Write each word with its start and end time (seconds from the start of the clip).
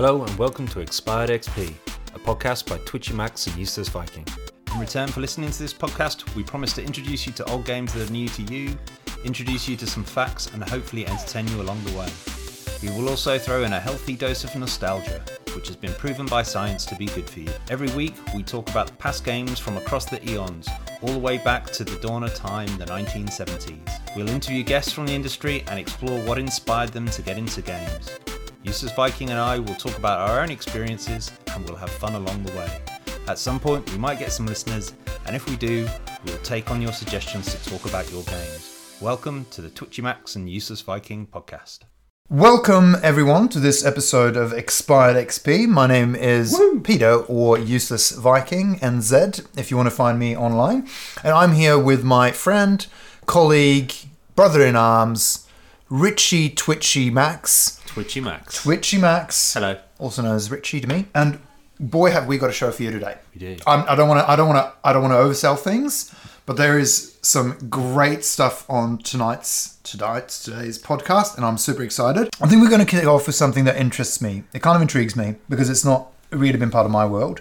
Hello 0.00 0.22
and 0.22 0.38
welcome 0.38 0.68
to 0.68 0.78
Expired 0.78 1.28
XP, 1.28 1.74
a 2.14 2.18
podcast 2.20 2.68
by 2.68 2.78
Twitchy 2.86 3.14
Max 3.14 3.48
and 3.48 3.56
Useless 3.56 3.88
Viking. 3.88 4.24
In 4.72 4.78
return 4.78 5.08
for 5.08 5.20
listening 5.20 5.50
to 5.50 5.58
this 5.58 5.74
podcast, 5.74 6.36
we 6.36 6.44
promise 6.44 6.72
to 6.74 6.84
introduce 6.84 7.26
you 7.26 7.32
to 7.32 7.44
old 7.50 7.64
games 7.64 7.92
that 7.94 8.08
are 8.08 8.12
new 8.12 8.28
to 8.28 8.42
you, 8.42 8.78
introduce 9.24 9.68
you 9.68 9.76
to 9.76 9.88
some 9.88 10.04
facts, 10.04 10.54
and 10.54 10.62
hopefully 10.62 11.04
entertain 11.04 11.48
you 11.48 11.60
along 11.60 11.82
the 11.82 11.98
way. 11.98 12.08
We 12.80 12.96
will 12.96 13.08
also 13.08 13.40
throw 13.40 13.64
in 13.64 13.72
a 13.72 13.80
healthy 13.80 14.14
dose 14.14 14.44
of 14.44 14.54
nostalgia, 14.54 15.20
which 15.56 15.66
has 15.66 15.74
been 15.74 15.94
proven 15.94 16.26
by 16.26 16.44
science 16.44 16.86
to 16.86 16.94
be 16.94 17.06
good 17.06 17.28
for 17.28 17.40
you. 17.40 17.50
Every 17.68 17.90
week, 17.96 18.14
we 18.36 18.44
talk 18.44 18.70
about 18.70 18.96
past 19.00 19.24
games 19.24 19.58
from 19.58 19.78
across 19.78 20.04
the 20.04 20.24
eons, 20.30 20.68
all 21.02 21.12
the 21.12 21.18
way 21.18 21.38
back 21.38 21.72
to 21.72 21.82
the 21.82 21.96
dawn 21.96 22.22
of 22.22 22.32
time, 22.36 22.68
the 22.78 22.86
1970s. 22.86 24.14
We'll 24.14 24.28
interview 24.28 24.62
guests 24.62 24.92
from 24.92 25.06
the 25.06 25.14
industry 25.14 25.64
and 25.66 25.76
explore 25.76 26.20
what 26.20 26.38
inspired 26.38 26.90
them 26.90 27.06
to 27.06 27.20
get 27.20 27.36
into 27.36 27.62
games. 27.62 28.16
Useless 28.64 28.92
Viking 28.92 29.30
and 29.30 29.38
I 29.38 29.60
will 29.60 29.76
talk 29.76 29.96
about 29.96 30.28
our 30.28 30.40
own 30.40 30.50
experiences 30.50 31.30
and 31.54 31.64
we'll 31.64 31.76
have 31.76 31.90
fun 31.90 32.16
along 32.16 32.42
the 32.42 32.52
way. 32.56 32.68
At 33.28 33.38
some 33.38 33.60
point, 33.60 33.88
we 33.92 33.98
might 33.98 34.18
get 34.18 34.32
some 34.32 34.46
listeners, 34.46 34.94
and 35.26 35.36
if 35.36 35.48
we 35.48 35.54
do, 35.56 35.88
we'll 36.24 36.38
take 36.38 36.70
on 36.70 36.82
your 36.82 36.92
suggestions 36.92 37.54
to 37.54 37.70
talk 37.70 37.86
about 37.86 38.10
your 38.10 38.24
games. 38.24 38.96
Welcome 39.00 39.46
to 39.52 39.62
the 39.62 39.70
Twitchy 39.70 40.02
Max 40.02 40.34
and 40.34 40.50
Useless 40.50 40.80
Viking 40.80 41.26
podcast. 41.26 41.80
Welcome 42.30 42.96
everyone 43.02 43.48
to 43.50 43.60
this 43.60 43.86
episode 43.86 44.36
of 44.36 44.52
Expired 44.52 45.16
XP. 45.16 45.68
My 45.68 45.86
name 45.86 46.16
is 46.16 46.60
Peter 46.82 47.14
or 47.14 47.58
Useless 47.58 48.10
Viking 48.10 48.80
and 48.82 49.04
Zed 49.04 49.40
if 49.56 49.70
you 49.70 49.76
want 49.76 49.88
to 49.88 49.94
find 49.94 50.18
me 50.18 50.36
online. 50.36 50.88
And 51.22 51.32
I'm 51.32 51.52
here 51.52 51.78
with 51.78 52.02
my 52.02 52.32
friend, 52.32 52.84
colleague, 53.24 53.92
brother 54.34 54.66
in 54.66 54.74
arms, 54.74 55.46
Richie 55.88 56.50
Twitchy 56.50 57.08
Max. 57.08 57.77
Twitchy 57.88 58.20
Max. 58.20 58.62
Twitchy 58.62 58.98
Max. 58.98 59.54
Hello. 59.54 59.76
Also 59.98 60.22
known 60.22 60.36
as 60.36 60.50
Richie 60.50 60.80
to 60.80 60.86
me. 60.86 61.06
And 61.14 61.40
boy 61.80 62.10
have 62.10 62.26
we 62.26 62.38
got 62.38 62.50
a 62.50 62.52
show 62.52 62.70
for 62.70 62.82
you 62.82 62.90
today. 62.90 63.16
We 63.34 63.40
do. 63.40 63.56
I'm, 63.66 63.88
I 63.88 63.94
don't 63.94 64.08
want 64.08 64.20
to 64.20 64.30
I 64.30 64.36
don't 64.36 64.48
want 64.48 64.58
to 64.58 64.72
I 64.88 64.92
don't 64.92 65.02
want 65.02 65.14
to 65.14 65.18
oversell 65.18 65.58
things, 65.58 66.14
but 66.46 66.56
there 66.56 66.78
is 66.78 67.16
some 67.22 67.56
great 67.68 68.24
stuff 68.24 68.68
on 68.68 68.98
tonight's 68.98 69.78
tonight's 69.84 70.44
today's 70.44 70.80
podcast, 70.80 71.36
and 71.36 71.44
I'm 71.46 71.56
super 71.58 71.82
excited. 71.82 72.28
I 72.40 72.46
think 72.46 72.60
we're 72.62 72.68
going 72.68 72.84
to 72.84 72.86
kick 72.86 73.06
off 73.06 73.26
with 73.26 73.36
something 73.36 73.64
that 73.64 73.76
interests 73.76 74.20
me. 74.20 74.44
It 74.52 74.60
kind 74.62 74.76
of 74.76 74.82
intrigues 74.82 75.16
me 75.16 75.36
because 75.48 75.70
it's 75.70 75.84
not 75.84 76.12
really 76.30 76.58
been 76.58 76.70
part 76.70 76.84
of 76.84 76.92
my 76.92 77.06
world. 77.06 77.40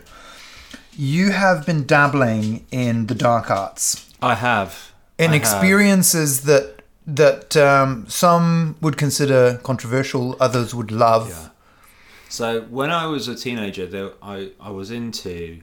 You 0.95 1.31
have 1.31 1.66
been 1.66 1.86
dabbling 1.86 2.66
in 2.72 3.08
the 3.08 3.16
dark 3.16 3.52
arts, 3.52 4.09
I 4.22 4.34
have. 4.36 4.92
in 5.20 5.31
I 5.31 5.34
have. 5.34 5.42
experiences 5.42 6.42
that 6.44 6.77
that 7.08 7.55
um, 7.55 8.05
some 8.08 8.75
would 8.81 8.97
consider 8.97 9.59
controversial, 9.63 10.36
others 10.39 10.75
would 10.75 10.91
love. 10.91 11.30
Yeah. 11.30 11.50
So 12.30 12.61
when 12.63 12.91
I 12.91 13.08
was 13.08 13.30
a 13.30 13.36
teenager, 13.36 13.86
there, 13.86 14.11
I, 14.22 14.52
I 14.59 14.69
was 14.69 14.91
into 14.91 15.61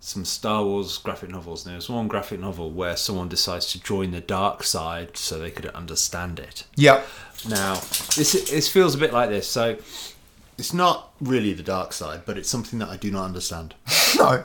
some 0.00 0.24
Star 0.24 0.64
Wars 0.64 0.98
graphic 0.98 1.30
novels. 1.30 1.64
And 1.64 1.72
there 1.72 1.76
was 1.76 1.90
one 1.90 2.08
graphic 2.08 2.40
novel 2.40 2.70
where 2.70 2.96
someone 2.96 3.28
decides 3.28 3.70
to 3.72 3.82
join 3.82 4.12
the 4.12 4.20
dark 4.20 4.62
side 4.62 5.16
so 5.16 5.38
they 5.38 5.50
could 5.50 5.66
understand 5.66 6.38
it. 6.38 6.64
Yeah. 6.76 7.02
Now, 7.46 7.74
this 8.16 8.48
this 8.50 8.68
feels 8.68 8.94
a 8.94 8.98
bit 8.98 9.12
like 9.12 9.28
this. 9.28 9.46
So, 9.46 9.76
it's 10.56 10.72
not 10.72 11.12
really 11.20 11.52
the 11.52 11.62
dark 11.62 11.92
side, 11.92 12.22
but 12.24 12.38
it's 12.38 12.48
something 12.48 12.78
that 12.78 12.88
I 12.88 12.96
do 12.96 13.10
not 13.10 13.24
understand. 13.24 13.74
No. 14.16 14.44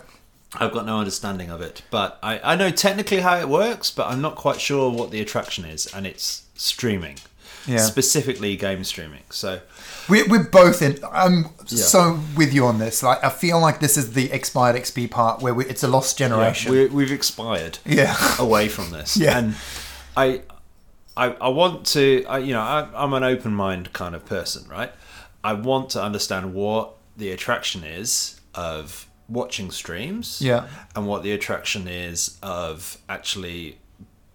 I've 0.55 0.71
got 0.73 0.85
no 0.85 0.99
understanding 0.99 1.49
of 1.49 1.61
it, 1.61 1.81
but 1.91 2.19
I, 2.21 2.39
I 2.53 2.55
know 2.55 2.71
technically 2.71 3.21
how 3.21 3.37
it 3.37 3.47
works, 3.47 3.89
but 3.89 4.07
I'm 4.07 4.21
not 4.21 4.35
quite 4.35 4.59
sure 4.59 4.91
what 4.91 5.09
the 5.11 5.21
attraction 5.21 5.63
is, 5.63 5.87
and 5.93 6.05
it's 6.05 6.43
streaming, 6.55 7.17
Yeah. 7.65 7.77
specifically 7.77 8.57
game 8.57 8.83
streaming. 8.83 9.23
So, 9.29 9.61
We're, 10.09 10.27
we're 10.27 10.43
both 10.49 10.81
in. 10.81 10.97
I'm 11.09 11.45
so 11.65 12.19
with 12.35 12.53
you 12.53 12.65
on 12.65 12.79
this. 12.79 13.01
Like, 13.01 13.23
I 13.23 13.29
feel 13.29 13.61
like 13.61 13.79
this 13.79 13.95
is 13.95 14.11
the 14.11 14.29
expired 14.31 14.75
XP 14.75 15.09
part 15.09 15.41
where 15.41 15.53
we, 15.53 15.65
it's 15.67 15.83
a 15.83 15.87
lost 15.87 16.17
generation. 16.17 16.71
we 16.71 16.87
we've 16.87 17.11
expired. 17.13 17.79
Yeah. 17.85 18.15
away 18.39 18.67
from 18.67 18.91
this. 18.91 19.15
Yeah. 19.15 19.37
And 19.37 19.55
I, 20.17 20.41
I, 21.15 21.27
I 21.29 21.47
want 21.47 21.85
to, 21.87 22.25
I, 22.27 22.39
you 22.39 22.51
know, 22.53 22.61
I, 22.61 22.89
I'm 22.93 23.13
an 23.13 23.23
open 23.23 23.53
mind 23.55 23.93
kind 23.93 24.15
of 24.15 24.25
person, 24.25 24.67
right? 24.67 24.91
I 25.45 25.53
want 25.53 25.91
to 25.91 26.03
understand 26.03 26.53
what 26.53 26.93
the 27.15 27.31
attraction 27.31 27.83
is 27.85 28.39
of 28.53 29.07
watching 29.31 29.71
streams, 29.71 30.41
Yeah. 30.41 30.67
and 30.95 31.07
what 31.07 31.23
the 31.23 31.31
attraction 31.31 31.87
is 31.87 32.37
of 32.43 32.97
actually 33.07 33.77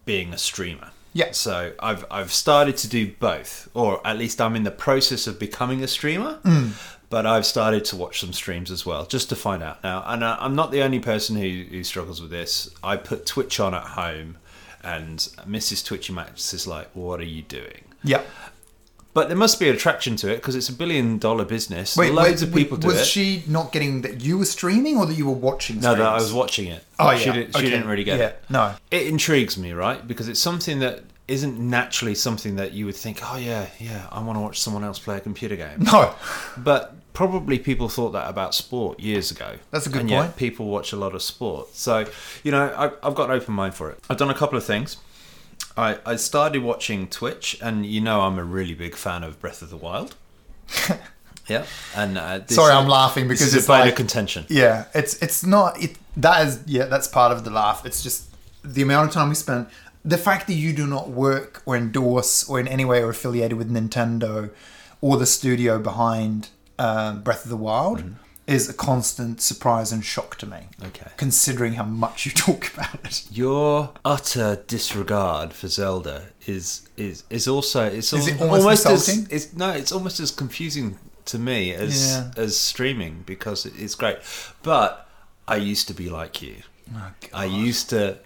being 0.05 0.33
a 0.33 0.39
streamer. 0.39 0.91
Yeah. 1.13 1.33
So 1.33 1.73
I've 1.81 2.05
I've 2.11 2.33
started 2.33 2.77
to 2.79 2.89
do 2.89 3.13
both, 3.19 3.69
or 3.75 4.07
at 4.07 4.19
least 4.19 4.41
I'm 4.41 4.55
in 4.57 4.65
the 4.65 4.71
process 4.71 5.27
of 5.27 5.39
becoming 5.39 5.83
a 5.83 5.89
streamer. 5.89 6.39
Mm. 6.45 6.73
But 7.09 7.25
I've 7.25 7.47
started 7.47 7.85
to 7.87 7.97
watch 7.97 8.19
some 8.21 8.33
streams 8.33 8.69
as 8.71 8.85
well, 8.85 9.07
just 9.07 9.29
to 9.29 9.37
find 9.37 9.63
out 9.63 9.83
now. 9.85 10.03
And 10.09 10.25
I- 10.25 10.37
I'm 10.41 10.57
not 10.57 10.73
the 10.73 10.83
only 10.83 10.99
person 10.99 11.37
who, 11.37 11.65
who 11.71 11.85
struggles 11.85 12.21
with 12.21 12.33
this. 12.33 12.69
I 12.83 12.97
put 12.97 13.25
Twitch 13.27 13.61
on 13.61 13.75
at 13.75 13.85
home, 13.85 14.39
and 14.83 15.19
Mrs. 15.49 15.85
Twitchy 15.87 16.13
Max 16.13 16.53
is 16.53 16.67
like, 16.67 16.89
"What 16.95 17.21
are 17.21 17.25
you 17.37 17.43
doing?" 17.43 17.85
yeah. 18.03 18.23
But 19.17 19.29
there 19.29 19.37
must 19.37 19.59
be 19.59 19.67
an 19.71 19.75
attraction 19.75 20.15
to 20.17 20.31
it 20.31 20.37
because 20.37 20.55
it's 20.55 20.69
a 20.69 20.75
billion 20.75 21.17
dollar 21.17 21.47
business. 21.47 21.97
Wait, 21.97 22.13
Loads 22.13 22.43
of 22.43 22.53
people 22.53 22.77
do 22.77 22.89
was 22.89 23.01
it. 23.01 23.05
she 23.07 23.43
not 23.47 23.73
getting 23.73 24.03
that 24.03 24.21
you 24.21 24.37
were 24.37 24.45
streaming 24.45 24.99
or 24.99 25.07
that 25.07 25.15
you 25.15 25.25
were 25.25 25.33
watching? 25.33 25.81
no, 25.81 25.95
that 25.95 26.03
I 26.03 26.17
was 26.17 26.35
watching 26.35 26.67
it. 26.69 26.85
Oh 26.99 27.13
yeah. 27.13 27.17
she 27.17 27.33
didn't. 27.33 27.53
She 27.53 27.59
Okay. 27.61 27.71
didn't 27.71 27.89
really 27.89 28.05
get 28.05 28.19
yeah. 28.19 28.27
it. 28.27 28.43
No. 28.51 28.75
it 28.91 29.07
intrigues 29.07 29.57
me, 29.57 29.73
right? 29.73 30.07
Because 30.07 30.29
it's 30.29 30.39
something 30.39 30.81
that 30.81 31.03
isn't 31.29 31.59
naturally 31.59 32.15
something 32.15 32.57
that 32.57 32.73
you 32.73 32.85
would 32.85 32.95
think, 32.95 33.21
oh 33.25 33.39
yeah, 33.39 33.67
yeah, 33.81 34.07
I 34.13 34.21
want 34.23 34.37
to 34.37 34.41
watch 34.43 34.61
someone 34.61 34.85
else 34.85 34.99
play 34.99 35.17
a 35.17 35.21
computer 35.21 35.57
game. 35.57 35.79
No. 35.81 36.15
But 36.59 36.95
probably 37.15 37.59
people 37.59 37.89
thought 37.89 38.11
that 38.11 38.29
about 38.29 38.55
sport 38.55 39.01
years 39.01 39.31
ago. 39.31 39.57
That's 39.71 39.87
a 39.87 39.89
good 39.91 40.03
and 40.03 40.11
point. 40.11 40.37
people 40.37 40.67
watch 40.67 40.93
a 40.93 40.97
lot 40.97 41.15
of 41.15 41.23
sport. 41.23 41.75
So, 41.75 42.05
you 42.45 42.53
know, 42.53 42.67
I, 42.77 42.91
I've 43.07 43.15
got 43.15 43.31
an 43.31 43.37
open 43.37 43.55
mind 43.55 43.75
for 43.75 43.89
it. 43.91 43.99
I've 44.11 44.19
done 44.19 44.29
a 44.29 44.35
couple 44.35 44.59
of 44.59 44.65
things. 44.65 44.99
I, 45.77 45.99
I 46.07 46.17
started 46.17 46.63
watching 46.63 47.07
Twitch, 47.09 47.59
and 47.61 47.85
you 47.85 48.01
know 48.01 48.23
I'm 48.23 48.39
a 48.39 48.45
really 48.45 48.75
big 48.75 48.95
fan 48.95 49.23
of 49.23 49.41
Breath 49.41 49.63
of 49.63 49.71
the 49.71 49.77
Wild. 49.77 50.17
yeah, 51.49 51.67
and 51.95 52.17
uh, 52.17 52.39
this, 52.39 52.57
Sorry, 52.57 52.73
I'm 52.73 52.89
laughing 52.89 53.29
because 53.29 53.55
it's 53.55 53.65
a 53.65 53.69
bone 53.69 53.81
like 53.81 53.91
of 53.91 53.97
contention. 53.97 54.47
yeah, 54.49 54.87
it's 54.95 55.21
it's 55.23 55.45
not 55.45 55.83
it. 55.83 55.97
That 56.17 56.47
is 56.47 56.63
yeah, 56.67 56.87
that's 56.87 57.09
part 57.09 57.33
of 57.33 57.45
the 57.45 57.51
laugh. 57.51 57.85
It's 57.85 58.03
just 58.03 58.31
the 58.65 58.83
amount 58.83 59.09
of 59.09 59.15
time 59.15 59.29
we 59.29 59.35
spend. 59.35 59.67
The 60.05 60.19
fact 60.19 60.47
that 60.47 60.55
you 60.55 60.73
do 60.73 60.87
not 60.87 61.11
work 61.11 61.63
or 61.67 61.77
endorse 61.77 62.49
or 62.49 62.61
in 62.61 62.69
any 62.69 62.85
way 62.85 63.03
are 63.03 63.11
affiliated 63.11 63.59
with 63.59 63.71
Nintendo 63.71 64.51
or 65.01 65.17
the 65.17 65.27
studio 65.27 65.79
behind 65.79 66.49
um, 66.79 67.23
Breath 67.23 67.45
of 67.45 67.51
the 67.51 67.57
Wild 67.57 68.05
is 68.47 68.69
a 68.69 68.75
constant 68.75 69.41
surprise 69.41 69.91
and 69.93 70.05
shock 70.05 70.37
to 70.39 70.47
me. 70.47 70.69
Okay. 70.85 71.11
Considering 71.17 71.75
how 71.75 71.85
much 71.85 72.27
you 72.27 72.33
talk 72.47 72.73
about 72.73 72.95
it. 73.05 73.25
Your 73.31 73.93
utter 74.05 74.63
disregard 74.67 75.53
for 75.53 75.69
Zelda 75.69 76.27
is 76.47 76.89
is 76.97 77.25
is 77.31 77.49
also 77.49 77.85
it's 77.85 78.13
Is 78.13 78.29
it 78.29 78.41
al- 78.41 78.51
almost 78.55 78.87
as 78.87 79.09
insulting? 79.09 79.35
it's 79.35 79.53
no 79.55 79.71
it's 79.71 79.91
almost 79.93 80.21
as 80.21 80.31
confusing 80.31 80.99
to 81.27 81.39
me 81.39 81.73
as 81.75 82.07
Yeah. 82.13 82.31
as 82.37 82.57
streaming 82.59 83.25
because 83.27 83.67
it's 83.67 83.95
great. 83.97 84.19
But 84.63 85.09
I 85.49 85.57
used 85.57 85.89
to 85.89 85.95
be 85.95 86.09
like 86.09 86.41
you. 86.41 86.57
Oh, 86.95 87.11
I 87.35 87.47
used 87.47 87.91
to 87.91 88.19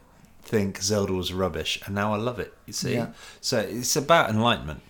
think 0.42 0.82
Zelda 0.82 1.12
was 1.14 1.32
rubbish, 1.32 1.80
and 1.86 1.94
now 1.94 2.12
I 2.12 2.16
love 2.19 2.38
it. 2.38 2.53
You 2.66 2.72
see, 2.75 2.94
Yeah. 2.94 3.09
so 3.41 3.59
it's 3.60 3.97
about 3.97 4.28
enlightenment. 4.28 4.82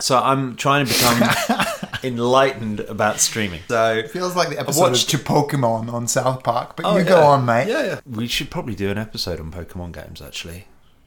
So 0.00 0.16
I'm 0.18 0.56
trying 0.56 0.86
to 0.86 0.92
become 0.94 1.18
enlightened 2.02 2.80
about 2.80 3.20
streaming. 3.20 3.60
So 3.68 4.02
Feels 4.08 4.34
like 4.36 4.48
the 4.50 4.58
episode 4.58 4.80
watched- 4.90 5.10
to 5.10 5.18
Pokemon 5.18 5.92
on 5.92 6.06
South 6.08 6.42
Park, 6.42 6.76
but 6.76 6.84
Oh, 6.86 6.92
you 6.96 7.04
yeah. 7.04 7.08
go 7.08 7.22
on, 7.22 7.44
mate. 7.44 7.68
Yeah, 7.68 7.84
yeah. 7.84 8.00
We 8.08 8.26
should 8.26 8.50
probably 8.50 8.74
do 8.74 8.90
an 8.90 8.98
episode 8.98 9.40
on 9.40 9.50
Pokemon 9.52 9.92
games. 9.92 10.20
Actually, 10.22 10.66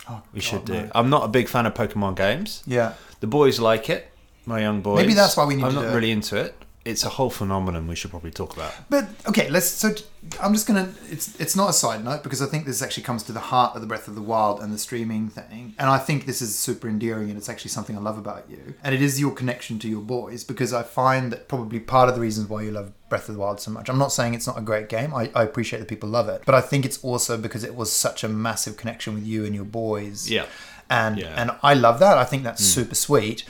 Oh, 0.09 0.21
we 0.33 0.39
God, 0.39 0.43
should 0.45 0.65
do. 0.65 0.73
mate. 0.73 0.91
I'm 0.95 1.09
not 1.09 1.23
a 1.23 1.27
big 1.27 1.47
fan 1.47 1.65
of 1.65 1.73
Pokemon 1.73 2.15
games. 2.15 2.63
Yeah. 2.65 2.93
The 3.19 3.27
boys 3.27 3.59
like 3.59 3.89
it. 3.89 4.07
My 4.45 4.59
young 4.61 4.81
boys. 4.81 4.97
Maybe 4.97 5.13
that's 5.13 5.37
why 5.37 5.45
we 5.45 5.55
need 5.55 5.63
I'm 5.63 5.69
to 5.69 5.75
not 5.75 5.81
do 5.83 5.87
it. 5.89 5.93
really 5.95 6.11
into 6.11 6.35
it. 6.37 6.55
It's 6.83 7.03
a 7.03 7.09
whole 7.09 7.29
phenomenon 7.29 7.87
we 7.87 7.95
should 7.95 8.09
probably 8.09 8.31
talk 8.31 8.55
about. 8.55 8.73
But 8.89 9.07
okay, 9.27 9.49
let's. 9.49 9.67
So 9.67 9.93
I'm 10.41 10.51
just 10.53 10.65
gonna. 10.65 10.91
It's 11.11 11.39
it's 11.39 11.55
not 11.55 11.69
a 11.69 11.73
side 11.73 12.03
note 12.03 12.23
because 12.23 12.41
I 12.41 12.47
think 12.47 12.65
this 12.65 12.81
actually 12.81 13.03
comes 13.03 13.21
to 13.23 13.31
the 13.31 13.39
heart 13.39 13.75
of 13.75 13.81
the 13.81 13.87
Breath 13.87 14.07
of 14.07 14.15
the 14.15 14.21
Wild 14.21 14.61
and 14.61 14.73
the 14.73 14.79
streaming 14.79 15.29
thing, 15.29 15.75
and 15.77 15.89
I 15.91 15.99
think 15.99 16.25
this 16.25 16.41
is 16.41 16.57
super 16.57 16.89
endearing 16.89 17.29
and 17.29 17.37
it's 17.37 17.49
actually 17.49 17.69
something 17.69 17.95
I 17.95 17.99
love 17.99 18.17
about 18.17 18.49
you, 18.49 18.73
and 18.83 18.95
it 18.95 19.01
is 19.01 19.19
your 19.19 19.31
connection 19.31 19.77
to 19.79 19.87
your 19.87 20.01
boys 20.01 20.43
because 20.43 20.73
I 20.73 20.81
find 20.81 21.31
that 21.31 21.47
probably 21.47 21.79
part 21.79 22.09
of 22.09 22.15
the 22.15 22.21
reasons 22.21 22.49
why 22.49 22.63
you 22.63 22.71
love 22.71 22.93
Breath 23.09 23.29
of 23.29 23.35
the 23.35 23.41
Wild 23.41 23.59
so 23.59 23.69
much. 23.69 23.87
I'm 23.87 23.99
not 23.99 24.11
saying 24.11 24.33
it's 24.33 24.47
not 24.47 24.57
a 24.57 24.61
great 24.61 24.89
game. 24.89 25.13
I, 25.13 25.29
I 25.35 25.43
appreciate 25.43 25.79
that 25.79 25.87
people 25.87 26.09
love 26.09 26.29
it, 26.29 26.41
but 26.47 26.55
I 26.55 26.61
think 26.61 26.83
it's 26.83 27.03
also 27.03 27.37
because 27.37 27.63
it 27.63 27.75
was 27.75 27.91
such 27.91 28.23
a 28.23 28.27
massive 28.27 28.75
connection 28.75 29.13
with 29.13 29.25
you 29.25 29.45
and 29.45 29.53
your 29.53 29.65
boys. 29.65 30.31
Yeah. 30.31 30.47
and 30.89 31.19
Yeah. 31.19 31.35
and 31.37 31.51
I 31.61 31.75
love 31.75 31.99
that. 31.99 32.17
I 32.17 32.23
think 32.23 32.43
that's 32.43 32.63
mm. 32.63 32.73
super 32.73 32.95
sweet. 32.95 33.43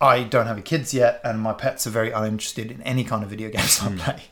I 0.00 0.24
don't 0.24 0.46
have 0.46 0.62
kids 0.64 0.92
yet, 0.92 1.20
and 1.24 1.40
my 1.40 1.52
pets 1.52 1.86
are 1.86 1.90
very 1.90 2.10
uninterested 2.10 2.70
in 2.70 2.82
any 2.82 3.04
kind 3.04 3.22
of 3.22 3.30
video 3.30 3.48
games 3.56 3.80
I 3.80 3.88
hmm. 3.88 3.98
play. 3.98 4.22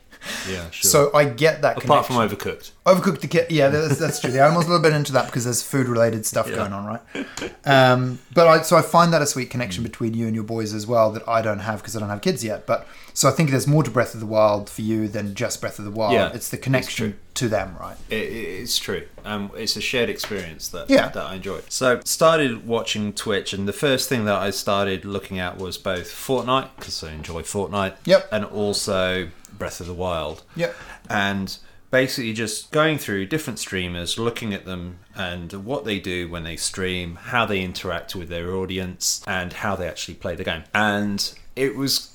Yeah, 0.48 0.70
sure. 0.70 0.90
So 0.90 1.10
I 1.14 1.24
get 1.24 1.62
that. 1.62 1.82
Apart 1.82 2.06
connection. 2.06 2.28
from 2.38 2.54
Overcooked. 2.54 2.70
Overcooked 2.86 3.46
yeah, 3.50 3.68
that's, 3.68 3.98
that's 3.98 4.20
true. 4.20 4.30
The 4.30 4.42
animal's 4.42 4.66
a 4.66 4.68
little 4.68 4.82
bit 4.82 4.92
into 4.92 5.12
that 5.12 5.26
because 5.26 5.44
there's 5.44 5.62
food 5.62 5.88
related 5.88 6.26
stuff 6.26 6.48
Yeah. 6.48 6.56
going 6.56 6.72
on, 6.72 6.86
right? 6.86 7.54
Um, 7.64 8.18
but 8.34 8.46
I, 8.46 8.62
so 8.62 8.76
I 8.76 8.82
find 8.82 9.12
that 9.12 9.22
a 9.22 9.26
sweet 9.26 9.50
connection 9.50 9.82
between 9.82 10.14
you 10.14 10.26
and 10.26 10.34
your 10.34 10.44
boys 10.44 10.74
as 10.74 10.86
well 10.86 11.10
that 11.12 11.26
I 11.28 11.40
don't 11.42 11.60
have 11.60 11.80
because 11.80 11.96
I 11.96 12.00
don't 12.00 12.10
have 12.10 12.20
kids 12.20 12.44
yet. 12.44 12.66
But 12.66 12.86
so 13.14 13.28
I 13.28 13.32
think 13.32 13.50
there's 13.50 13.66
more 13.66 13.82
to 13.82 13.90
Breath 13.90 14.14
of 14.14 14.20
the 14.20 14.26
Wild 14.26 14.68
for 14.68 14.82
you 14.82 15.08
than 15.08 15.34
just 15.34 15.60
Breath 15.60 15.78
of 15.78 15.84
the 15.84 15.90
Wild. 15.90 16.12
Yeah, 16.12 16.30
it's 16.34 16.48
the 16.48 16.58
connection 16.58 17.10
true. 17.12 17.18
to 17.34 17.48
them, 17.48 17.76
right? 17.80 17.96
It- 18.10 18.32
it's 18.64 18.78
true. 18.78 19.06
Um, 19.24 19.50
it's 19.56 19.76
a 19.76 19.80
shared 19.80 20.08
experience 20.10 20.68
that 20.68 20.90
Yeah. 20.90 21.08
that 21.08 21.24
I 21.24 21.34
enjoy. 21.36 21.60
So 21.68 22.00
started 22.04 22.66
watching 22.66 23.12
Twitch, 23.12 23.52
and 23.52 23.66
the 23.68 23.72
first 23.72 24.08
thing 24.08 24.24
that 24.26 24.34
I 24.36 24.50
started 24.50 25.04
looking 25.04 25.38
at 25.38 25.58
was 25.58 25.78
both 25.78 26.08
Fortnite 26.10 26.70
because 26.76 27.02
I 27.04 27.12
enjoy 27.12 27.42
Fortnite. 27.42 27.94
Yep. 28.04 28.28
And 28.32 28.44
also 28.44 29.28
Breath 29.58 29.80
of 29.80 29.86
the 29.86 29.94
Wild. 29.94 30.42
Yep. 30.56 30.74
And 31.08 31.58
basically 31.90 32.32
just 32.32 32.72
going 32.72 32.98
through 32.98 33.26
different 33.26 33.58
streamers, 33.58 34.18
looking 34.18 34.52
at 34.52 34.64
them 34.64 34.98
and 35.14 35.52
what 35.64 35.84
they 35.84 36.00
do 36.00 36.28
when 36.28 36.42
they 36.42 36.56
stream, 36.56 37.14
how 37.14 37.46
they 37.46 37.60
interact 37.60 38.16
with 38.16 38.28
their 38.28 38.52
audience, 38.52 39.22
and 39.26 39.52
how 39.52 39.76
they 39.76 39.86
actually 39.86 40.14
play 40.14 40.34
the 40.34 40.42
game. 40.42 40.64
And 40.74 41.32
it 41.54 41.76
was 41.76 42.14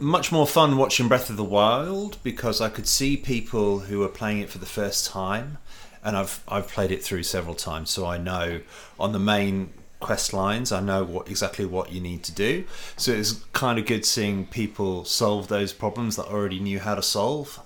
much 0.00 0.32
more 0.32 0.46
fun 0.46 0.76
watching 0.76 1.06
Breath 1.06 1.30
of 1.30 1.36
the 1.36 1.44
Wild 1.44 2.18
because 2.22 2.60
I 2.60 2.68
could 2.68 2.88
see 2.88 3.16
people 3.16 3.80
who 3.80 4.00
were 4.00 4.08
playing 4.08 4.40
it 4.40 4.50
for 4.50 4.58
the 4.58 4.66
first 4.66 5.06
time, 5.06 5.58
and 6.02 6.16
I've 6.16 6.42
I've 6.48 6.68
played 6.68 6.90
it 6.90 7.04
through 7.04 7.22
several 7.22 7.54
times, 7.54 7.90
so 7.90 8.06
I 8.06 8.18
know 8.18 8.62
on 8.98 9.12
the 9.12 9.18
main 9.18 9.72
quest 10.00 10.32
lines 10.32 10.72
I 10.72 10.80
know 10.80 11.04
what 11.04 11.28
exactly 11.28 11.66
what 11.66 11.92
you 11.92 12.00
need 12.00 12.22
to 12.24 12.32
do. 12.32 12.64
So 12.96 13.12
it's 13.12 13.32
kind 13.52 13.78
of 13.78 13.86
good 13.86 14.04
seeing 14.04 14.46
people 14.46 15.04
solve 15.04 15.48
those 15.48 15.72
problems 15.72 16.16
that 16.16 16.26
I 16.26 16.32
already 16.32 16.58
knew 16.58 16.80
how 16.80 16.94
to 16.94 17.02
solve. 17.02 17.60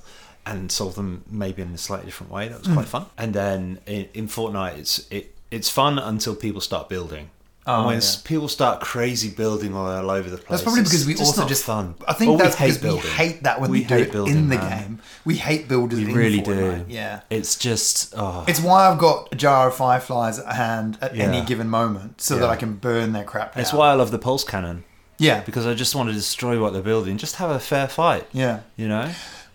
And 0.46 0.70
solve 0.70 0.94
them 0.94 1.24
maybe 1.30 1.62
in 1.62 1.72
a 1.72 1.78
slightly 1.78 2.04
different 2.04 2.30
way. 2.30 2.48
That 2.48 2.58
was 2.58 2.68
quite 2.68 2.84
hmm. 2.84 2.90
fun. 2.90 3.06
And 3.16 3.32
then 3.32 3.78
in, 3.86 4.10
in 4.12 4.28
Fortnite, 4.28 4.76
it's 4.76 5.06
it 5.10 5.34
it's 5.50 5.70
fun 5.70 5.98
until 5.98 6.36
people 6.36 6.60
start 6.60 6.90
building. 6.90 7.30
Oh, 7.66 7.86
when 7.86 7.98
yeah. 8.00 8.08
people 8.24 8.46
start 8.48 8.82
crazy 8.82 9.30
building 9.30 9.74
all 9.74 10.10
over 10.10 10.28
the 10.28 10.36
place, 10.36 10.48
That's 10.50 10.62
probably 10.62 10.82
because 10.82 11.06
we 11.06 11.14
just 11.14 11.24
also 11.38 11.48
just 11.48 11.64
fun. 11.64 11.94
I 12.06 12.12
think 12.12 12.28
Well, 12.28 12.36
that's 12.38 12.60
we 12.60 12.66
hate 12.66 12.82
because 12.82 13.02
we 13.02 13.08
hate 13.10 13.42
that 13.44 13.58
when 13.60 13.70
We 13.70 13.80
they 13.84 13.86
do 13.86 13.94
hate 13.94 14.06
it 14.08 14.12
building, 14.12 14.36
in 14.36 14.48
the 14.50 14.56
man. 14.56 14.82
game. 14.82 14.98
We 15.24 15.36
hate 15.36 15.66
builders. 15.66 15.98
We 16.00 16.12
really 16.12 16.40
do. 16.42 16.84
Yeah. 16.88 17.20
It's 17.30 17.56
just 17.56 18.12
oh, 18.18 18.44
It's 18.46 18.60
why 18.60 18.86
I've 18.90 18.98
got 18.98 19.28
a 19.32 19.36
jar 19.36 19.68
of 19.68 19.74
fireflies 19.76 20.38
at 20.38 20.54
hand 20.54 20.98
at 21.00 21.16
any 21.16 21.40
given 21.46 21.70
moment, 21.70 22.20
so 22.20 22.36
that 22.36 22.50
I 22.50 22.56
can 22.56 22.74
burn 22.74 23.12
their 23.12 23.24
crap. 23.24 23.56
It's 23.56 23.72
why 23.72 23.88
I 23.90 23.94
love 23.94 24.10
the 24.10 24.18
pulse 24.18 24.44
cannon 24.44 24.84
Yeah, 25.18 25.40
because 25.40 25.64
I 25.66 25.72
just 25.72 25.94
want 25.94 26.10
to 26.10 26.14
destroy 26.14 26.60
what 26.60 26.74
they're 26.74 26.82
building. 26.82 27.16
Just 27.16 27.36
have 27.36 27.48
a 27.50 27.58
fair 27.60 27.88
fight. 27.88 28.26
yeah. 28.32 28.60
You 28.76 28.88
know. 28.88 29.10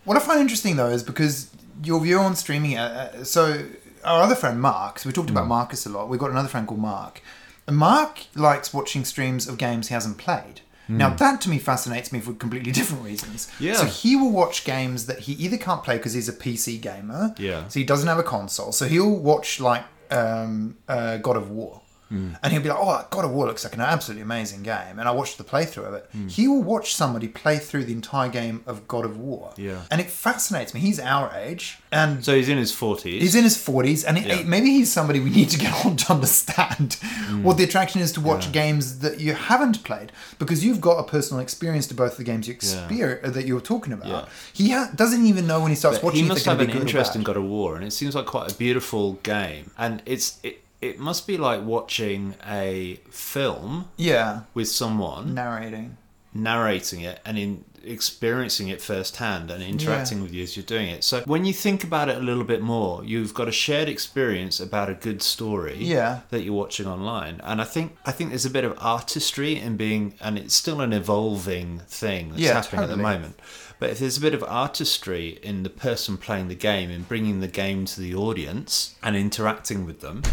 What 0.06 0.18
I 0.18 0.20
find 0.22 0.40
interesting 0.42 0.78
though 0.78 0.90
is 0.90 1.04
because 1.04 1.52
your 1.84 2.00
view 2.02 2.18
on 2.18 2.36
streaming. 2.36 2.76
Uh, 2.78 3.12
uh, 3.20 3.24
so 3.24 3.66
our 4.04 4.24
other 4.24 4.34
friend 4.36 4.60
Mark. 4.60 4.98
So 4.98 5.08
we 5.10 5.14
talked 5.14 5.30
about 5.30 5.46
Mm. 5.46 5.50
Marcus 5.50 5.86
a 5.86 5.90
lot. 5.90 6.10
We've 6.10 6.20
got 6.20 6.32
another 6.32 6.48
friend 6.48 6.66
called 6.68 6.80
Mark. 6.82 7.22
Mark 7.72 8.26
likes 8.36 8.74
watching 8.74 9.06
streams 9.06 9.48
of 9.48 9.58
games 9.58 9.88
he 9.88 9.94
hasn't 9.94 10.18
played. 10.18 10.62
Now 10.92 11.12
that 11.12 11.40
to 11.42 11.50
me 11.50 11.60
fascinates 11.60 12.12
me 12.12 12.20
for 12.20 12.34
completely 12.34 12.72
different 12.80 13.04
reasons. 13.04 13.46
Mm. 13.46 13.62
Yeah. 13.62 13.74
So 13.76 13.86
he 13.86 14.16
will 14.16 14.32
watch 14.32 14.66
games 14.66 15.06
that 15.06 15.20
he 15.20 15.34
either 15.34 15.58
can't 15.58 15.84
play 15.84 15.98
because 15.98 16.14
he's 16.14 16.28
a 16.28 16.34
PC 16.34 16.82
gamer. 16.82 17.36
Yeah. 17.38 17.68
So 17.68 17.80
he 17.80 17.84
doesn't 17.86 18.08
have 18.08 18.18
a 18.18 18.24
console. 18.24 18.72
So 18.72 18.88
he'll 18.88 19.16
watch 19.16 19.60
like 19.60 19.84
um, 20.10 20.78
uh, 20.88 21.18
God 21.18 21.38
of 21.38 21.52
War. 21.52 21.82
Hmm. 22.10 22.32
And 22.42 22.52
he'll 22.52 22.62
be 22.62 22.70
like, 22.70 22.78
"Oh, 22.80 23.06
God 23.12 23.24
of 23.26 23.32
War 23.32 23.46
looks 23.48 23.64
like 23.64 23.76
an 23.76 23.82
absolutely 23.82 24.24
amazing 24.24 24.64
game," 24.64 24.98
and 24.98 25.08
I 25.08 25.12
watched 25.12 25.38
the 25.38 25.44
playthrough 25.44 25.88
of 25.88 25.94
it. 25.94 26.10
Hmm. 26.12 26.28
He 26.28 26.48
will 26.48 26.64
watch 26.64 26.94
somebody 26.96 27.28
play 27.28 27.58
through 27.60 27.86
the 27.86 27.94
entire 27.94 28.30
game 28.30 28.64
of 28.66 28.88
God 28.88 29.06
of 29.06 29.18
War, 29.18 29.54
Yeah. 29.58 29.82
and 29.92 30.02
it 30.02 30.10
fascinates 30.10 30.74
me. 30.74 30.80
He's 30.80 31.00
our 31.00 31.32
age, 31.36 31.78
and 31.92 32.26
So 32.26 32.36
he's 32.36 32.50
in 32.50 32.58
his 32.58 32.72
forties. 32.72 33.22
he's 33.22 33.36
in 33.36 33.44
his 33.44 33.58
forties, 33.58 34.04
and 34.04 34.18
it, 34.18 34.26
Yeah. 34.26 34.36
it- 34.40 34.48
maybe 34.48 34.72
he's 34.72 34.92
somebody 34.92 35.20
we 35.20 35.30
need 35.30 35.50
to 35.52 35.60
get 35.60 35.74
on 35.86 35.98
to 35.98 36.14
understand 36.14 36.98
Hmm. 37.02 37.44
what 37.44 37.58
the 37.58 37.64
attraction 37.64 38.02
is 38.02 38.12
to 38.14 38.22
watch 38.22 38.52
games 38.52 39.00
that 39.00 39.20
you 39.20 39.34
haven't 39.34 39.84
played, 39.84 40.12
because 40.40 40.64
you've 40.66 40.82
got 40.82 40.98
a 40.98 41.04
personal 41.04 41.42
experience 41.42 41.86
to 41.88 41.94
both 41.94 42.18
the 42.18 42.24
games 42.24 42.48
you 42.48 42.56
exper- 42.56 43.22
that 43.34 43.46
you're 43.46 43.62
talking 43.62 43.94
about. 43.94 44.08
Yeah. 44.08 44.26
He 44.54 44.70
ha- 44.72 44.90
doesn't 44.96 45.26
even 45.26 45.46
know 45.48 45.60
when 45.60 45.70
he 45.70 45.76
starts 45.76 46.00
But 46.00 46.06
watching. 46.06 46.24
he 46.24 46.28
must 46.30 46.46
have 46.46 46.60
an 46.60 46.66
be 46.68 46.74
good 46.74 46.82
or 46.82 46.86
interest 46.86 47.16
in 47.16 47.24
God 47.24 47.38
of 47.38 47.44
War, 47.44 47.76
and 47.76 47.86
it 47.86 47.92
seems 47.94 48.16
like 48.16 48.26
quite 48.26 48.52
a 48.52 48.56
beautiful 48.56 49.14
game. 49.24 49.72
And 49.78 50.02
it's 50.06 50.38
it, 50.44 50.59
it 50.82 51.00
must 51.00 51.28
be 51.28 51.38
like 51.38 51.62
watching 51.64 52.36
a 52.48 53.00
film 53.10 53.90
Yeah, 53.98 54.42
with 54.54 54.68
someone 54.70 55.34
narrating. 55.34 55.98
narrating 56.34 57.02
it 57.02 57.20
and 57.26 57.38
in 57.38 57.66
experiencing 57.82 58.68
it 58.68 58.82
firsthand 58.82 59.50
and 59.50 59.64
interacting 59.64 60.22
with 60.22 60.34
you 60.34 60.44
as 60.44 60.56
you're 60.58 60.66
doing 60.66 60.90
it. 60.90 61.02
So 61.04 61.22
when 61.22 61.46
you 61.46 61.54
think 61.54 61.84
about 61.84 62.10
it 62.10 62.18
a 62.18 62.20
little 62.20 62.44
bit 62.44 62.62
more, 62.62 63.04
you've 63.06 63.34
got 63.34 63.48
a 63.48 63.54
shared 63.54 63.88
experience 63.88 64.60
about 64.60 64.90
a 64.90 64.94
good 64.94 65.22
story 65.22 65.78
Yeah. 65.80 66.22
that 66.30 66.42
you're 66.44 66.54
watching 66.54 66.88
online. 66.88 67.40
And 67.44 67.62
I 67.62 67.64
think 67.64 67.96
I 68.06 68.12
think 68.12 68.30
there's 68.32 68.46
a 68.46 68.50
bit 68.50 68.66
of 68.66 68.74
artistry 68.80 69.58
in 69.58 69.78
being 69.78 70.14
and 70.20 70.38
it's 70.38 70.54
still 70.56 70.82
an 70.82 70.92
evolving 70.94 71.80
thing 71.88 72.30
that's 72.30 72.42
Yeah, 72.42 72.54
happening 72.54 72.84
at 72.84 72.90
the 72.90 72.98
moment. 72.98 73.40
But 73.80 73.92
if 73.92 74.00
there's 74.00 74.18
a 74.18 74.22
bit 74.22 74.34
of 74.34 74.44
artistry 74.44 75.40
in 75.42 75.64
the 75.64 75.70
person 75.70 76.18
playing 76.18 76.50
the 76.50 76.56
game 76.56 76.90
and 76.92 77.08
bringing 77.08 77.40
the 77.40 77.48
game 77.48 77.86
to 77.86 78.02
the 78.02 78.14
audience 78.14 78.96
and 79.02 79.16
interacting 79.16 79.86
with 79.86 80.02
them, 80.02 80.24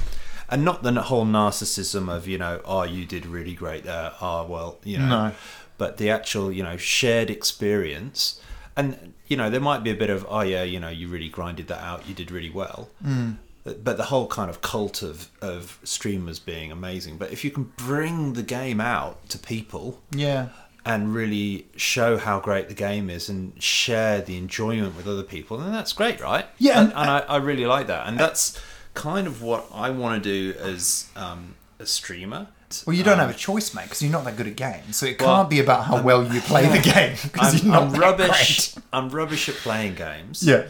and 0.48 0.64
not 0.64 0.82
the 0.82 0.92
whole 1.02 1.24
narcissism 1.26 2.08
of 2.14 2.26
you 2.28 2.38
know, 2.38 2.60
oh, 2.64 2.82
you 2.84 3.04
did 3.04 3.26
really 3.26 3.54
great 3.54 3.84
there. 3.84 4.12
Oh, 4.20 4.44
well, 4.46 4.78
you 4.84 4.98
know, 4.98 5.08
No. 5.08 5.32
but 5.78 5.96
the 5.98 6.10
actual 6.10 6.50
you 6.52 6.62
know 6.62 6.76
shared 6.76 7.30
experience, 7.30 8.40
and 8.76 9.14
you 9.28 9.36
know, 9.36 9.50
there 9.50 9.60
might 9.60 9.82
be 9.82 9.90
a 9.90 9.94
bit 9.94 10.10
of 10.10 10.26
oh 10.28 10.40
yeah, 10.42 10.62
you 10.62 10.78
know, 10.80 10.88
you 10.88 11.08
really 11.08 11.28
grinded 11.28 11.66
that 11.68 11.82
out. 11.82 12.08
You 12.08 12.14
did 12.14 12.30
really 12.30 12.50
well. 12.50 12.88
Mm. 13.04 13.36
But- 13.64 13.82
But 13.82 13.96
the 13.96 14.04
whole 14.04 14.28
kind 14.28 14.48
of 14.48 14.60
cult 14.60 15.02
of, 15.02 15.28
of 15.42 15.80
streamers 15.82 16.38
being 16.38 16.70
amazing. 16.70 17.16
But 17.18 17.32
if 17.32 17.44
you 17.44 17.50
can 17.50 17.72
bring 17.76 18.34
the 18.34 18.44
game 18.44 18.80
out 18.80 19.28
to 19.30 19.38
people, 19.38 20.00
Yeah. 20.12 20.50
and 20.84 21.12
really 21.12 21.66
show 21.76 22.16
how 22.16 22.38
great 22.38 22.68
the 22.68 22.74
game 22.74 23.10
is 23.10 23.28
and 23.28 23.60
share 23.60 24.20
the 24.20 24.36
enjoyment 24.38 24.96
with 24.96 25.08
other 25.08 25.24
people, 25.24 25.56
then 25.58 25.72
that's 25.72 25.92
great, 25.92 26.20
right? 26.20 26.46
Yeah, 26.58 26.78
and, 26.80 26.90
and- 26.92 26.98
and 27.00 27.10
I, 27.10 27.18
I 27.28 27.36
really 27.38 27.66
like 27.66 27.88
that, 27.88 28.06
and 28.06 28.16
that's 28.20 28.56
kind 28.96 29.26
of 29.28 29.42
what 29.42 29.66
I 29.72 29.90
want 29.90 30.22
to 30.22 30.28
do 30.52 30.58
as 30.58 31.06
um, 31.14 31.54
a 31.78 31.86
streamer. 31.86 32.48
Well, 32.84 32.96
you 32.96 33.04
don't 33.04 33.14
Um, 33.20 33.26
have 33.26 33.30
a 33.30 33.38
choice, 33.38 33.72
mate, 33.74 33.84
because 33.84 34.02
you're 34.02 34.10
not 34.10 34.24
that 34.24 34.36
good 34.36 34.48
at 34.48 34.56
games. 34.56 34.96
So 34.96 35.06
it 35.06 35.20
Well, 35.22 35.36
can't 35.36 35.48
be 35.50 35.60
about 35.60 35.84
how 35.84 36.02
well 36.02 36.26
you 36.34 36.40
play 36.40 36.66
the 36.66 36.82
game. 36.94 37.16
Because 37.22 37.54
I'm, 37.54 37.64
you're 37.70 37.72
not 37.80 37.94
I'm 37.94 38.00
rubbish. 38.00 38.72
great. 38.74 38.84
I'm 38.92 39.08
rubbish 39.10 39.48
at 39.48 39.54
playing 39.56 39.94
games. 39.94 40.42
Yeah. 40.42 40.64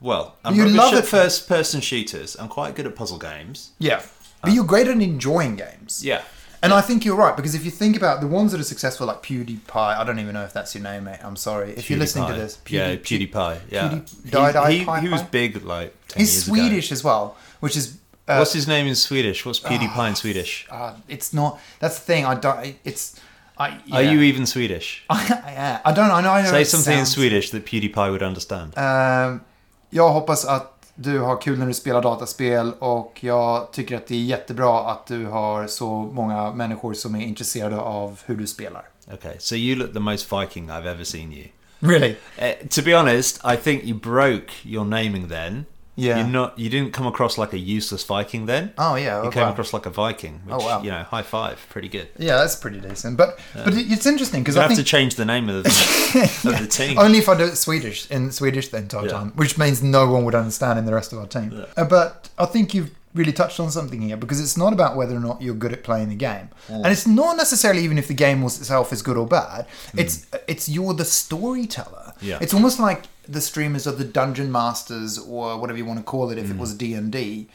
Well, 0.00 0.36
I'm 0.44 0.54
You 0.54 0.62
rubbish 0.64 0.76
love 0.76 0.94
at 0.94 1.06
first-person 1.06 1.80
shooters. 1.80 2.36
I'm 2.38 2.48
quite 2.48 2.74
good 2.74 2.86
at 2.86 2.94
puzzle 2.94 3.18
games. 3.18 3.70
Yeah. 3.78 4.02
But 4.42 4.52
you're 4.52 4.64
great 4.64 4.86
at 4.88 5.00
enjoying 5.00 5.56
games. 5.56 6.04
Yeah. 6.04 6.22
And 6.62 6.72
I 6.72 6.80
think 6.80 7.04
you're 7.04 7.16
right, 7.16 7.36
because 7.36 7.54
if 7.54 7.64
you 7.64 7.70
think 7.70 7.96
about 7.96 8.20
the 8.20 8.26
ones 8.26 8.50
that 8.52 8.60
are 8.60 8.64
successful, 8.64 9.06
like 9.06 9.22
PewDiePie, 9.22 9.98
I 10.00 10.02
don't 10.04 10.18
even 10.18 10.34
know 10.34 10.42
if 10.44 10.52
that's 10.52 10.74
your 10.74 10.82
name, 10.82 11.04
mate. 11.04 11.20
I'm 11.22 11.36
sorry. 11.36 11.70
If 11.76 11.88
you're 11.88 11.98
listening 11.98 12.26
to 12.28 12.34
this, 12.34 12.58
yeah, 12.68 12.96
PewDiePie. 12.96 13.60
Yeah, 13.70 13.88
Pewdie- 13.90 14.24
He- 14.24 14.30
Die 14.30 14.52
Die 14.52 14.72
he, 14.72 14.84
Pie 14.84 15.00
he 15.00 15.08
was 15.08 15.22
big 15.22 15.64
like 15.64 15.94
10 16.08 16.20
He's 16.20 16.34
years 16.34 16.48
ago. 16.48 16.54
Swedish 16.56 16.92
as 16.92 17.04
well, 17.04 17.36
which 17.60 17.76
is. 17.76 17.96
Uh, 18.26 18.36
What's 18.36 18.52
his 18.52 18.66
name 18.66 18.86
in 18.88 18.94
Swedish? 18.94 19.46
What's 19.46 19.60
PewDiePie 19.60 20.08
in 20.08 20.14
Swedish? 20.16 20.66
uh, 20.70 20.92
it's 21.08 21.32
not. 21.32 21.58
That's 21.78 21.98
the 21.98 22.04
thing. 22.04 22.26
I 22.26 22.34
don't. 22.34 22.76
It's. 22.84 23.14
I. 23.56 23.78
Are 23.92 24.02
you 24.02 24.20
even 24.22 24.46
Swedish? 24.46 25.04
I, 25.10 25.80
I 25.84 25.92
don't. 25.92 26.10
I 26.10 26.20
know. 26.20 26.32
I 26.32 26.42
know 26.42 26.50
Say 26.50 26.64
something 26.64 26.98
in 26.98 27.06
Swedish 27.06 27.50
that 27.50 27.64
PewDiePie 27.64 28.10
would 28.10 28.22
understand. 28.22 28.74
Ehm, 28.76 29.40
jag 29.90 30.08
hoppas 30.10 30.44
att 30.44 30.77
du 31.00 31.18
har 31.18 31.40
kul 31.40 31.58
när 31.58 31.66
du 31.66 31.74
spelar 31.74 32.02
dataspel 32.02 32.72
och 32.78 33.18
jag 33.20 33.72
tycker 33.72 33.96
att 33.96 34.06
det 34.06 34.14
är 34.14 34.24
jättebra 34.24 34.90
att 34.90 35.06
du 35.06 35.26
har 35.26 35.66
så 35.66 36.02
många 36.02 36.52
människor 36.52 36.94
som 36.94 37.14
är 37.14 37.20
intresserade 37.20 37.80
av 37.80 38.20
hur 38.26 38.36
du 38.36 38.46
spelar. 38.46 38.82
Okay, 39.12 39.36
so 39.38 39.54
you 39.54 39.76
look 39.76 39.92
the 39.92 40.00
most 40.00 40.32
Viking 40.32 40.70
I've 40.70 40.86
ever 40.86 41.04
seen 41.04 41.32
you. 41.32 41.46
Really? 41.80 42.16
Uh, 42.38 42.68
to 42.68 42.82
be 42.82 42.98
honest, 42.98 43.40
I 43.44 43.56
think 43.56 43.84
you 43.84 43.94
broke 43.94 44.52
your 44.64 44.84
naming 44.84 45.28
then. 45.28 45.64
Yeah. 45.98 46.18
You're 46.18 46.28
not. 46.28 46.56
You 46.58 46.70
didn't 46.70 46.92
come 46.92 47.06
across 47.08 47.36
like 47.38 47.52
a 47.52 47.58
useless 47.58 48.04
Viking 48.04 48.46
then. 48.46 48.72
Oh 48.78 48.94
yeah. 48.94 49.20
You 49.22 49.28
oh, 49.28 49.30
came 49.32 49.48
across 49.48 49.72
like 49.72 49.84
a 49.84 49.90
Viking, 49.90 50.40
which 50.44 50.54
Oh, 50.54 50.64
wow. 50.64 50.82
you 50.82 50.90
know, 50.90 51.02
high 51.02 51.22
five, 51.22 51.58
pretty 51.70 51.88
good. 51.88 52.08
Yeah, 52.16 52.36
that's 52.36 52.54
pretty 52.54 52.80
decent. 52.80 53.16
But 53.16 53.38
but 53.52 53.74
it's 53.74 54.06
interesting 54.06 54.42
because 54.42 54.56
I 54.56 54.62
have 54.62 54.68
think 54.70 54.78
to 54.78 54.84
change 54.84 55.16
the 55.16 55.24
name 55.24 55.48
of 55.48 55.64
the, 55.64 55.70
of 56.50 56.58
the 56.60 56.68
team. 56.68 56.98
Only 56.98 57.18
if 57.18 57.28
I 57.28 57.36
do 57.36 57.44
it 57.44 57.56
Swedish 57.56 58.08
in 58.10 58.30
Swedish 58.30 58.68
the 58.68 58.78
entire 58.78 59.06
Yeah. 59.06 59.12
time, 59.12 59.32
which 59.32 59.58
means 59.58 59.82
no 59.82 60.08
one 60.10 60.24
would 60.24 60.36
understand 60.36 60.78
in 60.78 60.86
the 60.86 60.94
rest 60.94 61.12
of 61.12 61.18
our 61.18 61.26
team. 61.26 61.64
Uh, 61.76 61.84
but 61.84 62.30
I 62.38 62.46
think 62.46 62.74
you've 62.74 62.92
really 63.14 63.32
touched 63.32 63.58
on 63.58 63.68
something 63.70 64.00
here 64.00 64.16
because 64.16 64.40
it's 64.40 64.56
not 64.56 64.72
about 64.72 64.94
whether 64.94 65.16
or 65.16 65.20
not 65.20 65.42
you're 65.42 65.54
good 65.54 65.72
at 65.72 65.82
playing 65.82 66.10
the 66.10 66.14
game, 66.14 66.48
and 66.68 66.86
it's 66.86 67.06
not 67.08 67.36
necessarily 67.36 67.82
even 67.82 67.98
if 67.98 68.06
the 68.06 68.14
game 68.14 68.40
was 68.42 68.60
itself 68.60 68.92
is 68.92 69.02
good 69.02 69.16
or 69.16 69.26
bad. 69.26 69.66
It's 69.96 70.26
it's 70.46 70.68
you're 70.68 70.94
the 70.94 71.04
storyteller. 71.04 72.12
Yeah. 72.20 72.38
It's 72.40 72.54
almost 72.54 72.78
like 72.78 73.04
the 73.28 73.40
streamers 73.40 73.86
are 73.86 73.92
the 73.92 74.04
dungeon 74.04 74.50
masters 74.50 75.18
or 75.18 75.58
whatever 75.58 75.78
you 75.78 75.84
want 75.84 75.98
to 75.98 76.04
call 76.04 76.30
it 76.30 76.38
if 76.38 76.50
it 76.50 76.56
was 76.56 76.74
D 76.74 76.94
and 76.94 77.12
D 77.12 77.46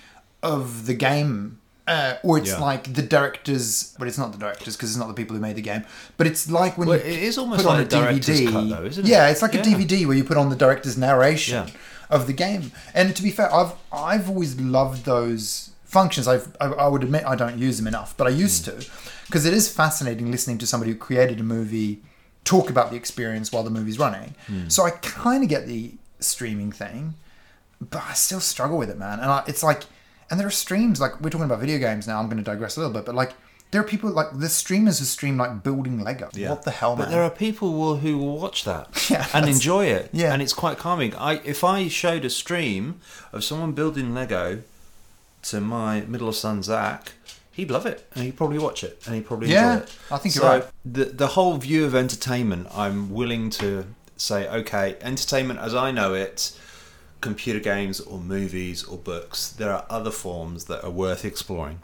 of 0.41 0.85
the 0.85 0.93
game 0.93 1.59
Uh, 1.85 2.15
or 2.23 2.37
it's 2.37 2.51
Yeah. 2.51 2.59
like 2.59 2.93
the 2.93 3.01
directors, 3.01 3.93
but 3.99 4.07
it's 4.07 4.17
not 4.17 4.31
the 4.31 4.37
directors 4.37 4.77
because 4.77 4.89
it's 4.91 4.97
not 4.97 5.09
the 5.09 5.13
people 5.13 5.35
who 5.35 5.41
made 5.41 5.57
the 5.57 5.61
game. 5.61 5.83
But 6.15 6.27
it's 6.27 6.49
like 6.49 6.77
when 6.77 6.87
Well, 6.87 6.97
you 6.97 7.03
it 7.03 7.23
is 7.23 7.37
almost 7.37 7.63
put 7.63 7.69
on 7.69 7.77
like 7.79 7.87
a 7.87 7.89
DVD, 7.89 8.49
cut, 8.49 8.69
though, 8.69 8.85
isn't 8.85 9.05
it? 9.05 9.09
Yeah, 9.09 9.27
it's 9.27 9.41
like 9.41 9.53
Yeah. 9.53 9.59
a 9.59 9.63
DVD 9.65 10.05
where 10.05 10.15
you 10.15 10.23
put 10.23 10.37
on 10.37 10.49
the 10.49 10.55
director's 10.55 10.97
narration 10.97 11.67
Yeah. 11.67 11.73
of 12.09 12.25
the 12.27 12.31
game. 12.31 12.71
And 12.93 13.13
to 13.17 13.21
be 13.21 13.31
fair, 13.31 13.53
I've 13.53 13.73
I've 13.91 14.29
always 14.29 14.57
loved 14.61 15.03
those 15.03 15.71
functions. 15.83 16.25
I've, 16.25 16.55
I, 16.61 16.67
I 16.67 16.87
would 16.87 17.03
admit 17.03 17.25
I 17.27 17.35
don't 17.35 17.57
use 17.59 17.75
them 17.79 17.87
enough, 17.87 18.15
but 18.15 18.27
I 18.27 18.29
used 18.29 18.65
Hmm. 18.65 18.79
to 18.79 18.85
because 19.25 19.45
it 19.45 19.53
is 19.53 19.67
fascinating 19.67 20.31
listening 20.31 20.59
to 20.59 20.65
somebody 20.67 20.91
who 20.93 20.97
created 20.97 21.41
a 21.41 21.43
movie 21.43 22.01
talk 22.43 22.69
about 22.69 22.89
the 22.91 22.95
experience 22.97 23.51
while 23.51 23.63
the 23.63 23.69
movie's 23.69 23.97
running. 23.99 24.35
Hmm. 24.47 24.67
So 24.69 24.83
I 24.83 24.91
kind 24.91 25.43
of 25.43 25.49
get 25.49 25.65
the 25.67 25.91
streaming 26.19 26.71
thing, 26.71 27.13
but 27.81 28.03
I 28.07 28.13
still 28.13 28.39
struggle 28.39 28.77
with 28.77 28.89
it, 28.89 28.97
man. 28.97 29.19
And 29.19 29.29
I, 29.29 29.43
it's 29.47 29.63
like, 29.63 29.83
and 30.29 30.39
there 30.39 30.47
are 30.47 30.51
streams 30.51 30.99
like 30.99 31.19
we're 31.21 31.29
talking 31.29 31.45
about 31.45 31.59
video 31.59 31.77
games 31.79 32.07
now. 32.07 32.19
I'm 32.19 32.25
going 32.27 32.37
to 32.37 32.43
digress 32.43 32.75
a 32.77 32.79
little 32.81 32.93
bit, 32.93 33.05
but 33.05 33.15
like 33.15 33.33
there 33.71 33.81
are 33.81 33.85
people 33.85 34.09
like 34.11 34.27
the 34.37 34.49
streamers 34.49 34.99
who 34.99 35.05
stream 35.05 35.37
like 35.37 35.63
building 35.63 35.99
Lego. 36.03 36.29
What 36.49 36.63
the 36.63 36.71
hell, 36.71 36.95
But 36.95 37.03
man? 37.03 37.11
there 37.11 37.23
are 37.23 37.29
people 37.29 37.71
who 37.71 37.77
will, 37.79 37.95
who 37.97 38.17
will 38.17 38.37
watch 38.37 38.63
that 38.65 39.07
Yeah, 39.09 39.27
and 39.33 39.47
enjoy 39.49 39.85
it. 39.85 40.09
yeah. 40.13 40.31
and 40.33 40.41
it's 40.41 40.53
quite 40.53 40.77
calming. 40.77 41.15
I 41.15 41.41
if 41.43 41.63
I 41.63 41.87
showed 41.87 42.23
a 42.25 42.29
stream 42.29 42.99
of 43.31 43.43
someone 43.43 43.71
building 43.71 44.13
Lego 44.13 44.61
to 45.43 45.59
my 45.59 46.01
middle 46.01 46.31
son 46.33 46.61
Zach, 46.63 47.13
he'd 47.53 47.71
love 47.71 47.85
it 47.85 48.05
and 48.13 48.23
he'd 48.25 48.35
probably 48.35 48.59
watch 48.59 48.83
it 48.83 49.01
and 49.05 49.15
he'd 49.15 49.25
probably 49.25 49.49
Yeah, 49.49 49.73
enjoy 49.73 49.83
it. 49.85 49.95
I 50.11 50.17
think 50.17 50.35
you're 50.35 50.43
right. 50.45 50.65
The 50.83 51.05
the 51.05 51.27
whole 51.27 51.57
view 51.57 51.85
of 51.85 51.95
entertainment, 51.95 52.67
I'm 52.73 53.11
willing 53.11 53.49
to 53.51 53.85
say, 54.17 54.47
okay, 54.49 54.97
entertainment 55.01 55.59
as 55.59 55.73
I 55.73 55.91
know 55.91 56.13
it. 56.13 56.57
Computer 57.21 57.61
games 57.61 58.01
or 58.01 58.19
movies 58.19 58.83
or 58.83 58.97
books, 58.97 59.47
there 59.49 59.71
are 59.71 59.85
other 59.89 60.11
forms 60.11 60.65
that 60.65 60.83
are 60.83 60.89
worth 60.89 61.23
exploring, 61.23 61.79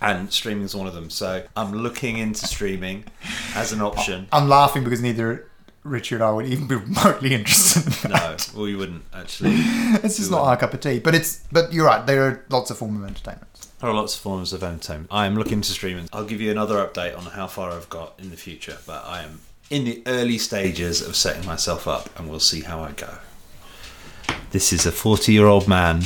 and 0.00 0.32
streaming 0.32 0.64
is 0.64 0.74
one 0.74 0.86
of 0.86 0.94
them. 0.94 1.10
So 1.10 1.42
I'm 1.54 1.74
looking 1.74 2.16
into 2.16 2.46
streaming 2.46 3.04
as 3.54 3.70
an 3.70 3.82
option. 3.82 4.28
I'm 4.32 4.48
laughing 4.48 4.84
because 4.84 5.02
neither 5.02 5.46
Richard 5.84 6.22
or 6.22 6.24
I 6.24 6.30
would 6.30 6.46
even 6.46 6.68
be 6.68 6.76
remotely 6.76 7.34
interested 7.34 7.84
in. 8.02 8.12
No, 8.12 8.36
we 8.56 8.76
wouldn't 8.76 9.04
actually. 9.12 9.56
It's 10.02 10.16
just 10.16 10.30
not 10.30 10.40
our 10.42 10.56
cup 10.56 10.72
of 10.72 10.80
tea. 10.80 11.00
But 11.00 11.14
it's 11.14 11.44
but 11.52 11.70
you're 11.70 11.84
right. 11.84 12.06
There 12.06 12.22
are 12.26 12.44
lots 12.48 12.70
of 12.70 12.78
form 12.78 13.02
of 13.02 13.06
entertainment. 13.06 13.47
There 13.80 13.88
are 13.88 13.94
lots 13.94 14.14
of 14.16 14.20
forms 14.20 14.52
of 14.52 14.62
entertainment. 14.64 15.08
I 15.12 15.26
am 15.26 15.36
looking 15.36 15.60
to 15.60 15.70
stream, 15.70 15.98
and 15.98 16.08
I'll 16.12 16.24
give 16.24 16.40
you 16.40 16.50
another 16.50 16.76
update 16.84 17.16
on 17.16 17.24
how 17.26 17.46
far 17.46 17.70
I've 17.70 17.88
got 17.88 18.14
in 18.18 18.30
the 18.30 18.36
future, 18.36 18.78
but 18.86 19.04
I 19.06 19.22
am 19.22 19.40
in 19.70 19.84
the 19.84 20.02
early 20.06 20.38
stages 20.38 21.00
of 21.00 21.14
setting 21.14 21.46
myself 21.46 21.86
up, 21.86 22.10
and 22.18 22.28
we'll 22.28 22.40
see 22.40 22.62
how 22.62 22.80
I 22.80 22.92
go. 22.92 23.18
This 24.50 24.72
is 24.72 24.84
a 24.86 24.90
40 24.92 25.32
year 25.32 25.46
old 25.46 25.68
man 25.68 26.02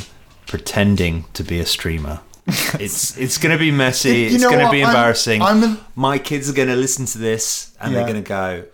pretending 0.47 1.25
to 1.33 1.43
be 1.45 1.61
a 1.61 1.67
streamer. 1.67 2.21
It's 2.81 3.17
it's 3.17 3.38
going 3.38 3.52
to 3.52 3.59
be 3.59 3.71
messy. 3.71 4.21
You 4.21 4.35
it's 4.35 4.43
going 4.45 4.59
to 4.64 4.71
be 4.71 4.83
I'm- 4.83 4.91
embarrassing. 4.91 5.41
I'm 5.43 5.62
a- 5.62 5.81
My 5.95 6.19
kids 6.19 6.50
are 6.50 6.55
going 6.55 6.69
to 6.69 6.75
listen 6.76 7.07
to 7.07 7.19
this 7.19 7.73
and 7.81 7.93
Yeah. 7.93 7.99
they're 8.00 8.09
going 8.12 8.23
to 8.25 8.29
go, 8.29 8.64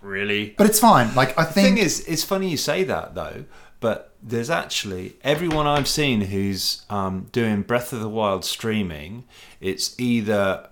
"Really?" 0.00 0.54
But 0.56 0.66
it's 0.68 0.78
fine. 0.80 1.14
Like 1.14 1.38
I 1.38 1.44
The 1.44 1.52
think 1.52 1.76
thing 1.76 1.84
is, 1.84 2.00
it's 2.06 2.24
funny 2.24 2.48
you 2.48 2.56
say 2.56 2.82
that 2.84 3.14
though, 3.14 3.44
but 3.80 4.14
there's 4.22 4.50
actually 4.50 5.16
everyone 5.22 5.66
I've 5.66 5.88
seen 5.88 6.20
who's 6.20 6.84
um, 6.90 7.28
doing 7.32 7.62
Breath 7.62 7.92
of 7.92 8.00
the 8.00 8.08
Wild 8.08 8.44
streaming. 8.44 9.24
It's 9.60 9.98
either 9.98 10.68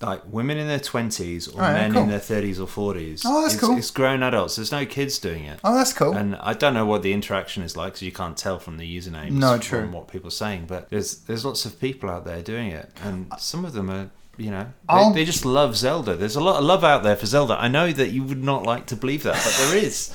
like 0.00 0.22
women 0.26 0.56
in 0.56 0.66
their 0.66 0.80
twenties 0.80 1.46
or 1.46 1.60
yeah, 1.60 1.72
men 1.72 1.92
cool. 1.92 2.02
in 2.02 2.08
their 2.08 2.18
thirties 2.18 2.58
or 2.58 2.66
forties. 2.66 3.22
Oh, 3.24 3.42
that's 3.42 3.54
it's, 3.54 3.62
cool. 3.62 3.76
It's 3.76 3.90
grown 3.90 4.22
adults. 4.22 4.56
There's 4.56 4.72
no 4.72 4.86
kids 4.86 5.18
doing 5.18 5.44
it. 5.44 5.60
Oh, 5.62 5.74
that's 5.74 5.92
cool. 5.92 6.16
And 6.16 6.36
I 6.36 6.54
don't 6.54 6.74
know 6.74 6.86
what 6.86 7.02
the 7.02 7.12
interaction 7.12 7.62
is 7.62 7.76
like, 7.76 7.96
so 7.96 8.04
you 8.04 8.12
can't 8.12 8.36
tell 8.36 8.58
from 8.58 8.78
the 8.78 8.98
usernames. 8.98 9.32
No, 9.32 9.52
from 9.52 9.60
true. 9.60 9.88
what 9.90 10.08
people 10.08 10.28
are 10.28 10.32
saying, 10.32 10.64
but 10.66 10.90
there's 10.90 11.18
there's 11.20 11.44
lots 11.44 11.64
of 11.64 11.80
people 11.80 12.10
out 12.10 12.24
there 12.24 12.42
doing 12.42 12.70
it, 12.70 12.90
and 13.02 13.32
some 13.38 13.64
of 13.64 13.72
them 13.72 13.90
are. 13.90 14.10
You 14.36 14.50
know, 14.50 14.72
they, 14.88 15.12
they 15.16 15.24
just 15.26 15.44
love 15.44 15.76
Zelda. 15.76 16.16
There's 16.16 16.36
a 16.36 16.40
lot 16.40 16.56
of 16.56 16.64
love 16.64 16.82
out 16.82 17.02
there 17.02 17.16
for 17.16 17.26
Zelda. 17.26 17.60
I 17.60 17.68
know 17.68 17.92
that 17.92 18.08
you 18.08 18.22
would 18.22 18.42
not 18.42 18.62
like 18.62 18.86
to 18.86 18.96
believe 18.96 19.24
that, 19.24 19.34
but 19.34 19.54
there 19.58 19.76
is. 19.76 20.14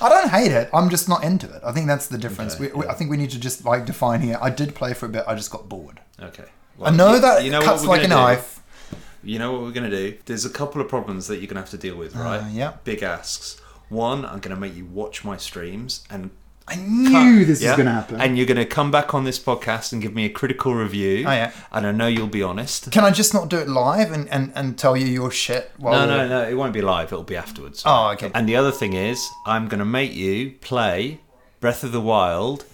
I 0.00 0.08
don't 0.08 0.28
hate 0.30 0.52
it. 0.52 0.68
I'm 0.72 0.90
just 0.90 1.08
not 1.08 1.22
into 1.24 1.46
it. 1.52 1.62
I 1.64 1.72
think 1.72 1.86
that's 1.86 2.06
the 2.08 2.18
difference. 2.18 2.54
Okay, 2.56 2.72
we, 2.72 2.80
we, 2.82 2.86
I 2.86 2.94
think 2.94 3.10
we 3.10 3.16
need 3.16 3.30
to 3.30 3.40
just 3.40 3.64
like 3.64 3.84
define 3.86 4.20
here. 4.20 4.38
I 4.40 4.50
did 4.50 4.74
play 4.74 4.92
for 4.94 5.06
a 5.06 5.08
bit. 5.08 5.24
I 5.26 5.34
just 5.34 5.50
got 5.50 5.68
bored. 5.68 6.00
Okay. 6.20 6.44
I 6.82 6.90
know 6.90 7.14
you- 7.14 7.20
that 7.20 7.44
you 7.44 7.50
know 7.50 7.58
what 7.60 7.66
cuts 7.66 7.82
we're 7.82 7.88
like 7.88 8.00
a 8.04 8.08
gonna 8.08 8.14
do? 8.14 8.20
knife. 8.20 8.58
You 9.24 9.38
know 9.38 9.52
what 9.52 9.60
we're 9.62 9.70
going 9.70 9.88
to 9.88 9.96
do? 10.10 10.18
There's 10.26 10.44
a 10.44 10.50
couple 10.50 10.80
of 10.80 10.88
problems 10.88 11.28
that 11.28 11.36
you're 11.36 11.46
going 11.46 11.54
to 11.54 11.60
have 11.60 11.70
to 11.70 11.78
deal 11.78 11.96
with, 11.96 12.16
right? 12.16 12.38
Uh, 12.40 12.48
yeah. 12.50 12.72
Big 12.82 13.04
asks. 13.04 13.60
One, 13.88 14.24
I'm 14.24 14.40
going 14.40 14.52
to 14.52 14.60
make 14.60 14.74
you 14.74 14.84
watch 14.84 15.24
my 15.24 15.36
streams 15.36 16.02
and 16.10 16.30
I 16.68 16.76
knew 16.76 17.10
cut- 17.40 17.46
this 17.48 17.60
yeah? 17.62 17.70
was 17.70 17.76
going 17.76 17.86
to 17.86 17.92
happen. 17.92 18.20
And 18.20 18.36
you're 18.36 18.46
going 18.46 18.56
to 18.56 18.64
come 18.64 18.90
back 18.90 19.14
on 19.14 19.24
this 19.24 19.38
podcast 19.38 19.92
and 19.92 20.00
give 20.00 20.14
me 20.14 20.24
a 20.24 20.30
critical 20.30 20.74
review. 20.74 21.24
Oh, 21.26 21.32
yeah. 21.32 21.50
And 21.72 21.86
I 21.86 21.92
know 21.92 22.06
you'll 22.06 22.26
be 22.28 22.42
honest. 22.42 22.90
Can 22.92 23.04
I 23.04 23.10
just 23.10 23.34
not 23.34 23.48
do 23.48 23.58
it 23.58 23.68
live 23.68 24.12
and, 24.12 24.28
and, 24.30 24.52
and 24.54 24.78
tell 24.78 24.96
you 24.96 25.06
your 25.06 25.30
shit? 25.30 25.70
While 25.76 26.06
No, 26.06 26.14
we're- 26.16 26.28
no, 26.28 26.42
no. 26.42 26.48
It 26.48 26.54
won't 26.54 26.72
be 26.72 26.82
live. 26.82 27.08
It'll 27.12 27.24
be 27.24 27.36
afterwards. 27.36 27.82
Oh, 27.84 28.10
okay. 28.12 28.30
And 28.34 28.48
the 28.48 28.56
other 28.56 28.70
thing 28.72 28.92
is, 28.92 29.28
I'm 29.46 29.68
going 29.68 29.80
to 29.80 29.84
make 29.84 30.12
you 30.14 30.52
play 30.60 31.20
Breath 31.60 31.82
of 31.84 31.92
the 31.92 32.00
Wild 32.00 32.64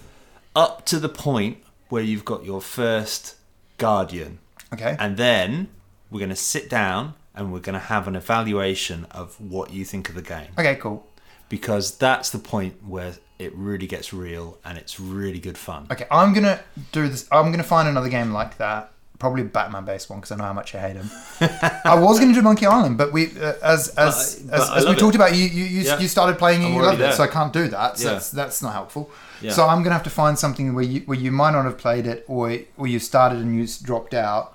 up 0.55 0.85
to 0.87 0.99
the 0.99 1.09
point 1.09 1.57
where 1.89 2.03
you've 2.03 2.25
got 2.25 2.45
your 2.45 2.61
first 2.61 3.35
Guardian. 3.77 4.39
Okay. 4.73 4.95
And 4.99 5.17
then 5.17 5.69
we're 6.11 6.19
going 6.19 6.29
to 6.29 6.35
sit 6.35 6.69
down 6.69 7.15
and 7.33 7.51
we're 7.51 7.59
going 7.59 7.73
to 7.73 7.79
have 7.79 8.07
an 8.07 8.15
evaluation 8.15 9.05
of 9.11 9.39
what 9.39 9.71
you 9.73 9.83
think 9.85 10.09
of 10.09 10.15
the 10.15 10.21
game. 10.21 10.49
okay, 10.57 10.75
cool. 10.75 11.07
Because 11.47 11.97
that's 11.97 12.29
the 12.29 12.37
point 12.39 12.75
where 12.85 13.13
it 13.39 13.55
really 13.55 13.87
gets 13.87 14.13
real 14.13 14.57
and 14.65 14.77
it's 14.77 14.99
really 14.99 15.39
good 15.39 15.57
fun. 15.57 15.87
Okay, 15.91 16.05
I'm 16.11 16.33
gonna 16.33 16.59
do 16.91 17.07
this. 17.07 17.27
I'm 17.31 17.51
gonna 17.51 17.63
find 17.63 17.87
another 17.87 18.09
game 18.09 18.31
like 18.33 18.57
that. 18.57 18.91
Probably 19.17 19.41
a 19.41 19.45
Batman-based 19.45 20.09
one 20.09 20.19
because 20.19 20.31
I 20.31 20.35
know 20.37 20.45
how 20.45 20.53
much 20.53 20.73
I 20.75 20.79
hate 20.79 20.95
him. 20.95 21.09
I 21.85 21.95
was 21.99 22.19
gonna 22.19 22.33
do 22.33 22.41
Monkey 22.41 22.65
Island, 22.65 22.97
but 22.97 23.11
we, 23.11 23.27
uh, 23.37 23.53
as 23.63 23.89
as 23.97 24.41
But 24.45 24.53
I- 24.53 24.61
as, 24.61 24.69
but 24.69 24.69
I 24.73 24.77
as 24.77 24.83
we 24.83 24.89
love 24.91 24.97
talked 24.99 25.15
about, 25.15 25.35
you 25.35 25.43
you 25.45 25.63
you, 25.65 25.81
Yeah. 25.81 25.99
you 25.99 26.07
started 26.07 26.37
playing 26.37 26.63
and 26.63 26.73
I'm 26.73 26.79
you 26.79 26.85
loved 26.85 26.99
it, 26.99 27.03
there. 27.03 27.11
so 27.13 27.23
I 27.23 27.27
can't 27.27 27.51
do 27.51 27.67
that. 27.69 27.97
So 27.97 28.07
Yeah. 28.07 28.13
that's 28.13 28.31
that's 28.31 28.61
not 28.61 28.73
helpful. 28.73 29.09
Yeah. 29.41 29.51
So 29.53 29.67
I'm 29.67 29.83
gonna 29.83 29.95
have 29.95 30.03
to 30.03 30.09
find 30.09 30.37
something 30.39 30.73
where 30.73 30.83
you 30.85 31.01
where 31.01 31.17
you 31.17 31.31
might 31.31 31.51
not 31.51 31.65
have 31.65 31.77
played 31.77 32.07
it, 32.07 32.23
or 32.27 32.57
or 32.77 32.87
you 32.87 32.99
started 32.99 33.39
and 33.39 33.55
you 33.57 33.67
dropped 33.83 34.13
out. 34.13 34.53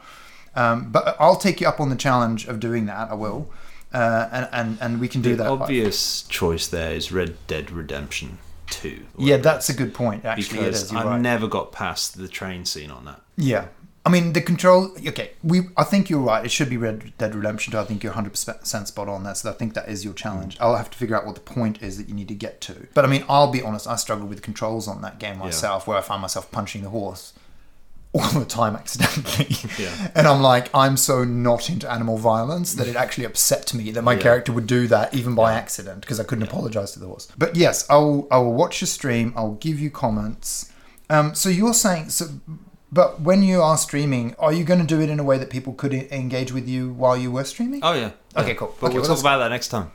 Um, 0.56 0.90
but 0.92 1.16
I'll 1.18 1.36
take 1.36 1.60
you 1.60 1.66
up 1.68 1.80
on 1.80 1.88
the 1.90 1.96
challenge 1.96 2.46
of 2.46 2.60
doing 2.60 2.86
that. 2.86 3.10
I 3.10 3.14
will, 3.14 3.50
uh, 3.92 4.28
and 4.32 4.48
and 4.52 4.78
and 4.80 5.00
we 5.00 5.08
can 5.08 5.20
do 5.20 5.36
The 5.36 5.42
that. 5.44 5.50
obvious 5.50 6.22
choice 6.22 6.66
there 6.68 6.92
is 6.94 7.10
Red 7.12 7.36
Dead 7.46 7.70
Redemption 7.70 8.38
2. 8.70 9.04
Yeah, 9.18 9.36
that's 9.38 9.68
a 9.68 9.74
good 9.74 9.94
point. 9.94 10.24
Actually, 10.24 10.58
because 10.58 10.84
is. 10.84 10.92
I've 10.92 11.06
right. 11.06 11.20
never 11.20 11.46
got 11.46 11.72
past 11.72 12.16
the 12.16 12.28
train 12.28 12.64
scene 12.64 12.90
on 12.90 13.04
that. 13.04 13.20
Yeah. 13.36 13.68
I 14.06 14.10
mean, 14.10 14.34
the 14.34 14.42
control. 14.42 14.90
Okay, 15.06 15.30
we. 15.42 15.62
I 15.78 15.84
think 15.84 16.10
you're 16.10 16.20
right. 16.20 16.44
It 16.44 16.50
should 16.50 16.68
be 16.68 16.76
Red 16.76 17.16
Dead 17.16 17.34
Redemption 17.34 17.72
2. 17.72 17.78
I 17.78 17.84
think 17.84 18.02
you're 18.02 18.12
100 18.12 18.30
percent 18.30 18.88
spot 18.88 19.08
on 19.08 19.24
there. 19.24 19.34
So 19.34 19.50
I 19.50 19.54
think 19.54 19.72
that 19.74 19.88
is 19.88 20.04
your 20.04 20.12
challenge. 20.12 20.58
Mm. 20.58 20.60
I'll 20.60 20.76
have 20.76 20.90
to 20.90 20.98
figure 20.98 21.16
out 21.16 21.24
what 21.24 21.36
the 21.36 21.40
point 21.40 21.82
is 21.82 21.96
that 21.96 22.08
you 22.08 22.14
need 22.14 22.28
to 22.28 22.34
get 22.34 22.60
to. 22.62 22.86
But 22.92 23.06
I 23.06 23.08
mean, 23.08 23.24
I'll 23.30 23.50
be 23.50 23.62
honest. 23.62 23.86
I 23.86 23.96
struggled 23.96 24.28
with 24.28 24.42
controls 24.42 24.88
on 24.88 25.00
that 25.02 25.18
game 25.18 25.38
myself, 25.38 25.86
where 25.86 25.96
I 25.96 26.02
found 26.02 26.20
myself 26.20 26.50
punching 26.50 26.82
the 26.82 26.90
horse 26.90 27.32
all 28.14 28.28
the 28.40 28.44
time 28.46 28.76
accidentally. 28.76 29.56
Yeah. 29.78 30.10
And 30.14 30.26
I'm 30.28 30.40
like, 30.40 30.70
I'm 30.74 30.96
so 30.96 31.24
not 31.24 31.68
into 31.68 31.90
animal 31.90 32.16
violence 32.16 32.74
that 32.74 32.86
it 32.86 32.94
actually 32.96 33.24
upset 33.24 33.74
me 33.74 33.90
that 33.90 34.02
my 34.02 34.12
Yeah. 34.14 34.20
character 34.20 34.52
would 34.52 34.66
do 34.68 34.86
that 34.88 35.12
even 35.14 35.34
by 35.34 35.52
accident 35.54 36.00
because 36.00 36.20
I 36.20 36.24
couldn't 36.24 36.44
apologize 36.44 36.92
to 36.92 37.00
the 37.00 37.06
horse. 37.06 37.26
But 37.36 37.56
yes, 37.56 37.84
I'll 37.90 38.28
I 38.30 38.38
will 38.38 38.54
watch 38.54 38.80
your 38.80 38.86
stream. 38.88 39.32
I'll 39.36 39.54
give 39.54 39.80
you 39.80 39.90
comments. 39.90 40.70
Um, 41.10 41.34
so 41.34 41.48
you're 41.48 41.74
saying 41.74 42.10
so, 42.10 42.26
but 42.92 43.20
when 43.20 43.42
you 43.42 43.60
are 43.60 43.76
streaming, 43.76 44.34
are 44.38 44.52
you 44.52 44.62
going 44.64 44.80
to 44.80 44.86
do 44.86 45.00
it 45.00 45.10
in 45.10 45.18
a 45.18 45.24
way 45.24 45.36
that 45.38 45.50
people 45.50 45.72
could 45.72 45.92
engage 45.92 46.52
with 46.52 46.68
you 46.68 46.92
while 46.92 47.16
you 47.16 47.30
were 47.32 47.44
streaming? 47.44 47.80
Oh, 47.82 47.92
yeah. 47.94 48.10
Okay, 48.36 48.48
Yeah. 48.50 48.54
cool. 48.54 48.74
But 48.80 48.86
Okay, 48.88 48.94
we'll 48.98 49.02
well, 49.02 49.14
talk 49.16 49.20
about 49.20 49.38
that 49.38 49.48
next 49.50 49.68
time. 49.68 49.90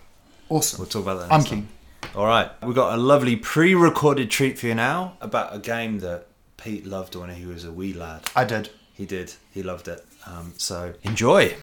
awesome. 0.50 0.80
We'll 0.80 0.90
talk 0.90 1.04
about 1.04 1.20
that 1.20 1.32
I'm 1.32 1.40
next 1.40 1.50
time. 1.50 1.60
keen. 2.04 2.14
All 2.16 2.26
right, 2.26 2.50
we've 2.64 2.76
got 2.76 2.94
a 2.94 2.98
lovely 2.98 3.36
pre-recorded 3.36 4.30
treat 4.32 4.58
for 4.60 4.68
you 4.68 4.76
now 4.76 5.14
about 5.22 5.56
a 5.56 5.60
game 5.60 6.00
that 6.00 6.28
Pete 6.62 6.86
loved 6.86 7.16
when 7.16 7.30
he 7.30 7.46
was 7.46 7.64
a 7.66 7.72
wee 7.72 7.94
lad. 7.94 8.22
I 8.36 8.44
did. 8.46 8.70
He 8.94 9.06
did. 9.06 9.34
He 9.52 9.64
loved 9.64 9.88
it. 9.88 10.06
Um, 10.26 10.54
so 10.58 10.94
enjoy. 11.04 11.56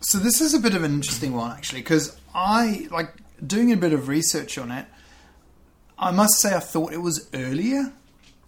So 0.00 0.18
this 0.18 0.40
is 0.40 0.52
a 0.52 0.58
bit 0.58 0.74
of 0.74 0.82
an 0.82 0.92
interesting 0.92 1.32
one 1.34 1.50
actually 1.52 1.80
because 1.80 2.16
I 2.34 2.88
like 2.90 3.14
doing 3.46 3.72
a 3.72 3.76
bit 3.76 3.92
of 3.92 4.08
research 4.08 4.58
on 4.58 4.70
it. 4.70 4.86
I 5.98 6.10
must 6.10 6.34
say 6.40 6.54
I 6.54 6.58
thought 6.60 6.92
it 6.92 6.98
was 7.00 7.28
earlier. 7.32 7.92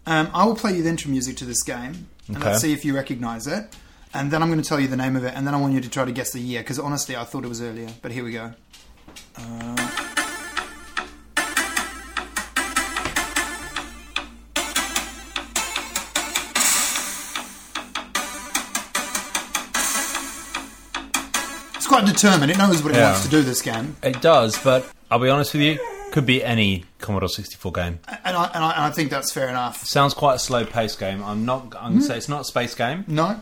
Um, 0.06 0.28
I 0.34 0.44
will 0.44 0.56
play 0.56 0.76
you 0.76 0.82
the 0.82 0.90
intro 0.90 1.10
music 1.10 1.36
to 1.38 1.44
this 1.44 1.62
game 1.62 2.08
and 2.28 2.36
Okay. 2.36 2.46
let's 2.50 2.60
see 2.60 2.72
if 2.72 2.84
you 2.84 2.94
recognize 2.94 3.46
it. 3.46 3.74
And 4.12 4.30
then 4.30 4.42
I'm 4.42 4.48
going 4.48 4.60
to 4.62 4.68
tell 4.68 4.78
you 4.78 4.86
the 4.86 4.96
name 4.96 5.16
of 5.16 5.24
it, 5.24 5.34
and 5.34 5.44
then 5.44 5.54
I 5.54 5.60
want 5.60 5.72
you 5.74 5.80
to 5.80 5.90
try 5.90 6.04
to 6.04 6.12
guess 6.12 6.30
the 6.32 6.38
year 6.38 6.60
because 6.60 6.78
honestly, 6.78 7.16
I 7.16 7.24
thought 7.24 7.44
it 7.44 7.48
was 7.48 7.60
earlier. 7.60 7.88
But 8.00 8.12
here 8.12 8.22
we 8.22 8.30
go. 8.30 8.52
Uh, 9.36 10.03
quite 22.00 22.06
determined. 22.06 22.50
It 22.50 22.58
knows 22.58 22.82
what 22.82 22.92
it 22.94 22.98
Yeah. 22.98 23.10
wants 23.12 23.24
to 23.24 23.30
do. 23.30 23.42
This 23.42 23.62
game. 23.62 23.96
It 24.02 24.20
does, 24.20 24.58
but 24.58 24.86
I'll 25.10 25.18
be 25.18 25.28
honest 25.28 25.52
with 25.54 25.62
you, 25.62 25.78
Could 26.12 26.26
be 26.26 26.44
any 26.44 26.84
Commodore 27.00 27.28
64 27.28 27.72
game. 27.72 27.98
And 28.24 28.36
I, 28.36 28.44
and 28.54 28.62
I, 28.64 28.70
and 28.70 28.84
I 28.84 28.90
think 28.90 29.10
that's 29.10 29.32
fair 29.32 29.48
enough. 29.48 29.84
Sounds 29.84 30.14
quite 30.14 30.34
a 30.34 30.38
slow 30.38 30.64
paced 30.64 31.00
game. 31.00 31.24
I'm 31.24 31.44
not. 31.44 31.74
I'm 31.76 31.94
Hmm? 31.94 31.98
gonna 31.98 32.02
say 32.02 32.16
it's 32.18 32.28
not 32.28 32.42
a 32.42 32.44
space 32.44 32.72
game. 32.76 33.04
No, 33.08 33.40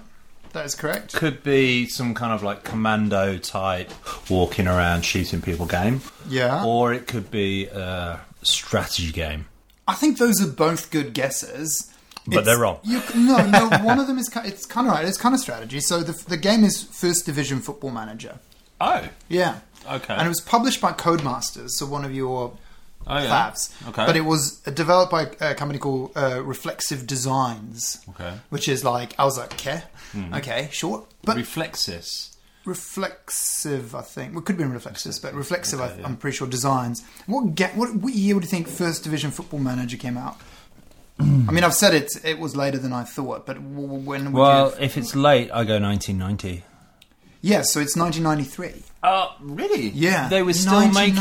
that 0.55 0.65
is 0.65 0.75
correct. 0.75 1.13
Could 1.13 1.43
be 1.43 1.87
some 1.87 2.15
kind 2.15 2.33
of 2.33 2.43
like 2.43 2.65
commando 2.65 3.37
type 3.37 3.91
walking 4.31 4.67
around 4.67 5.05
shooting 5.05 5.43
people 5.43 5.67
game, 5.67 6.01
Yeah. 6.31 6.65
or 6.65 6.95
it 6.95 7.07
could 7.07 7.31
be 7.31 7.67
a 7.67 8.21
strategy 8.43 9.13
game. 9.13 9.47
I 9.87 9.93
think 9.93 10.17
those 10.17 10.41
are 10.43 10.47
both 10.51 10.91
good 10.91 11.13
guesses. 11.13 11.91
But 12.27 12.33
It's- 12.35 12.47
they're 12.47 12.59
wrong. 12.59 12.79
You, 12.85 13.03
no, 13.17 13.45
no. 13.47 13.69
One 13.83 13.99
of 13.99 14.07
them 14.07 14.19
is 14.19 14.31
it's 14.45 14.65
kind 14.67 14.87
of 14.87 14.93
right. 14.93 15.05
It's 15.05 15.19
kind 15.19 15.35
of 15.35 15.41
strategy. 15.41 15.81
So 15.81 16.03
the 16.03 16.13
the 16.29 16.37
game 16.37 16.63
is 16.65 16.83
First 16.83 17.27
Division 17.27 17.61
Football 17.61 17.91
Manager. 17.91 18.39
Oh, 18.81 19.09
Yeah. 19.29 19.59
okay. 19.91 20.15
And 20.15 20.27
it 20.27 20.29
was 20.29 20.41
published 20.41 20.81
by 20.81 20.93
Codemasters, 20.93 21.71
so 21.71 21.87
one 21.87 22.05
of 22.05 22.13
your 22.15 22.57
oh 23.07 23.19
yeah. 23.19 23.31
fabs. 23.51 23.71
Okay. 23.89 24.07
But 24.07 24.17
it 24.17 24.25
was 24.25 24.59
developed 24.75 25.11
by 25.11 25.23
a 25.41 25.55
company 25.55 25.79
called 25.79 26.13
uh, 26.17 26.43
Reflexive 26.43 27.07
Designs, 27.07 27.99
okay. 28.11 28.31
Hmm. 28.31 28.37
which 28.51 28.69
is 28.69 28.85
like 28.85 29.15
I 29.19 29.25
was 29.25 29.39
like, 29.39 29.53
okay, 29.55 29.83
okay, 30.35 30.69
short, 30.73 31.05
but 31.25 31.37
Reflexis. 31.37 32.37
reflexive. 32.65 33.95
I 33.95 34.03
think 34.03 34.33
well, 34.33 34.41
it 34.43 34.47
could 34.47 34.57
be 34.59 34.65
reflexive, 34.65 35.15
but 35.23 35.35
reflexive. 35.35 35.81
Okay, 35.81 35.95
I, 35.95 35.99
yeah. 35.99 36.05
I'm 36.07 36.17
pretty 36.17 36.37
sure 36.37 36.47
designs. 36.49 37.03
What 37.27 37.55
ga- 37.55 37.73
what, 37.75 37.95
what 37.97 38.15
year 38.15 38.35
would 38.35 38.45
you 38.45 38.51
think 38.51 38.69
First 38.69 39.05
Division 39.05 39.31
Football 39.31 39.61
Manager 39.61 39.97
came 39.97 40.17
out? 40.17 40.37
I 41.21 41.53
mean, 41.53 41.65
I've 41.65 41.75
said 41.75 41.95
it. 41.95 42.11
It 42.25 42.39
was 42.39 42.57
later 42.57 42.79
than 42.79 42.93
I 42.93 43.05
thought, 43.05 43.47
but 43.47 43.61
when 43.61 44.33
Well, 44.33 44.71
you? 44.71 44.85
if 44.85 44.97
it's 44.97 45.15
late, 45.15 45.51
I 45.53 45.65
go 45.65 45.79
1990. 45.79 46.65
Yes, 47.43 47.73
so 47.73 47.81
it's 47.81 47.97
1993. 47.97 48.83
Oh, 49.03 49.35
really? 49.41 49.89
Yeah, 49.91 50.29
They 50.29 50.43
were 50.43 50.53
still 50.53 50.89
making 50.93 51.17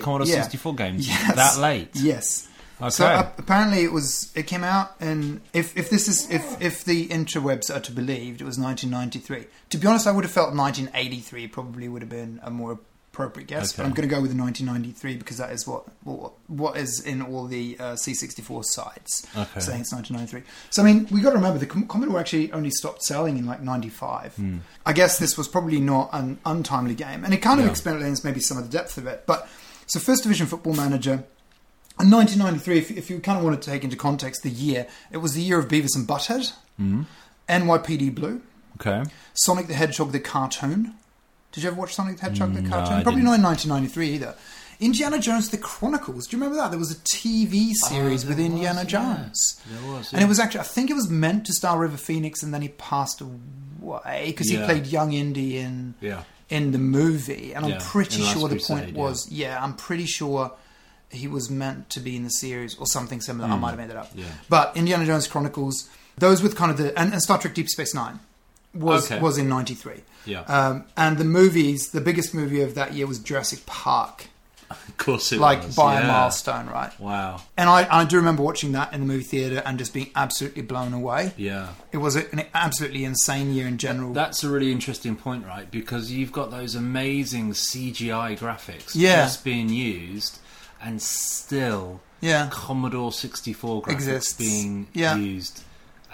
Commodore 0.00 0.26
Yeah. 0.26 0.42
64 0.42 0.74
games 0.74 1.06
Yes. 1.08 1.34
that 1.36 1.58
late. 1.60 1.90
Yes. 1.94 2.48
Okay. 2.80 2.90
So 2.90 3.06
uh, 3.06 3.30
apparently 3.38 3.84
it 3.84 3.92
was 3.92 4.32
it 4.34 4.48
came 4.48 4.64
out 4.64 4.92
and 4.98 5.40
if 5.52 5.76
if 5.76 5.88
this 5.88 6.08
is 6.08 6.28
if 6.32 6.60
if 6.60 6.84
the 6.84 7.06
interwebs 7.08 7.70
are 7.72 7.78
to 7.78 7.92
be 7.92 8.02
believed 8.02 8.40
it 8.40 8.44
was 8.44 8.58
1993. 8.58 9.46
To 9.70 9.78
be 9.78 9.86
honest, 9.86 10.06
I 10.08 10.10
would 10.10 10.24
have 10.24 10.32
felt 10.32 10.52
1983 10.54 11.46
probably 11.48 11.86
would 11.88 12.02
have 12.02 12.08
been 12.08 12.40
a 12.42 12.50
more 12.50 12.80
appropriate 13.12 13.46
guess. 13.46 13.72
But 13.74 13.84
I'm 13.84 13.92
going 13.92 14.08
to 14.08 14.14
go 14.14 14.22
with 14.22 14.30
the 14.34 14.40
1993 14.42 15.16
because 15.16 15.36
that 15.36 15.52
is 15.52 15.66
what 15.66 15.84
what, 16.04 16.32
what 16.48 16.76
is 16.78 17.00
in 17.00 17.20
all 17.20 17.46
the 17.46 17.76
uh, 17.78 17.92
C64 17.92 18.64
sites 18.64 19.26
Okay. 19.36 19.60
saying 19.60 19.82
it's 19.82 19.92
1993. 19.92 20.42
So 20.70 20.82
I 20.82 20.84
mean, 20.86 21.06
we 21.10 21.20
got 21.20 21.30
to 21.30 21.36
remember 21.36 21.58
the 21.58 21.66
Commodore 21.66 22.18
actually 22.18 22.50
only 22.52 22.70
stopped 22.70 23.02
selling 23.02 23.36
in 23.36 23.46
like 23.46 23.60
95. 23.62 24.34
Hmm. 24.36 24.58
I 24.86 24.92
guess 24.94 25.18
this 25.18 25.36
was 25.36 25.46
probably 25.46 25.78
not 25.80 26.08
an 26.12 26.38
untimely 26.46 26.94
game, 26.94 27.24
and 27.24 27.34
it 27.34 27.38
kind 27.38 27.60
of 27.60 27.66
Yeah. 27.66 27.70
explains 27.70 28.24
maybe 28.24 28.40
some 28.40 28.56
of 28.56 28.64
the 28.70 28.76
depth 28.78 28.96
of 28.96 29.06
it. 29.06 29.24
But 29.26 29.46
so 29.86 30.00
First 30.00 30.22
Division 30.22 30.46
Football 30.46 30.74
Manager. 30.74 31.24
In 32.00 32.10
1993, 32.10 32.78
if, 32.78 32.90
if 32.90 33.10
you 33.10 33.20
kind 33.20 33.36
of 33.38 33.44
want 33.44 33.60
to 33.62 33.70
take 33.70 33.84
into 33.84 33.96
context 33.96 34.42
the 34.42 34.48
year, 34.50 34.86
it 35.10 35.18
was 35.18 35.34
the 35.34 35.42
year 35.42 35.58
of 35.58 35.68
Beavis 35.68 35.94
and 35.94 36.08
Butthead, 36.08 36.52
Mm-hmm. 36.80 37.02
NYPD 37.48 38.14
Blue, 38.14 38.40
Okay. 38.80 39.04
Sonic 39.34 39.66
the 39.66 39.74
Hedgehog 39.74 40.10
the 40.12 40.18
cartoon. 40.18 40.94
Did 41.52 41.62
you 41.64 41.70
ever 41.70 41.78
watch 41.78 41.94
Sonic 41.94 42.16
the 42.16 42.22
Hedgehog 42.22 42.54
the 42.54 42.62
No, 42.62 42.70
cartoon? 42.70 42.94
I 42.94 43.02
Probably 43.02 43.20
didn't. 43.22 43.42
not 43.42 43.60
in 43.60 43.68
1993 43.70 44.14
either. 44.14 44.34
Indiana 44.80 45.18
Jones 45.20 45.50
the 45.50 45.58
Chronicles. 45.58 46.26
Do 46.26 46.36
you 46.36 46.42
remember 46.42 46.60
that? 46.62 46.70
There 46.70 46.78
was 46.78 46.90
a 46.90 46.96
TV 46.96 47.70
series 47.72 48.24
Oh, 48.24 48.28
with 48.28 48.40
Indiana 48.40 48.80
was, 48.82 48.92
yeah. 48.92 49.14
Jones. 49.16 49.60
There 49.70 49.92
was, 49.92 50.12
And 50.12 50.22
it 50.22 50.26
was 50.26 50.40
actually, 50.40 50.60
I 50.60 50.64
think 50.64 50.90
it 50.90 50.94
was 50.94 51.08
meant 51.08 51.46
to 51.46 51.52
star 51.52 51.78
River 51.78 51.96
Phoenix, 51.96 52.42
and 52.42 52.52
then 52.52 52.62
he 52.62 52.68
passed 52.68 53.20
away 53.20 54.24
because 54.28 54.48
he 54.50 54.56
played 54.56 54.86
young 54.86 55.12
Indy 55.12 55.58
in 55.58 55.94
Yeah. 56.00 56.22
in 56.48 56.72
the 56.72 56.78
movie. 56.78 57.52
And 57.54 57.64
I'm 57.66 57.80
pretty 57.80 58.22
sure 58.24 58.48
the 58.48 58.56
Crusade, 58.56 58.84
point 58.84 58.96
was, 58.96 59.30
yeah, 59.30 59.62
I'm 59.62 59.74
pretty 59.74 60.06
sure 60.06 60.52
he 61.10 61.28
was 61.28 61.50
meant 61.50 61.90
to 61.90 62.00
be 62.00 62.16
in 62.16 62.24
the 62.24 62.30
series 62.30 62.74
or 62.76 62.86
something 62.86 63.20
similar. 63.20 63.48
I 63.48 63.56
might 63.56 63.70
have 63.70 63.78
made 63.78 63.90
it 63.90 63.96
up. 63.96 64.12
Hmm. 64.12 64.20
Yeah. 64.20 64.24
But 64.48 64.76
Indiana 64.76 65.04
Jones 65.06 65.26
Chronicles, 65.28 65.88
those 66.18 66.42
with 66.42 66.56
kind 66.56 66.70
of 66.70 66.78
the 66.78 66.98
and, 66.98 67.12
and 67.12 67.22
Star 67.22 67.38
Trek 67.38 67.54
Deep 67.54 67.68
Space 67.68 67.94
Nine 67.94 68.18
was 68.74 69.10
Okay. 69.10 69.20
was 69.20 69.38
in 69.38 69.48
'93. 69.48 70.02
Yeah. 70.24 70.40
Um, 70.42 70.84
and 70.96 71.18
the 71.18 71.24
movies, 71.24 71.90
the 71.90 72.00
biggest 72.00 72.32
movie 72.34 72.60
of 72.62 72.74
that 72.76 72.92
year 72.94 73.06
was 73.06 73.18
Jurassic 73.18 73.66
Park, 73.66 74.26
of 74.70 74.96
course 74.96 75.32
it 75.32 75.40
like 75.40 75.64
was. 75.64 75.74
by 75.74 76.00
a 76.00 76.06
milestone, 76.06 76.66
right? 76.68 76.98
Wow. 77.00 77.42
And 77.58 77.68
I, 77.68 77.86
I 77.90 78.04
do 78.04 78.16
remember 78.16 78.42
watching 78.42 78.70
that 78.72 78.92
in 78.94 79.00
the 79.00 79.06
movie 79.06 79.24
theater 79.24 79.62
and 79.66 79.78
just 79.78 79.92
being 79.92 80.10
absolutely 80.14 80.62
blown 80.62 80.92
away. 80.94 81.32
Yeah. 81.36 81.70
It 81.90 81.96
was 81.98 82.14
an 82.16 82.44
absolutely 82.54 83.04
insane 83.04 83.52
year 83.52 83.66
in 83.66 83.78
general. 83.78 84.12
That's 84.14 84.44
a 84.44 84.48
really 84.48 84.70
interesting 84.72 85.16
point, 85.16 85.44
right? 85.44 85.68
Because 85.70 86.12
you've 86.12 86.32
got 86.32 86.50
those 86.52 86.74
amazing 86.76 87.52
CGI 87.54 88.38
graphics 88.38 88.92
Yeah. 88.94 89.24
just 89.24 89.44
being 89.44 89.68
used, 89.68 90.38
and 90.80 91.02
still 91.02 92.00
yeah, 92.20 92.48
Commodore 92.52 93.10
64 93.12 93.82
graphics 93.82 93.92
Exists. 93.92 94.32
being 94.34 94.86
Yeah. 94.94 95.16
used 95.16 95.62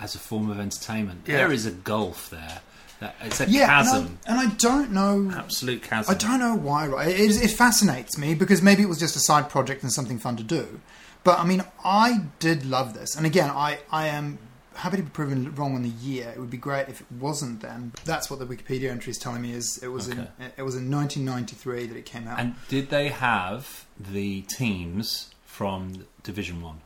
as 0.00 0.14
a 0.14 0.18
form 0.18 0.50
of 0.50 0.58
entertainment. 0.60 1.22
Yeah. 1.26 1.38
There 1.38 1.52
is 1.52 1.66
a 1.66 1.70
gulf 1.70 2.30
there. 2.30 2.60
That, 3.00 3.14
it's 3.22 3.40
a 3.40 3.48
yeah, 3.48 3.78
and 3.80 3.88
I- 3.88 3.92
chasm. 3.92 4.18
and 4.26 4.38
I 4.40 4.46
don't 4.54 4.90
know 4.92 5.30
Absolute 5.32 5.82
chasm. 5.82 6.12
I 6.14 6.18
don't 6.18 6.40
know 6.40 6.56
why, 6.56 6.86
right? 6.88 7.08
It, 7.08 7.42
it 7.42 7.50
fascinates 7.50 8.18
me 8.18 8.34
because 8.34 8.60
maybe 8.60 8.82
it 8.82 8.88
was 8.88 8.98
just 8.98 9.14
a 9.14 9.20
side 9.20 9.48
project 9.48 9.82
and 9.82 9.92
something 9.92 10.18
fun 10.18 10.36
to 10.36 10.42
do. 10.42 10.80
But 11.22 11.38
I 11.38 11.44
mean, 11.44 11.62
I 11.84 12.24
did 12.40 12.66
love 12.66 12.94
this. 12.94 13.14
And 13.14 13.24
again, 13.24 13.50
I, 13.50 13.78
I 13.92 14.08
am 14.08 14.38
happy 14.74 14.96
to 14.96 15.02
be 15.02 15.10
proven 15.10 15.54
wrong 15.54 15.74
on 15.74 15.82
the 15.82 15.88
year. 15.88 16.32
It 16.34 16.40
would 16.40 16.50
be 16.50 16.56
great 16.56 16.88
if 16.88 17.00
it 17.00 17.06
wasn't 17.20 17.60
then. 17.60 17.92
That's 18.04 18.30
what 18.30 18.38
the 18.38 18.46
Wikipedia 18.46 18.90
entry 18.90 19.10
is 19.10 19.18
telling 19.18 19.42
me 19.42 19.52
is 19.52 19.78
it 19.78 19.88
was 19.88 20.08
in 20.08 20.28
it 20.56 20.62
was 20.62 20.74
in 20.76 20.90
1993 20.90 21.86
that 21.86 21.96
it 21.96 22.04
came 22.04 22.26
out. 22.26 22.38
And 22.40 22.54
did 22.68 22.90
they 22.90 23.08
have 23.08 23.86
the 23.98 24.42
teams 24.42 25.30
from 25.44 26.06
Division 26.22 26.62
One? 26.62 26.80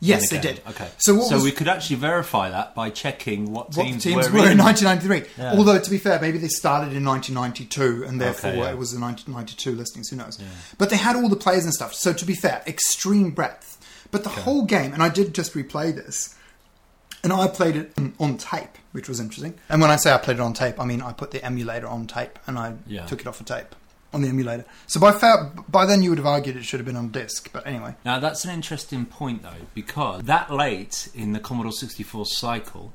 Yes, 0.00 0.30
they 0.30 0.40
did. 0.40 0.60
Okay. 0.68 0.88
So 0.98 1.14
what 1.14 1.28
so 1.28 1.36
was, 1.36 1.44
we 1.44 1.52
could 1.52 1.68
actually 1.68 1.96
verify 1.96 2.50
that 2.50 2.74
by 2.74 2.90
checking 2.90 3.52
what 3.52 3.76
what 3.76 3.86
teams, 3.86 4.04
the 4.04 4.10
teams 4.10 4.30
were, 4.30 4.40
were 4.40 4.46
in 4.46 4.52
in. 4.52 4.58
1993. 4.58 5.42
Yeah. 5.42 5.54
Although 5.56 5.78
to 5.78 5.90
be 5.90 5.98
fair, 5.98 6.20
maybe 6.20 6.38
they 6.38 6.48
started 6.48 6.92
in 6.94 7.04
1992 7.04 8.04
and 8.06 8.20
therefore 8.20 8.50
Okay, 8.50 8.58
yeah. 8.58 8.70
it 8.70 8.78
was 8.78 8.92
the 8.92 9.00
1992 9.00 9.72
listings. 9.72 10.08
Who 10.10 10.16
knows? 10.16 10.38
But 10.78 10.90
they 10.90 10.96
had 10.96 11.16
all 11.16 11.28
the 11.28 11.36
players 11.36 11.64
and 11.64 11.72
stuff. 11.74 11.94
So 11.94 12.12
to 12.12 12.24
be 12.24 12.34
fair, 12.34 12.62
extreme 12.66 13.30
breadth. 13.30 13.78
But 14.10 14.22
the 14.22 14.30
whole 14.30 14.64
game, 14.64 14.92
and 14.92 15.02
I 15.02 15.08
did 15.08 15.34
just 15.34 15.54
replay 15.54 15.94
this, 15.94 16.36
and 17.24 17.32
I 17.32 17.48
played 17.48 17.74
it 17.74 17.92
on 18.20 18.36
tape, 18.36 18.78
which 18.92 19.08
was 19.08 19.18
interesting. 19.18 19.54
And 19.68 19.80
when 19.80 19.90
I 19.90 19.96
say 19.96 20.12
I 20.12 20.18
played 20.18 20.36
it 20.36 20.40
on 20.40 20.52
tape, 20.52 20.78
I 20.78 20.84
mean 20.84 21.02
I 21.02 21.12
put 21.12 21.30
the 21.32 21.44
emulator 21.44 21.86
on 21.88 22.06
tape 22.06 22.38
and 22.46 22.58
I 22.58 22.74
Yeah. 22.86 23.06
took 23.06 23.20
it 23.20 23.26
off 23.26 23.40
a 23.40 23.44
tape 23.44 23.74
on 24.14 24.22
the 24.22 24.28
emulator. 24.28 24.64
So 24.86 25.00
by 25.00 25.12
fa- 25.12 25.52
by 25.68 25.84
then 25.86 26.02
you 26.02 26.10
would 26.10 26.18
have 26.18 26.26
argued 26.26 26.56
it 26.56 26.64
should 26.64 26.80
have 26.80 26.86
been 26.86 26.96
on 26.96 27.08
disc. 27.08 27.50
But 27.52 27.66
anyway, 27.66 27.94
Now 28.04 28.18
that's 28.20 28.44
an 28.44 28.50
interesting 28.52 29.04
point 29.04 29.42
though, 29.42 29.66
because 29.74 30.22
that 30.22 30.50
late 30.52 31.08
in 31.14 31.32
the 31.32 31.40
Commodore 31.40 31.72
64 31.72 32.26
cycle, 32.26 32.92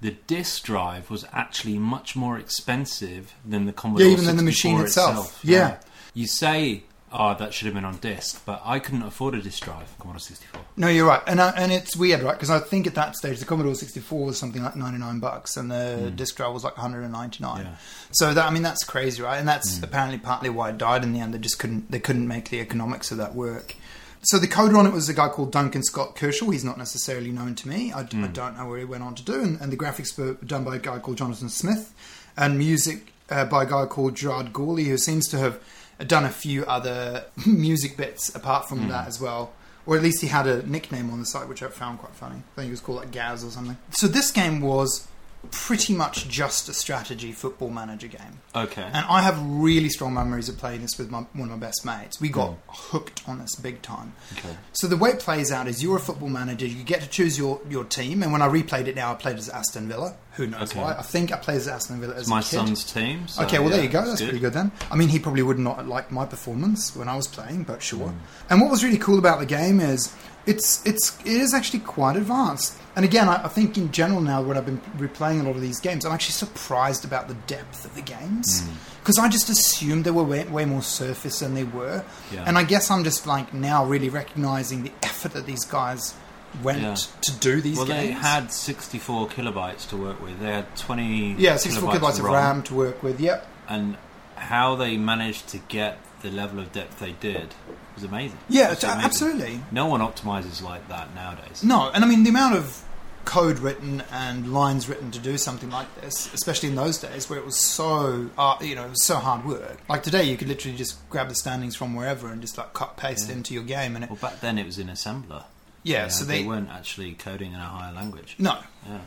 the 0.00 0.12
disk 0.26 0.64
drive 0.64 1.10
was 1.10 1.24
actually 1.32 1.78
much 1.78 2.16
more 2.16 2.38
expensive 2.38 3.34
than 3.44 3.66
the 3.66 3.72
Commodore 3.72 4.06
Yeah, 4.06 4.12
even 4.12 4.24
than 4.26 4.36
the 4.36 4.42
64 4.52 4.72
machine 4.72 4.86
itself. 4.86 5.40
Yeah. 5.42 5.62
Right. 5.70 5.80
You 6.14 6.26
say, 6.26 6.84
"Oh, 7.12 7.34
that 7.34 7.54
should 7.54 7.66
have 7.66 7.74
been 7.74 7.84
on 7.84 7.96
disk, 7.96 8.42
but 8.44 8.62
I 8.64 8.78
couldn't 8.78 9.02
afford 9.02 9.34
a 9.34 9.42
disc 9.42 9.62
drive 9.64 9.98
Commodore 9.98 10.20
64. 10.20 10.60
No, 10.76 10.88
you're 10.88 11.06
right, 11.06 11.22
and 11.26 11.40
uh, 11.40 11.52
and 11.56 11.72
it's 11.72 11.96
weird, 11.96 12.22
right? 12.22 12.34
Because 12.34 12.50
I 12.50 12.58
think 12.58 12.86
at 12.86 12.94
that 12.94 13.16
stage 13.16 13.38
the 13.38 13.44
Commodore 13.44 13.74
64 13.74 14.26
was 14.26 14.38
something 14.38 14.62
like 14.62 14.76
99 14.76 15.20
bucks, 15.20 15.56
and 15.56 15.70
the 15.70 16.12
disc 16.14 16.36
drive 16.36 16.52
was 16.52 16.64
like 16.64 16.76
199. 16.76 17.64
Yeah. 17.64 17.76
So 18.12 18.34
that 18.34 18.46
I 18.46 18.50
mean 18.50 18.62
that's 18.62 18.84
crazy, 18.84 19.22
right? 19.22 19.38
And 19.38 19.48
that's 19.48 19.82
apparently 19.82 20.18
partly 20.18 20.50
why 20.50 20.70
it 20.70 20.78
died 20.78 21.02
in 21.02 21.12
the 21.12 21.20
end. 21.20 21.34
They 21.34 21.38
just 21.38 21.58
couldn't 21.58 21.90
they 21.90 22.00
couldn't 22.00 22.28
make 22.28 22.50
the 22.50 22.60
economics 22.60 23.10
of 23.10 23.18
that 23.18 23.34
work. 23.34 23.74
So 24.22 24.38
the 24.38 24.48
coder 24.48 24.76
on 24.76 24.86
it 24.86 24.92
was 24.92 25.08
a 25.08 25.14
guy 25.14 25.28
called 25.28 25.52
Duncan 25.52 25.82
Scott 25.82 26.16
Kershaw. 26.16 26.50
He's 26.50 26.64
not 26.64 26.76
necessarily 26.76 27.30
known 27.30 27.54
to 27.54 27.68
me. 27.68 27.92
I, 27.92 28.00
I 28.00 28.02
don't 28.04 28.56
know 28.56 28.66
where 28.68 28.78
he 28.78 28.84
went 28.84 29.04
on 29.04 29.14
to 29.14 29.22
do. 29.22 29.40
And, 29.40 29.60
and 29.60 29.72
the 29.72 29.76
graphics 29.76 30.18
were 30.18 30.34
done 30.44 30.64
by 30.64 30.76
a 30.76 30.78
guy 30.78 30.98
called 30.98 31.18
Jonathan 31.18 31.48
Smith, 31.48 31.94
and 32.36 32.58
music 32.58 33.12
uh, 33.30 33.44
by 33.44 33.62
a 33.62 33.66
guy 33.66 33.86
called 33.86 34.16
Gerard 34.16 34.52
Gourley, 34.52 34.86
who 34.86 34.98
seems 34.98 35.28
to 35.28 35.38
have 35.38 35.60
done 36.06 36.24
a 36.24 36.30
few 36.30 36.64
other 36.64 37.24
music 37.46 37.96
bits 37.96 38.34
apart 38.34 38.68
from 38.68 38.80
hmm. 38.80 38.88
that 38.88 39.08
as 39.08 39.20
well. 39.20 39.52
Or 39.86 39.96
at 39.96 40.02
least 40.02 40.20
he 40.20 40.26
had 40.26 40.46
a 40.46 40.66
nickname 40.66 41.10
on 41.10 41.18
the 41.18 41.24
site, 41.24 41.48
which 41.48 41.62
I 41.62 41.68
found 41.68 41.98
quite 41.98 42.14
funny. 42.14 42.36
I 42.36 42.56
think 42.56 42.64
he 42.66 42.70
was 42.70 42.80
called 42.80 42.98
like 42.98 43.10
Gaz 43.10 43.42
or 43.42 43.50
something. 43.50 43.78
So 43.90 44.06
this 44.06 44.30
game 44.30 44.60
was 44.60 45.08
pretty 45.50 45.94
much 45.94 46.28
just 46.28 46.68
a 46.68 46.74
strategy 46.74 47.32
football 47.32 47.70
manager 47.70 48.08
game. 48.08 48.40
Okay. 48.54 48.82
And 48.82 49.06
I 49.08 49.22
have 49.22 49.40
really 49.42 49.88
strong 49.88 50.12
memories 50.12 50.48
of 50.48 50.58
playing 50.58 50.82
this 50.82 50.98
with 50.98 51.10
my, 51.10 51.20
one 51.32 51.50
of 51.50 51.58
my 51.58 51.66
best 51.66 51.86
mates. 51.86 52.20
We 52.20 52.28
got 52.28 52.50
hmm. 52.50 52.56
hooked 52.68 53.26
on 53.26 53.38
this 53.38 53.54
big 53.54 53.80
time. 53.82 54.12
Okay. 54.36 54.56
So 54.72 54.86
the 54.86 54.96
way 54.96 55.10
it 55.10 55.20
plays 55.20 55.50
out 55.50 55.68
is 55.68 55.82
you're 55.82 55.96
a 55.96 56.00
football 56.00 56.28
manager. 56.28 56.66
You 56.66 56.82
get 56.84 57.00
to 57.00 57.08
choose 57.08 57.38
your, 57.38 57.60
your 57.68 57.84
team. 57.84 58.22
And 58.22 58.30
when 58.32 58.42
I 58.42 58.48
replayed 58.48 58.88
it 58.88 58.96
now, 58.96 59.12
I 59.12 59.14
played 59.14 59.36
as 59.36 59.48
Aston 59.48 59.88
Villa, 59.88 60.16
Who 60.38 60.46
knows 60.46 60.70
Okay. 60.70 60.80
why? 60.80 60.94
I 60.98 61.02
think 61.02 61.32
I 61.32 61.36
played 61.36 61.56
as 61.58 61.68
Aston 61.68 62.00
Villa 62.00 62.14
as 62.14 62.20
It's 62.22 62.28
my 62.30 62.38
a 62.38 62.42
kid. 62.42 62.48
son's 62.56 62.84
team. 62.84 63.26
so, 63.28 63.42
Okay, 63.42 63.58
well 63.58 63.68
yeah, 63.70 63.76
there 63.76 63.84
you 63.84 63.90
go. 63.90 64.00
it's 64.00 64.08
That's 64.10 64.22
pretty 64.22 64.38
good 64.38 64.52
then. 64.54 64.72
I 64.90 64.96
mean, 64.96 65.08
he 65.08 65.18
probably 65.18 65.42
would 65.42 65.58
not 65.58 65.86
like 65.86 66.10
my 66.12 66.24
performance 66.24 66.94
when 66.96 67.08
I 67.08 67.16
was 67.16 67.26
playing, 67.26 67.64
but 67.64 67.82
sure. 67.82 68.08
Hmm. 68.08 68.18
And 68.48 68.60
what 68.60 68.70
was 68.70 68.82
really 68.84 68.98
cool 68.98 69.18
about 69.18 69.40
the 69.40 69.46
game 69.46 69.80
is 69.80 70.14
it's 70.46 70.84
it's 70.86 71.18
it 71.20 71.26
is 71.32 71.52
actually 71.52 71.80
quite 71.80 72.16
advanced. 72.16 72.78
And 72.96 73.04
again, 73.04 73.28
I, 73.28 73.44
I 73.44 73.48
think 73.48 73.76
in 73.76 73.92
general 73.92 74.20
now, 74.20 74.40
when 74.42 74.56
I've 74.56 74.64
been 74.66 74.80
replaying 74.96 75.40
a 75.40 75.42
lot 75.44 75.54
of 75.56 75.60
these 75.60 75.78
games, 75.80 76.04
I'm 76.04 76.12
actually 76.12 76.32
surprised 76.32 77.04
about 77.04 77.28
the 77.28 77.34
depth 77.46 77.84
of 77.84 77.94
the 77.94 78.02
games 78.02 78.62
hmm. 78.62 78.72
because 79.00 79.18
I 79.18 79.28
just 79.28 79.48
assumed 79.50 80.04
they 80.04 80.10
were 80.12 80.22
way, 80.24 80.44
way 80.44 80.64
more 80.64 80.82
surface 80.82 81.40
than 81.40 81.54
they 81.54 81.64
were. 81.64 82.04
Yeah. 82.32 82.44
And 82.46 82.56
I 82.56 82.62
guess 82.62 82.90
I'm 82.90 83.02
just 83.04 83.26
like 83.26 83.52
now 83.52 83.84
really 83.84 84.08
recognizing 84.08 84.84
the 84.84 84.92
effort 85.02 85.32
that 85.32 85.46
these 85.46 85.64
guys 85.64 86.14
went 86.62 86.80
Yeah. 86.82 86.94
to 87.22 87.32
do 87.32 87.60
these 87.60 87.76
Well, 87.76 87.86
games. 87.86 88.08
they 88.08 88.10
had 88.12 88.52
64 88.52 89.28
kilobytes 89.28 89.88
to 89.90 89.96
work 89.96 90.20
with. 90.22 90.40
They 90.40 90.46
had 90.52 90.76
20 90.76 91.34
yeah, 91.38 91.56
64 91.56 91.92
kilobytes 91.92 91.98
kilobytes 92.00 92.18
of 92.18 92.24
RAM 92.24 92.62
to 92.64 92.74
work 92.74 93.02
with. 93.02 93.20
Yep. 93.20 93.46
and 93.68 93.96
how 94.36 94.74
they 94.76 94.96
managed 94.96 95.46
to 95.48 95.58
get 95.58 95.98
the 96.22 96.30
level 96.30 96.58
of 96.58 96.72
depth 96.72 96.98
they 97.00 97.12
did 97.12 97.54
was 97.94 98.02
amazing. 98.04 98.38
Yeah, 98.48 98.72
it's- 98.72 98.82
amazing. 98.82 99.04
absolutely. 99.04 99.60
No 99.70 99.86
one 99.86 100.00
optimizes 100.00 100.62
like 100.62 100.88
that 100.88 101.14
nowadays. 101.14 101.62
No, 101.62 101.90
and 101.92 102.02
I 102.04 102.08
mean 102.08 102.22
the 102.22 102.30
amount 102.30 102.54
of 102.56 102.82
code 103.24 103.58
written 103.58 104.02
and 104.10 104.54
lines 104.54 104.88
written 104.88 105.10
to 105.10 105.18
do 105.18 105.36
something 105.36 105.68
like 105.70 106.00
this, 106.00 106.30
especially 106.32 106.70
in 106.70 106.76
those 106.76 106.96
days 106.96 107.28
where 107.28 107.38
it 107.38 107.44
was 107.44 107.56
so, 107.60 108.30
uh, 108.38 108.56
you 108.62 108.74
know, 108.74 108.86
it 108.86 108.90
was 108.90 109.04
so 109.04 109.16
hard 109.16 109.44
work. 109.44 109.78
Like 109.86 110.02
today, 110.02 110.22
you 110.24 110.38
could 110.38 110.48
literally 110.48 110.78
just 110.78 110.96
grab 111.10 111.28
the 111.28 111.34
standings 111.34 111.76
from 111.76 111.94
wherever 111.94 112.28
and 112.28 112.40
just 112.40 112.56
like 112.56 112.72
cut 112.72 112.96
paste 112.96 113.28
Yeah. 113.28 113.34
into 113.34 113.52
your 113.52 113.64
game, 113.64 113.96
and 113.96 114.04
it, 114.04 114.10
Well, 114.10 114.18
back 114.18 114.40
then 114.40 114.56
it 114.56 114.64
was 114.64 114.78
in 114.78 114.86
assembler. 114.88 115.44
Yeah. 115.82 116.08
so 116.08 116.24
they, 116.24 116.42
they, 116.42 116.48
weren't 116.48 116.70
actually 116.70 117.12
coding 117.14 117.52
in 117.52 117.60
a 117.60 117.64
higher 117.64 117.92
language. 117.92 118.36
no, 118.38 118.58
Yeah. 118.86 119.00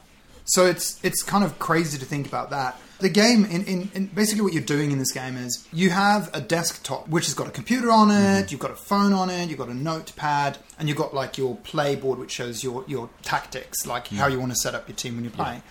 So 0.45 0.65
it's 0.65 1.03
it's 1.03 1.23
kind 1.23 1.43
of 1.43 1.59
crazy 1.59 1.97
to 1.97 2.05
think 2.05 2.27
about 2.27 2.49
that. 2.49 2.79
The 2.99 3.09
game, 3.09 3.45
in, 3.45 3.63
in, 3.65 3.91
in 3.93 4.05
basically 4.07 4.41
what 4.41 4.53
you're 4.53 4.61
doing 4.61 4.91
in 4.91 4.99
this 4.99 5.11
game 5.11 5.37
is 5.37 5.67
you 5.71 5.89
have 5.91 6.29
a 6.33 6.41
desktop 6.41 7.07
which 7.07 7.25
has 7.25 7.33
got 7.33 7.47
a 7.47 7.51
computer 7.51 7.89
on 7.89 8.11
it, 8.11 8.13
mm-hmm. 8.13 8.47
you've 8.49 8.59
got 8.59 8.71
a 8.71 8.75
phone 8.75 9.13
on 9.13 9.29
it, 9.29 9.49
you've 9.49 9.57
got 9.57 9.69
a 9.69 9.73
notepad, 9.73 10.57
and 10.77 10.87
you've 10.87 10.97
got 10.97 11.13
like 11.13 11.37
your 11.37 11.55
play 11.57 11.95
board 11.95 12.19
which 12.19 12.31
shows 12.31 12.63
your 12.63 12.83
your 12.87 13.09
tactics, 13.21 13.85
like 13.85 14.07
how 14.09 14.27
mm. 14.27 14.33
you 14.33 14.39
want 14.39 14.51
to 14.51 14.57
set 14.57 14.75
up 14.75 14.87
your 14.87 14.95
team 14.95 15.15
when 15.15 15.23
you're 15.23 15.31
playing. 15.31 15.63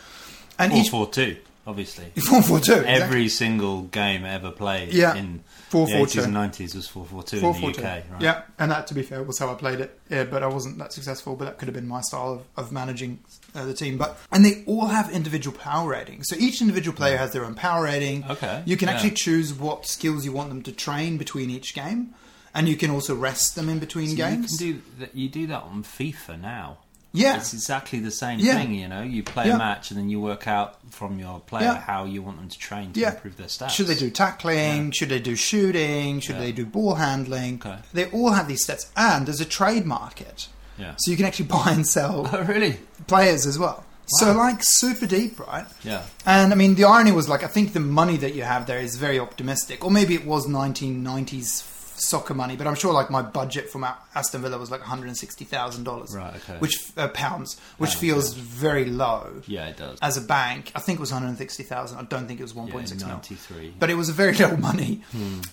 And 0.58 0.72
each 0.72 0.90
442, 0.90 1.40
obviously. 1.70 2.06
four 2.28 2.42
four 2.42 2.60
two 2.60 2.74
Every 2.74 3.28
single 3.28 3.82
game 3.82 4.24
ever 4.24 4.50
played 4.50 4.92
Yeah. 4.92 5.14
in 5.14 5.42
Four, 5.70 5.86
the 5.86 5.92
four, 5.98 6.06
80s 6.06 6.12
two. 6.12 6.20
and 6.22 6.34
90s 6.34 6.74
was 6.74 6.88
442 6.88 7.40
Four, 7.40 7.54
in 7.54 7.60
four, 7.60 7.70
the 7.70 7.76
two. 7.78 7.82
UK. 7.86 8.10
Right? 8.10 8.22
Yeah, 8.22 8.42
and 8.58 8.72
that, 8.72 8.88
to 8.88 8.94
be 8.94 9.02
fair, 9.02 9.22
was 9.22 9.38
how 9.38 9.50
I 9.52 9.54
played 9.54 9.78
it. 9.80 9.98
Yeah, 10.10 10.24
but 10.24 10.42
I 10.42 10.48
wasn't 10.48 10.78
that 10.78 10.92
successful. 10.92 11.36
But 11.36 11.44
that 11.44 11.58
could 11.58 11.68
have 11.68 11.74
been 11.74 11.86
my 11.86 12.00
style 12.00 12.32
of, 12.56 12.64
of 12.66 12.72
managing 12.72 13.20
uh, 13.54 13.64
the 13.64 13.72
team. 13.74 13.96
But 13.96 14.18
and 14.32 14.44
they 14.44 14.64
all 14.66 14.86
have 14.86 15.10
individual 15.12 15.56
power 15.56 15.88
ratings. 15.88 16.26
So 16.28 16.34
each 16.36 16.60
individual 16.60 16.96
player 16.96 17.16
has 17.16 17.32
their 17.32 17.44
own 17.44 17.54
power 17.54 17.84
rating. 17.84 18.24
Okay, 18.28 18.62
You 18.66 18.76
can 18.76 18.88
yeah. 18.88 18.94
actually 18.94 19.12
choose 19.12 19.54
what 19.54 19.86
skills 19.86 20.24
you 20.24 20.32
want 20.32 20.48
them 20.48 20.62
to 20.64 20.72
train 20.72 21.16
between 21.18 21.50
each 21.50 21.72
game, 21.72 22.14
and 22.52 22.68
you 22.68 22.76
can 22.76 22.90
also 22.90 23.14
rest 23.14 23.54
them 23.54 23.68
in 23.68 23.78
between 23.78 24.08
So 24.08 24.16
games. 24.16 24.60
You 24.60 24.72
can 24.74 24.80
do 24.80 24.82
that. 24.98 25.14
You 25.14 25.28
do 25.28 25.46
that 25.46 25.62
on 25.62 25.84
FIFA 25.84 26.40
now. 26.40 26.78
Yeah, 27.12 27.36
It's 27.36 27.52
exactly 27.52 27.98
the 27.98 28.10
same 28.10 28.38
Yeah. 28.38 28.54
thing, 28.54 28.74
you 28.74 28.86
know. 28.88 29.02
You 29.02 29.22
play 29.22 29.46
Yeah. 29.48 29.54
a 29.56 29.58
match 29.58 29.90
and 29.90 29.98
then 29.98 30.08
you 30.08 30.20
work 30.20 30.46
out 30.46 30.76
from 30.90 31.18
your 31.18 31.40
player 31.40 31.64
Yeah. 31.64 31.80
how 31.80 32.04
you 32.04 32.22
want 32.22 32.38
them 32.38 32.48
to 32.48 32.58
train 32.58 32.92
to 32.92 33.02
improve 33.02 33.36
their 33.36 33.48
stats. 33.48 33.70
Should 33.70 33.86
they 33.88 33.94
do 33.96 34.10
tackling? 34.10 34.92
Should 34.92 35.08
they 35.08 35.18
do 35.20 35.34
shooting? 35.36 36.20
Should 36.20 36.38
they 36.38 36.52
do 36.52 36.64
ball 36.66 36.94
handling? 36.94 37.60
Okay. 37.64 37.78
They 37.92 38.06
all 38.06 38.30
have 38.32 38.48
these 38.48 38.64
stats, 38.66 38.86
and 38.96 39.26
there's 39.26 39.40
a 39.40 39.44
trade 39.44 39.86
market, 39.86 40.48
Yeah. 40.78 40.92
so 40.98 41.10
you 41.10 41.16
can 41.16 41.26
actually 41.26 41.46
buy 41.46 41.70
and 41.72 41.86
sell 41.86 42.28
Oh, 42.32 42.42
really? 42.42 42.78
players 43.06 43.46
as 43.46 43.58
well. 43.58 43.84
So 44.18 44.32
like 44.32 44.58
super 44.62 45.06
deep, 45.06 45.38
right? 45.38 45.66
Yeah. 45.84 46.02
And 46.26 46.52
I 46.52 46.56
mean, 46.56 46.74
the 46.74 46.82
irony 46.84 47.12
was 47.12 47.28
like, 47.28 47.44
I 47.44 47.46
think 47.46 47.74
the 47.74 47.80
money 47.80 48.16
that 48.16 48.34
you 48.34 48.42
have 48.42 48.66
there 48.66 48.80
is 48.80 48.96
very 48.96 49.20
optimistic, 49.20 49.84
or 49.84 49.90
maybe 49.92 50.14
it 50.14 50.26
was 50.26 50.46
1990s 50.48 51.60
f- 51.60 51.79
soccer 52.00 52.34
money, 52.34 52.56
but 52.56 52.66
I'm 52.66 52.74
sure 52.74 52.92
like 52.92 53.10
my 53.10 53.22
budget 53.22 53.70
from 53.70 53.84
Aston 54.14 54.42
Villa 54.42 54.58
was 54.58 54.70
like 54.70 54.80
160 54.80 55.44
thousand 55.44 55.84
dollars, 55.84 56.14
Right. 56.16 56.34
Okay. 56.36 56.58
which 56.58 56.90
uh, 56.96 57.08
pounds, 57.08 57.58
which 57.78 57.90
Pounds, 57.90 58.00
feels 58.00 58.34
very 58.34 58.84
low 58.86 59.42
yeah, 59.46 59.68
it 59.68 59.76
does. 59.76 59.98
as 60.02 60.16
a 60.16 60.20
bank. 60.20 60.72
I 60.74 60.80
think 60.80 60.98
it 60.98 61.00
was 61.00 61.12
160 61.12 61.62
thousand. 61.64 61.98
I 61.98 62.02
don't 62.04 62.26
think 62.26 62.40
it 62.40 62.42
was 62.42 62.52
1.6 62.54 62.72
yeah, 62.72 63.06
mil. 63.06 63.08
93. 63.16 63.74
But 63.78 63.90
it 63.90 63.94
was 63.94 64.08
a 64.08 64.12
very 64.12 64.32
little 64.42 64.56
money. 64.58 65.02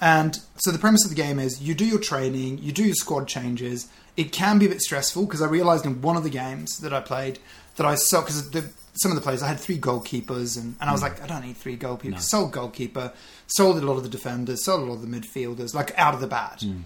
And 0.02 0.38
so 0.58 0.72
the 0.72 0.80
premise 0.80 1.04
of 1.04 1.10
the 1.10 1.16
game 1.16 1.40
is 1.40 1.62
you 1.62 1.74
do 1.74 1.86
your 1.86 2.00
training, 2.00 2.60
you 2.60 2.72
do 2.72 2.84
your 2.84 2.96
squad 2.96 3.28
changes. 3.28 3.88
It 4.16 4.32
can 4.32 4.58
be 4.58 4.66
a 4.66 4.70
bit 4.70 4.82
stressful 4.82 5.26
because 5.26 5.42
I 5.42 5.48
realized 5.48 5.86
in 5.86 6.02
one 6.02 6.18
of 6.18 6.24
the 6.24 6.30
games 6.32 6.78
that 6.80 6.94
I 6.94 7.02
played 7.02 7.40
that 7.76 7.86
I 7.86 7.94
saw 7.96 8.22
because 8.22 8.50
the, 8.50 8.70
some 8.98 9.12
of 9.12 9.16
the 9.16 9.22
players 9.22 9.42
I 9.42 9.48
had 9.48 9.60
three 9.60 9.78
goalkeepers 9.78 10.58
and, 10.58 10.76
and 10.80 10.90
I 10.90 10.92
was 10.92 11.02
hmm. 11.02 11.08
like 11.08 11.22
I 11.22 11.28
don't 11.28 11.46
need 11.46 11.58
three 11.58 11.78
goalkeepers. 11.78 12.12
No. 12.12 12.18
Sold 12.18 12.52
goalkeeper, 12.52 13.14
sold 13.48 13.78
a 13.78 13.86
lot 13.86 13.98
of 13.98 14.04
the 14.04 14.10
defenders, 14.10 14.64
sold 14.64 14.82
a 14.82 14.86
lot 14.86 14.96
of 14.96 15.10
the 15.10 15.20
midfielders, 15.20 15.74
like 15.74 15.98
out 15.98 16.14
of 16.14 16.22
the 16.22 16.28
bat. 16.28 16.62
Hmm. 16.62 16.82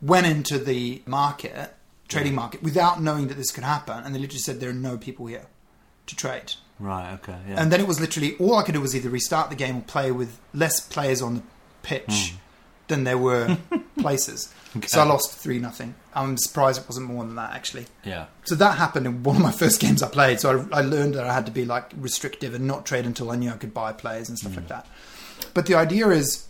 Went 0.00 0.26
into 0.26 0.58
the 0.58 1.00
market, 1.06 1.74
trading 2.08 2.34
market, 2.34 2.60
without 2.60 3.00
knowing 3.00 3.28
that 3.28 3.36
this 3.36 3.52
could 3.52 3.62
happen, 3.62 4.02
and 4.02 4.12
they 4.12 4.18
literally 4.18 4.40
said 4.40 4.58
there 4.58 4.70
are 4.70 4.74
no 4.74 4.98
people 4.98 5.26
here 5.26 5.46
to 6.06 6.16
trade. 6.16 6.54
right. 6.80 7.12
Okay. 7.14 7.36
Yeah. 7.48 7.62
And 7.62 7.70
then 7.70 7.80
it 7.80 7.86
was 7.86 8.00
literally 8.00 8.36
all 8.38 8.56
I 8.56 8.64
could 8.64 8.74
do 8.74 8.80
was 8.80 8.96
either 8.96 9.08
restart 9.08 9.50
the 9.50 9.56
game 9.56 9.76
or 9.76 9.82
play 9.82 10.10
with 10.10 10.40
less 10.52 10.80
players 10.80 11.22
on 11.22 11.36
the 11.36 11.42
pitch 11.82 12.32
hmm. 12.32 12.36
Than 12.92 13.04
there 13.04 13.18
were 13.18 13.58
places. 13.98 14.52
So 14.86 15.00
I 15.00 15.04
lost 15.04 15.36
three 15.36 15.58
nothing. 15.58 15.94
I'm 16.14 16.36
surprised 16.38 16.80
it 16.80 16.88
wasn't 16.88 17.06
more 17.08 17.24
than 17.24 17.34
that 17.36 17.52
actually. 17.52 17.86
yeah. 18.04 18.26
So 18.44 18.54
that 18.54 18.78
happened 18.78 19.06
in 19.06 19.22
one 19.22 19.36
of 19.36 19.42
my 19.42 19.52
first 19.52 19.80
games 19.84 20.02
I 20.02 20.08
played. 20.08 20.40
So 20.40 20.66
I, 20.72 20.78
I 20.78 20.80
learned 20.82 21.14
that 21.14 21.26
I 21.26 21.34
had 21.34 21.46
to 21.46 21.52
be 21.52 21.64
like 21.64 21.90
restrictive 21.96 22.54
and 22.54 22.66
not 22.66 22.86
trade 22.86 23.04
until 23.04 23.30
I 23.30 23.36
knew 23.36 23.50
I 23.50 23.56
could 23.56 23.74
buy 23.74 23.92
players 23.92 24.28
and 24.28 24.38
stuff 24.38 24.56
like 24.56 24.66
mm. 24.66 24.68
that. 24.68 24.86
But 25.54 25.66
the 25.66 25.74
idea 25.74 26.08
is 26.08 26.46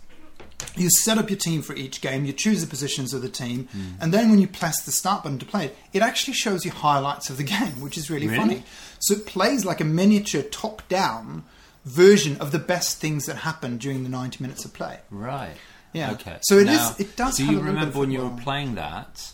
you 0.75 0.89
set 0.89 1.17
up 1.17 1.29
your 1.29 1.39
team 1.39 1.61
for 1.61 1.75
each 1.75 1.99
game, 1.99 2.23
you 2.23 2.31
choose 2.31 2.61
the 2.61 2.67
positions 2.67 3.13
of 3.13 3.21
the 3.21 3.29
team, 3.29 3.67
mm. 3.75 3.95
and 4.01 4.13
then 4.13 4.29
when 4.29 4.39
you 4.39 4.47
press 4.47 4.81
the 4.83 4.91
start 4.91 5.23
button 5.23 5.39
to 5.39 5.45
play 5.45 5.65
it, 5.65 5.77
it 5.91 6.01
actually 6.01 6.33
shows 6.35 6.63
you 6.63 6.71
highlights 6.71 7.29
of 7.29 7.37
the 7.37 7.43
game, 7.55 7.81
which 7.81 7.97
is 7.97 8.09
really, 8.09 8.27
Really? 8.27 8.37
funny. 8.39 8.63
So 8.99 9.15
it 9.15 9.25
plays 9.25 9.65
like 9.65 9.81
a 9.81 9.85
miniature 9.85 10.43
top 10.43 10.87
down 10.87 11.43
version 11.83 12.37
of 12.37 12.51
the 12.51 12.59
best 12.59 13.01
things 13.01 13.25
that 13.25 13.37
happened 13.37 13.81
during 13.81 14.03
the 14.03 14.09
90 14.09 14.41
minutes 14.41 14.63
of 14.63 14.71
play. 14.73 14.99
Right. 15.11 15.57
Yeah. 15.93 16.11
Okay. 16.13 16.37
So 16.41 16.55
it 16.57 16.67
is- 16.67 16.77
Now, 16.77 16.95
it 16.99 17.15
does 17.15 17.37
Do 17.37 17.45
you 17.45 17.59
remember 17.59 17.99
when 17.99 18.11
you 18.11 18.21
were 18.23 18.41
playing 18.41 18.75
that? 18.75 19.31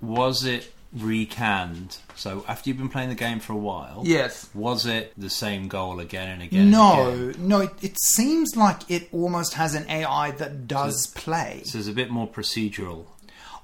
Was 0.00 0.44
it 0.44 0.72
recanned? 0.92 1.98
So 2.16 2.44
after 2.48 2.68
you've 2.70 2.78
been 2.78 2.88
playing 2.88 3.08
the 3.10 3.14
game 3.14 3.40
for 3.40 3.52
a 3.52 3.56
while, 3.56 4.02
Yes. 4.04 4.48
Was 4.54 4.86
it 4.86 5.12
the 5.16 5.30
same 5.30 5.68
goal 5.68 6.00
again 6.00 6.28
and 6.28 6.42
again? 6.42 6.60
and 6.62 6.70
No, 6.70 7.08
again? 7.10 7.48
no, 7.48 7.60
it, 7.60 7.72
it 7.82 7.96
seems 8.00 8.56
like 8.56 8.90
it 8.90 9.08
almost 9.12 9.54
has 9.54 9.74
an 9.74 9.86
AI 9.88 10.30
that 10.32 10.66
does 10.66 11.06
play. 11.14 11.62
So 11.64 11.78
it's 11.78 11.88
a 11.88 11.92
bit 11.92 12.10
more 12.10 12.28
procedural. 12.28 13.04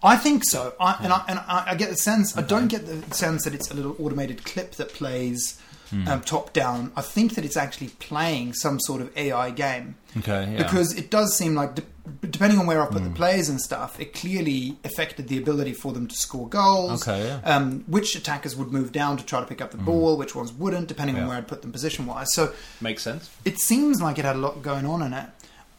I 0.03 0.17
think 0.17 0.45
so, 0.45 0.75
I, 0.79 0.97
and 1.03 1.13
I 1.13 1.25
and 1.27 1.39
I, 1.39 1.65
I 1.69 1.75
get 1.75 1.89
the 1.89 1.97
sense. 1.97 2.37
I 2.37 2.43
don't 2.43 2.69
get 2.69 2.87
the 2.87 3.15
sense 3.15 3.45
that 3.45 3.55
it's 3.55 3.71
a 3.71 3.75
little 3.75 3.97
automated 3.99 4.45
clip 4.45 4.73
that 4.77 4.93
plays 4.93 5.59
Hmm. 5.91 6.07
um, 6.09 6.21
top 6.23 6.53
down. 6.53 6.91
I 6.97 7.01
think 7.01 7.37
that 7.37 7.45
it's 7.45 7.57
actually 7.57 7.89
playing 8.01 8.55
some 8.55 8.81
sort 8.81 9.01
of 9.01 9.17
AI 9.17 9.51
game 9.53 9.95
Okay. 10.19 10.51
Yeah. 10.53 10.65
because 10.65 10.93
it 10.95 11.11
does 11.13 11.37
seem 11.37 11.55
like, 11.55 11.77
depending 12.23 12.59
on 12.59 12.67
where 12.67 12.83
I 12.83 12.87
put 12.87 13.03
Hmm. 13.03 13.09
the 13.09 13.15
players 13.15 13.49
and 13.49 13.61
stuff, 13.61 13.99
it 14.01 14.13
clearly 14.15 14.79
affected 14.85 15.29
the 15.29 15.39
ability 15.39 15.73
for 15.75 15.93
them 15.93 16.07
to 16.07 16.15
score 16.15 16.49
goals. 16.49 17.03
Okay, 17.07 17.25
yeah. 17.27 17.41
Um, 17.57 17.85
which 17.87 18.15
attackers 18.15 18.55
would 18.57 18.73
move 18.73 18.93
down 18.93 19.17
to 19.17 19.25
try 19.25 19.41
to 19.41 19.47
pick 19.47 19.61
up 19.61 19.71
the 19.71 19.77
ball, 19.79 20.17
which 20.17 20.35
ones 20.35 20.53
wouldn't, 20.53 20.89
depending 20.89 21.17
on 21.17 21.23
Hmm. 21.23 21.29
Where 21.29 21.39
I'd 21.39 21.49
put 21.49 21.63
them 21.63 21.73
position 21.73 22.07
wise. 22.07 22.29
So 22.33 22.53
makes 22.81 23.03
sense. 23.03 23.31
it 23.45 23.59
seems 23.59 24.01
like 24.01 24.19
it 24.19 24.25
had 24.25 24.37
a 24.37 24.39
lot 24.39 24.63
going 24.63 24.87
on 24.87 25.03
in 25.03 25.13
it. 25.13 25.27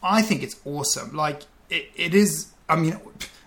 I 0.02 0.22
think 0.22 0.42
it's 0.42 0.56
awesome. 0.64 1.14
Like 1.16 1.42
it, 1.70 1.90
it 1.96 2.14
is. 2.14 2.46
I 2.68 2.76
mean, 2.76 2.98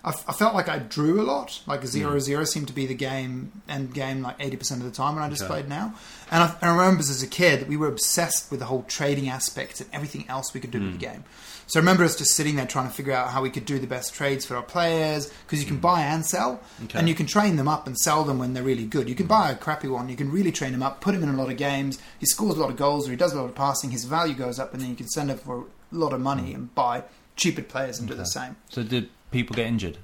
I, 0.03 0.09
I 0.09 0.33
felt 0.33 0.55
like 0.55 0.67
I 0.67 0.79
drew 0.79 1.21
a 1.21 1.23
lot. 1.23 1.61
Like 1.67 1.85
zero 1.85 2.17
zero 2.19 2.43
seemed 2.43 2.67
to 2.67 2.73
be 2.73 2.87
the 2.87 2.95
game 2.95 3.51
end 3.69 3.93
game 3.93 4.21
like 4.21 4.35
eighty 4.39 4.57
percent 4.57 4.81
of 4.81 4.89
the 4.89 4.95
time 4.95 5.15
when 5.15 5.23
I 5.23 5.29
just 5.29 5.43
Okay. 5.43 5.53
played 5.53 5.69
now. 5.69 5.93
And 6.31 6.43
I, 6.43 6.55
I 6.61 6.69
remember 6.69 7.01
as 7.01 7.21
a 7.21 7.27
kid 7.27 7.61
that 7.61 7.67
we 7.67 7.77
were 7.77 7.87
obsessed 7.87 8.49
with 8.49 8.59
the 8.59 8.65
whole 8.65 8.83
trading 8.83 9.29
aspects 9.29 9.79
and 9.79 9.89
everything 9.93 10.25
else 10.27 10.53
we 10.53 10.59
could 10.59 10.71
do 10.71 10.79
with 10.79 10.99
the 10.99 11.07
hmm. 11.07 11.13
game. 11.13 11.23
So 11.67 11.79
I 11.79 11.81
remember 11.81 12.03
us 12.03 12.17
just 12.17 12.31
sitting 12.31 12.55
there 12.55 12.65
trying 12.65 12.87
to 12.87 12.93
figure 12.93 13.13
out 13.13 13.29
how 13.29 13.41
we 13.41 13.49
could 13.49 13.65
do 13.65 13.79
the 13.79 13.87
best 13.87 14.13
trades 14.13 14.45
for 14.45 14.55
our 14.55 14.63
players 14.63 15.31
because 15.45 15.59
you 15.59 15.67
can 15.67 15.77
hmm. 15.77 15.81
buy 15.81 16.01
and 16.01 16.25
sell, 16.25 16.59
Okay. 16.85 16.97
and 16.97 17.07
you 17.07 17.15
can 17.15 17.27
train 17.27 17.55
them 17.55 17.67
up 17.67 17.85
and 17.87 17.97
sell 17.97 18.23
them 18.23 18.39
when 18.39 18.53
they're 18.53 18.63
really 18.63 18.85
good. 18.85 19.07
You 19.07 19.15
can 19.15 19.27
hmm. 19.27 19.31
buy 19.31 19.51
a 19.51 19.55
crappy 19.55 19.87
one, 19.87 20.09
you 20.09 20.15
can 20.15 20.31
really 20.31 20.51
train 20.51 20.73
him 20.73 20.83
up, 20.83 21.01
put 21.01 21.13
him 21.13 21.23
in 21.23 21.29
a 21.29 21.37
lot 21.37 21.51
of 21.51 21.57
games. 21.57 21.99
He 22.19 22.25
scores 22.25 22.57
a 22.57 22.59
lot 22.59 22.71
of 22.71 22.77
goals 22.77 23.07
or 23.07 23.11
he 23.11 23.17
does 23.17 23.33
a 23.33 23.37
lot 23.39 23.49
of 23.49 23.55
passing. 23.55 23.91
His 23.91 24.05
value 24.05 24.33
goes 24.33 24.57
up, 24.57 24.73
and 24.73 24.81
then 24.81 24.89
you 24.89 24.95
can 24.95 25.07
send 25.09 25.29
him 25.29 25.37
for 25.37 25.59
a 25.59 25.65
lot 25.91 26.13
of 26.13 26.21
money 26.21 26.53
and 26.53 26.73
buy 26.73 27.03
cheaper 27.35 27.61
players 27.61 27.99
and 27.99 28.07
do 28.07 28.15
the 28.15 28.25
same. 28.25 28.55
So 28.69 28.83
did 28.83 29.09
people 29.31 29.55
get 29.55 29.67
injured? 29.67 29.97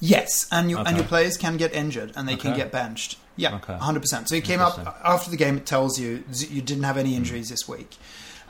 Yes, 0.00 0.48
and 0.50 0.70
your 0.70 0.86
and 0.86 0.96
your 0.96 1.06
players 1.06 1.36
can 1.36 1.56
get 1.56 1.72
injured 1.72 2.12
and 2.16 2.28
they 2.28 2.36
can 2.36 2.56
get 2.56 2.72
benched. 2.72 3.18
Yeah, 3.36 3.54
Okay. 3.56 3.74
hundred 3.74 4.00
percent. 4.00 4.28
So 4.28 4.34
you 4.34 4.42
came 4.42 4.60
up 4.60 4.78
after 5.04 5.30
the 5.30 5.36
game. 5.36 5.56
It 5.56 5.66
tells 5.66 5.98
you 5.98 6.24
you 6.38 6.60
didn't 6.60 6.82
have 6.82 6.98
any 6.98 7.10
hmm. 7.10 7.18
injuries 7.18 7.48
this 7.48 7.68
week, 7.68 7.96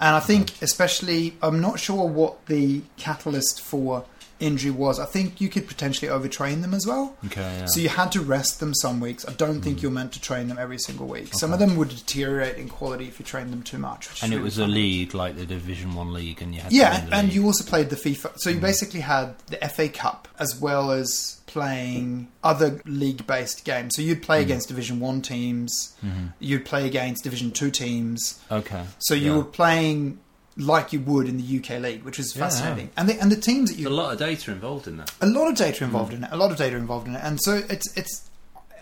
and 0.01 0.17
I 0.17 0.21
think 0.21 0.61
especially 0.63 1.37
I'm 1.43 1.61
not 1.61 1.79
sure 1.79 2.09
what 2.09 2.47
the 2.47 2.83
catalyst 2.97 3.61
for 3.61 4.05
injury 4.43 4.71
was 4.71 4.99
I 4.99 5.07
think 5.07 5.41
you 5.41 5.49
could 5.49 5.67
potentially 5.67 6.11
overtrain 6.11 6.61
them 6.63 6.75
as 6.75 6.87
well. 6.87 7.17
Okay, 7.27 7.41
yeah. 7.41 7.67
So 7.67 7.81
you 7.81 7.89
had 7.89 8.13
to 8.13 8.21
rest 8.21 8.61
them 8.61 8.75
some 8.75 9.01
weeks. 9.01 9.27
I 9.27 9.33
don't 9.33 9.61
think 9.63 9.79
mm. 9.79 9.83
you're 9.83 9.91
meant 9.91 10.13
to 10.13 10.21
train 10.21 10.49
them 10.49 10.59
every 10.59 10.79
single 10.79 11.07
week. 11.07 11.31
Some 11.33 11.53
of 11.53 11.59
them 11.59 11.77
would 11.77 11.91
deteriorate 11.91 12.57
in 12.57 12.69
quality 12.69 13.07
if 13.07 13.19
you 13.19 13.25
trained 13.25 13.53
them 13.53 13.63
too 13.63 13.79
much. 13.79 14.23
and 14.23 14.33
it 14.33 14.37
really 14.37 14.45
was 14.45 14.59
a 14.59 14.67
league 14.67 15.15
like 15.15 15.37
the 15.37 15.47
Division 15.47 15.95
One 15.95 16.13
league, 16.13 16.43
and 16.43 16.55
you 16.55 16.61
had 16.61 16.73
Yeah, 16.73 17.07
and 17.13 17.33
you 17.33 17.45
also 17.47 17.65
played 17.65 17.91
the 17.91 17.97
FIFA. 17.97 18.33
So 18.37 18.51
you 18.51 18.57
mm. 18.57 18.61
basically 18.61 19.01
had 19.01 19.39
the 19.47 19.57
FA 19.69 19.89
Cup 19.89 20.29
as 20.39 20.59
well 20.61 20.91
as 20.91 21.41
playing 21.47 22.29
other 22.43 22.81
league-based 22.87 23.65
games. 23.65 23.95
So 23.95 24.03
you'd 24.03 24.23
play 24.23 24.41
mm. 24.41 24.45
against 24.45 24.69
Division 24.69 25.01
One 25.01 25.21
teams. 25.23 25.95
Mm-hmm. 26.05 26.27
You'd 26.41 26.65
play 26.65 26.87
against 26.87 27.25
Division 27.25 27.51
Two 27.51 27.71
teams. 27.71 28.41
okay. 28.51 28.85
So 28.99 29.15
you 29.15 29.33
Yeah. 29.33 29.37
were 29.39 29.45
playing 29.45 30.19
like 30.57 30.93
you 30.93 31.01
would 31.01 31.29
in 31.29 31.39
the 31.39 31.59
UK 31.59 31.81
league, 31.81 32.03
which 32.03 32.19
was 32.19 32.37
Yeah, 32.37 32.45
fascinating. 32.45 32.91
And 32.97 33.09
the 33.09 33.21
and 33.21 33.31
the 33.31 33.37
teams 33.37 33.71
that 33.71 33.79
you 33.79 33.85
There's 33.85 33.99
a 33.99 34.03
lot 34.03 34.13
of 34.13 34.19
data 34.19 34.53
involved 34.53 34.87
in 34.87 34.99
that. 34.99 35.13
a 35.21 35.27
lot 35.27 35.49
of 35.49 35.57
data 35.57 35.85
involved 35.85 36.13
hmm. 36.13 36.19
in 36.19 36.25
it. 36.25 36.31
A 36.33 36.37
lot 36.37 36.51
of 36.51 36.57
data 36.57 36.77
involved 36.77 37.09
in 37.09 37.15
it, 37.15 37.21
and 37.23 37.41
so 37.41 37.63
it's 37.69 37.97
it's. 37.97 38.29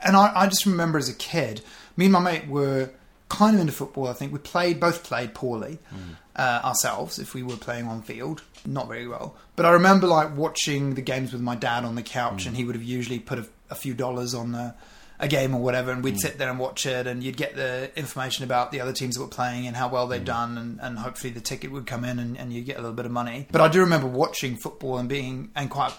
And 0.02 0.16
I, 0.16 0.33
I 0.35 0.46
just 0.46 0.64
remember 0.64 0.98
as 0.98 1.11
a 1.11 1.14
kid, 1.14 1.61
me 1.96 2.06
and 2.06 2.12
my 2.12 2.20
mate 2.20 2.48
were 2.48 2.90
kind 3.28 3.54
of 3.54 3.61
into 3.61 3.72
football. 3.72 4.09
I 4.09 4.14
think 4.14 4.33
we 4.33 4.38
played 4.38 4.80
both 4.80 5.04
played 5.04 5.35
poorly 5.35 5.78
hmm. 5.90 6.14
uh, 6.37 6.61
ourselves 6.64 7.18
if 7.18 7.35
we 7.35 7.42
were 7.42 7.56
playing 7.56 7.87
on 7.87 8.02
field, 8.02 8.42
not 8.66 8.88
very 8.88 9.06
well. 9.06 9.37
But 9.56 9.66
I 9.66 9.72
remember 9.72 10.06
like 10.06 10.37
watching 10.37 10.94
the 10.94 11.02
games 11.02 11.33
with 11.33 11.42
my 11.42 11.54
dad 11.54 11.85
on 11.85 11.94
the 11.94 12.02
couch, 12.02 12.42
hmm. 12.42 12.48
and 12.48 12.56
he 12.56 12.64
would 12.64 12.74
have 12.74 12.85
usually 12.85 13.18
put 13.18 13.38
a, 13.38 13.46
a 13.70 13.74
few 13.74 13.94
dollars 13.94 14.35
on 14.35 14.52
the, 14.52 14.74
a 15.20 15.28
game 15.28 15.54
or 15.54 15.61
whatever, 15.61 15.92
and 15.92 16.02
we'd 16.02 16.14
mm. 16.14 16.20
sit 16.20 16.38
there 16.38 16.50
and 16.50 16.59
watch 16.59 16.87
it, 16.87 17.06
and 17.06 17.22
you'd 17.22 17.37
get 17.37 17.54
the 17.54 17.90
information 17.96 18.44
about 18.44 18.72
the 18.72 18.80
other 18.80 18.92
teams 18.92 19.16
that 19.16 19.22
were 19.22 19.28
playing 19.28 19.66
and 19.66 19.76
how 19.76 19.88
well 19.88 20.06
they'd 20.06 20.22
mm. 20.22 20.26
done, 20.26 20.59
and, 20.59 20.80
and 20.80 20.98
hopefully 20.98 21.33
the 21.33 21.40
ticket 21.40 21.70
would 21.70 21.87
come 21.87 22.04
in, 22.04 22.18
and, 22.18 22.38
and 22.38 22.52
you 22.52 22.62
get 22.62 22.76
a 22.76 22.80
little 22.80 22.96
bit 22.96 23.06
of 23.06 23.12
money. 23.12 23.46
But 23.52 23.61
I 23.61 23.68
do 23.68 23.80
remember 23.80 24.06
watching 24.06 24.56
football 24.56 24.98
and 24.98 25.09
being 25.09 25.50
and 25.54 25.70
quite 25.70 25.92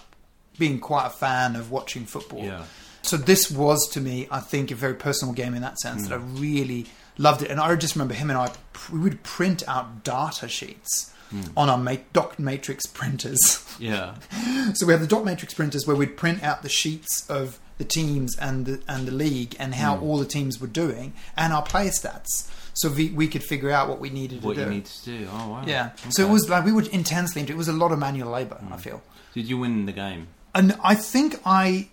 being 0.58 0.80
quite 0.80 1.06
a 1.06 1.10
fan 1.10 1.56
of 1.56 1.70
watching 1.70 2.04
football. 2.04 2.44
Yeah. 2.44 2.64
So 3.02 3.16
this 3.16 3.50
was 3.50 3.88
to 3.92 4.00
me, 4.00 4.28
I 4.30 4.40
think, 4.40 4.70
a 4.70 4.74
very 4.74 4.94
personal 4.94 5.32
game 5.32 5.54
in 5.54 5.62
that 5.62 5.78
sense 5.80 6.06
that 6.06 6.14
I 6.14 6.18
mm. 6.18 6.40
really 6.40 6.86
loved 7.16 7.42
it. 7.42 7.50
And 7.50 7.58
I 7.58 7.74
just 7.74 7.94
remember 7.94 8.14
him 8.14 8.30
and 8.30 8.38
I, 8.38 8.52
we 8.92 9.00
would 9.00 9.22
print 9.22 9.66
out 9.66 10.04
data 10.04 10.46
sheets 10.46 11.12
on 11.56 11.68
our 11.68 11.78
ma- 11.78 11.96
dot 12.12 12.38
matrix 12.38 12.86
printers. 12.86 13.38
Yeah. 13.78 14.14
so 14.74 14.86
we 14.86 14.92
have 14.92 15.00
the 15.00 15.06
dot 15.06 15.24
matrix 15.24 15.54
printers 15.54 15.86
where 15.86 15.96
we'd 15.96 16.16
print 16.16 16.42
out 16.42 16.62
the 16.62 16.68
sheets 16.68 17.28
of 17.28 17.58
the 17.82 17.88
teams 17.88 18.36
and 18.38 18.66
the, 18.66 18.80
and 18.86 19.06
the 19.06 19.12
league 19.12 19.56
and 19.58 19.74
how 19.74 19.96
hmm. 19.96 20.04
all 20.04 20.18
the 20.18 20.24
teams 20.26 20.60
were 20.60 20.66
doing 20.66 21.12
and 21.36 21.52
our 21.52 21.62
player 21.62 21.90
stats. 21.90 22.48
So 22.74 22.88
we, 22.88 23.10
we 23.10 23.28
could 23.28 23.42
figure 23.42 23.70
out 23.70 23.88
what 23.88 24.00
we 24.00 24.08
needed 24.08 24.42
What 24.42 24.54
to 24.54 24.60
you 24.60 24.66
do. 24.66 24.70
need 24.72 24.86
to 24.86 25.04
do. 25.04 25.28
Oh 25.32 25.48
wow. 25.50 25.64
yeah. 25.66 25.90
So 26.10 26.26
it 26.26 26.30
was 26.30 26.48
like 26.48 26.64
we 26.64 26.72
were 26.72 26.84
intensely 26.90 27.40
into 27.40 27.52
it. 27.52 27.56
It 27.56 27.58
was 27.58 27.68
a 27.68 27.72
lot 27.72 27.92
of 27.92 27.98
manual 27.98 28.30
labor, 28.30 28.58
I 28.60 28.64
hmm. 28.64 28.76
feel. 28.76 29.02
Did 29.34 29.48
you 29.48 29.58
win 29.58 29.86
the 29.86 29.92
game? 29.92 30.28
And 30.54 30.76
I 30.82 30.94
think 30.94 31.40
I, 31.44 31.88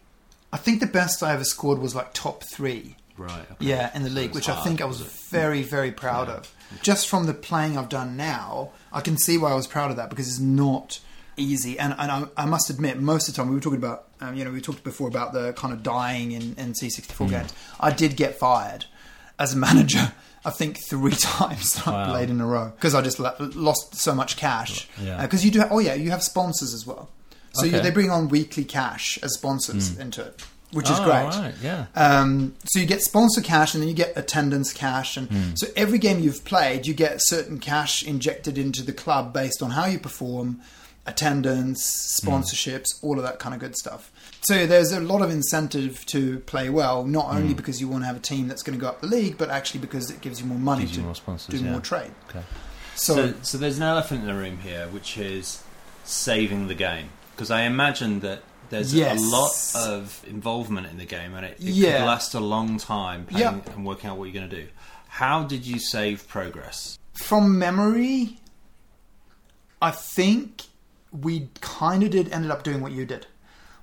I 0.52 0.58
think 0.58 0.80
the 0.80 0.88
best 0.88 1.24
I 1.24 1.34
ever 1.34 1.44
scored 1.44 1.80
was 1.80 1.96
like 1.96 2.14
top 2.14 2.44
three. 2.44 2.96
Right. 3.18 3.46
okay. 3.52 3.66
Yeah, 3.66 3.92
in 3.94 4.04
the 4.04 4.10
league, 4.10 4.34
which 4.34 4.48
I 4.48 4.56
think 4.64 4.82
I 4.82 4.86
was 4.86 5.02
very, 5.02 5.62
very 5.62 5.92
proud 5.92 6.30
Yeah. 6.30 6.36
of. 6.36 6.56
Just 6.82 7.10
from 7.10 7.26
the 7.26 7.34
playing 7.34 7.78
I've 7.78 7.90
done 7.90 8.16
now, 8.16 8.72
I 8.94 9.02
can 9.02 9.18
see 9.18 9.38
why 9.38 9.52
I 9.52 9.56
was 9.56 9.68
proud 9.68 9.92
of 9.92 9.98
that 9.98 10.10
because 10.10 10.28
it's 10.28 10.40
not 10.40 11.00
easy. 11.36 11.78
And, 11.78 11.96
and 11.98 12.12
I, 12.12 12.26
I 12.38 12.46
must 12.46 12.70
admit, 12.70 13.00
most 13.00 13.28
of 13.28 13.34
the 13.34 13.42
time 13.42 13.50
we 13.50 13.56
were 13.56 13.62
talking 13.62 13.80
about, 13.80 14.06
um, 14.22 14.36
you 14.36 14.44
know, 14.46 14.52
we 14.52 14.62
talked 14.62 14.84
before 14.84 15.08
about 15.08 15.34
the 15.34 15.54
kind 15.54 15.74
of 15.74 15.84
dying 15.84 16.32
in, 16.34 16.54
in 16.58 16.74
C64 16.74 17.28
Mm. 17.28 17.30
games. 17.30 17.54
I 17.80 17.92
did 17.92 18.16
get 18.16 18.36
fired 18.40 18.86
as 19.38 19.54
a 19.54 19.58
manager. 19.58 20.12
I 20.46 20.52
think 20.52 20.78
three 20.90 21.12
times 21.20 21.74
that 21.76 21.88
I 21.88 22.10
played 22.10 22.30
in 22.30 22.40
a 22.42 22.46
row 22.46 22.72
because 22.76 22.96
I 22.96 23.02
just 23.02 23.20
lo- 23.20 23.36
lost 23.40 23.96
so 23.96 24.16
much 24.16 24.38
cash. 24.38 24.88
Yeah. 25.02 25.22
Because 25.22 25.44
you 25.44 25.52
do, 25.52 25.64
oh 25.70 25.80
yeah, 25.80 25.94
you 25.96 26.12
have 26.12 26.24
sponsors 26.24 26.74
as 26.74 26.86
well. 26.88 27.10
So 27.54 27.66
you, 27.66 27.80
they 27.82 27.92
bring 27.92 28.10
on 28.12 28.30
weekly 28.30 28.64
cash 28.64 29.18
as 29.24 29.34
sponsors 29.34 29.98
into 29.98 30.22
it, 30.22 30.42
which 30.72 30.90
is 30.90 30.98
Oh, 31.00 31.04
great. 31.04 31.26
right, 31.26 31.54
yeah. 31.64 31.88
Um, 31.96 32.54
so 32.66 32.80
you 32.80 32.86
get 32.86 33.02
sponsor 33.02 33.42
cash 33.42 33.74
and 33.74 33.82
then 33.82 33.90
you 33.90 33.96
get 33.96 34.14
attendance 34.16 34.72
cash, 34.72 35.18
and 35.18 35.28
Hmm. 35.30 35.56
so 35.56 35.68
every 35.76 35.98
game 35.98 36.20
you've 36.20 36.46
played, 36.46 36.86
you 36.86 36.94
get 36.94 37.18
certain 37.22 37.58
cash 37.60 38.04
injected 38.04 38.58
into 38.58 38.84
the 38.84 38.94
club 38.94 39.34
based 39.34 39.62
on 39.64 39.72
how 39.72 39.88
you 39.88 39.98
perform, 40.00 40.62
attendance, 41.10 42.20
sponsorships, 42.24 42.86
all 43.02 43.18
of 43.18 43.24
that 43.24 43.40
kind 43.40 43.54
of 43.54 43.60
good 43.60 43.76
stuff. 43.76 44.12
So 44.42 44.66
there's 44.66 44.92
a 44.92 45.00
lot 45.02 45.22
of 45.22 45.30
incentive 45.30 46.06
to 46.08 46.40
play 46.40 46.70
well, 46.70 47.04
not 47.04 47.34
only 47.34 47.54
mm. 47.54 47.58
because 47.58 47.82
you 47.82 47.88
want 47.88 48.04
to 48.04 48.08
have 48.08 48.16
a 48.16 48.22
team 48.22 48.48
that's 48.48 48.64
going 48.64 48.78
to 48.78 48.82
go 48.82 48.88
up 48.88 49.02
the 49.02 49.08
league, 49.08 49.38
but 49.38 49.50
actually 49.50 49.82
because 49.82 50.10
it 50.10 50.22
gives 50.22 50.40
you 50.40 50.46
more 50.48 50.58
money 50.58 50.86
you 50.86 50.96
to 50.96 51.02
more 51.02 51.16
sponsors, 51.16 51.60
do 51.60 51.66
yeah. 51.66 51.72
more 51.72 51.82
trade. 51.82 52.12
Okay. 52.30 52.42
So, 52.96 53.16
So, 53.16 53.34
so 53.42 53.58
there's 53.58 53.78
an 53.78 53.84
elephant 53.84 54.22
in 54.22 54.28
the 54.28 54.34
room 54.34 54.60
here, 54.60 54.88
which 54.88 55.18
is 55.18 55.64
saving 56.04 56.68
the 56.68 56.76
game. 56.76 57.10
Because 57.36 57.52
I 57.52 57.64
imagine 57.64 58.20
that 58.22 58.44
there's 58.70 58.94
Yes. 58.94 59.20
a 59.20 59.22
lot 59.22 59.90
of 59.90 60.24
involvement 60.28 60.88
in 60.88 60.98
the 60.98 61.06
game, 61.06 61.34
and 61.34 61.46
it, 61.46 61.58
it 61.60 61.74
Yeah. 61.74 61.98
could 61.98 62.06
last 62.06 62.34
a 62.34 62.40
long 62.40 62.78
time 62.78 63.26
playing 63.26 63.64
Yeah. 63.66 63.74
and 63.74 63.86
working 63.86 64.10
out 64.10 64.18
what 64.18 64.26
you're 64.26 64.34
going 64.34 64.50
to 64.50 64.56
do. 64.64 64.68
How 65.08 65.44
did 65.44 65.66
you 65.66 65.80
save 65.80 66.28
progress? 66.28 66.98
from 67.14 67.60
memory, 67.60 68.38
I 69.82 69.92
think 69.92 70.64
we 71.12 71.50
kind 71.62 72.04
of 72.04 72.12
did 72.12 72.32
ended 72.32 72.52
up 72.52 72.64
doing 72.64 72.82
what 72.82 72.92
you 72.92 73.06
did, 73.06 73.28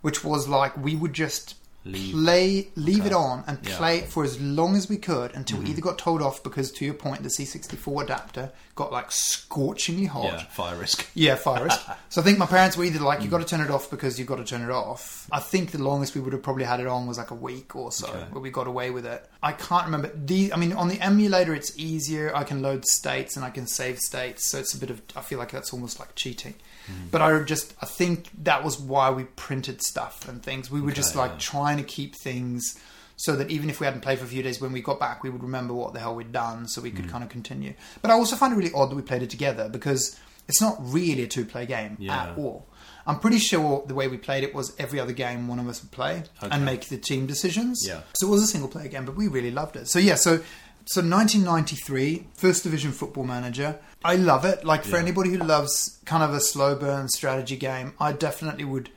which 0.03 0.25
was 0.25 0.49
like 0.49 0.77
we 0.77 0.95
would 0.97 1.13
just 1.13 1.55
Leave. 1.85 2.15
play, 2.15 2.69
leave 2.75 3.01
Okay. 3.01 3.07
it 3.09 3.13
on, 3.13 3.45
and 3.47 3.59
Yeah. 3.63 3.69
Mm-hmm. 3.71 3.79
play 3.79 3.99
it 3.99 4.09
for 4.09 4.25
as 4.25 4.41
long 4.41 4.77
as 4.77 4.89
we 4.89 4.97
could 4.97 5.33
until 5.35 5.59
we 5.59 5.67
either 5.67 5.81
got 5.81 5.99
told 5.99 6.21
off 6.23 6.43
because, 6.43 6.71
to 6.73 6.85
your 6.85 6.95
point, 6.95 7.23
the 7.23 7.29
C64 7.29 8.03
adapter 8.05 8.51
got 8.77 8.93
like 8.93 9.11
scorchingly 9.11 10.07
hot. 10.07 10.25
Yeah, 10.25 10.45
fire 10.45 10.77
risk. 10.77 11.07
Yeah, 11.15 11.35
fire 11.35 11.65
risk. 11.65 11.81
so 12.11 12.21
I 12.21 12.25
think 12.25 12.39
my 12.39 12.45
parents 12.45 12.77
were 12.77 12.85
either 12.85 13.01
like, 13.01 13.23
you've 13.23 13.31
got 13.31 13.39
to 13.39 13.47
turn 13.47 13.63
it 13.63 13.71
off 13.71 13.91
because 13.91 14.19
you've 14.19 14.29
got 14.29 14.37
to 14.37 14.45
turn 14.45 14.61
it 14.61 14.71
off." 14.71 15.27
I 15.33 15.41
think 15.41 15.71
the 15.73 15.83
longest 15.83 16.15
we 16.15 16.21
would 16.21 16.35
have 16.35 16.43
probably 16.43 16.65
had 16.65 16.79
it 16.79 16.87
on 16.87 17.07
was 17.07 17.17
like 17.17 17.31
a 17.31 17.35
week 17.35 17.75
or 17.75 17.91
so, 17.91 18.07
Okay. 18.07 18.25
where 18.31 18.41
we 18.43 18.51
got 18.51 18.67
away 18.67 18.91
with 18.91 19.07
it. 19.07 19.29
I 19.43 19.53
can't 19.53 19.87
remember 19.87 20.13
the. 20.15 20.53
I 20.53 20.57
mean, 20.57 20.75
on 20.75 20.89
the 20.89 21.01
emulator, 21.01 21.55
it's 21.55 21.77
easier. 21.79 22.37
I 22.37 22.45
can 22.45 22.61
load 22.63 22.85
states 22.85 23.35
and 23.35 23.45
I 23.45 23.51
can 23.51 23.67
save 23.67 23.99
states, 23.99 24.47
so 24.47 24.59
it's 24.59 24.75
a 24.75 24.79
bit 24.79 24.91
of. 24.91 25.01
I 25.17 25.23
feel 25.23 25.39
like 25.39 25.51
that's 25.51 25.73
almost 25.73 25.99
like 25.99 26.15
cheating. 26.15 26.55
Mm. 26.87 27.11
But 27.11 27.23
I 27.23 27.43
just, 27.43 27.75
I 27.81 27.87
think 27.87 28.29
that 28.45 28.63
was 28.63 28.79
why 28.79 29.11
we 29.11 29.25
printed 29.25 29.83
stuff 29.83 30.29
and 30.29 30.43
things. 30.43 30.71
We 30.71 30.81
were 30.81 30.93
just 30.93 31.17
like 31.17 31.33
yeah. 31.33 31.39
trying 31.39 31.79
to 31.79 31.83
keep 31.83 32.15
things 32.15 32.79
so 33.17 33.35
that 33.37 33.51
even 33.51 33.71
if 33.71 33.81
we 33.81 33.87
hadn't 33.87 34.03
played 34.03 34.19
for 34.19 34.25
a 34.25 34.29
few 34.29 34.43
days, 34.43 34.61
when 34.61 34.73
we 34.73 34.81
got 34.83 35.01
back, 35.01 35.23
we 35.23 35.31
would 35.31 35.43
remember 35.43 35.73
what 35.75 35.93
the 35.95 36.01
hell 36.01 36.15
we'd 36.15 36.33
done, 36.33 36.69
so 36.69 36.81
we 36.83 36.91
Mm. 36.91 36.97
could 36.97 37.09
kind 37.11 37.25
of 37.25 37.31
continue. 37.31 37.75
But 38.03 38.11
I 38.11 38.15
also 38.15 38.37
find 38.37 38.53
it 38.53 38.57
really 38.57 38.73
odd 38.75 38.91
that 38.91 38.97
we 38.97 39.03
played 39.03 39.23
it 39.23 39.31
together 39.31 39.69
because 39.69 40.17
it's 40.49 40.61
not 40.61 40.77
really 40.81 41.23
a 41.23 41.27
two-player 41.27 41.67
game 41.67 41.97
Yeah. 41.99 42.23
at 42.25 42.39
all. 42.39 42.67
I'm 43.07 43.19
pretty 43.21 43.39
sure 43.39 43.85
the 43.87 43.95
way 43.95 44.09
we 44.09 44.17
played 44.17 44.43
it 44.45 44.55
was 44.55 44.73
every 44.79 44.99
other 45.01 45.13
game 45.13 45.49
one 45.49 45.59
of 45.59 45.69
us 45.69 45.81
would 45.81 45.93
play 45.93 46.25
Okay. 46.43 46.49
and 46.55 46.65
make 46.65 46.89
the 46.89 46.99
team 46.99 47.27
decisions. 47.27 47.85
Yeah. 47.87 48.01
So 48.15 48.27
it 48.27 48.31
was 48.31 48.43
a 48.43 48.47
single-player 48.49 48.89
game, 48.89 49.05
but 49.05 49.17
we 49.17 49.29
really 49.29 49.51
loved 49.51 49.77
it. 49.77 49.89
So 49.89 49.99
yeah, 49.99 50.17
so 50.17 50.41
so 50.89 51.01
1993, 51.01 52.27
First 52.37 52.63
Division 52.63 52.93
Football 52.93 53.25
Manager. 53.25 53.77
I 54.05 54.15
love 54.17 54.45
it. 54.45 54.65
Like 54.65 54.85
for 54.85 54.91
Yeah. 54.97 55.03
anybody 55.03 55.31
who 55.31 55.39
loves 55.39 55.99
kind 56.05 56.23
of 56.23 56.33
a 56.33 56.41
slow 56.41 56.77
burn 56.77 57.09
strategy 57.09 57.57
game, 57.57 57.95
I 57.99 58.13
definitely 58.13 58.65
would 58.65 58.91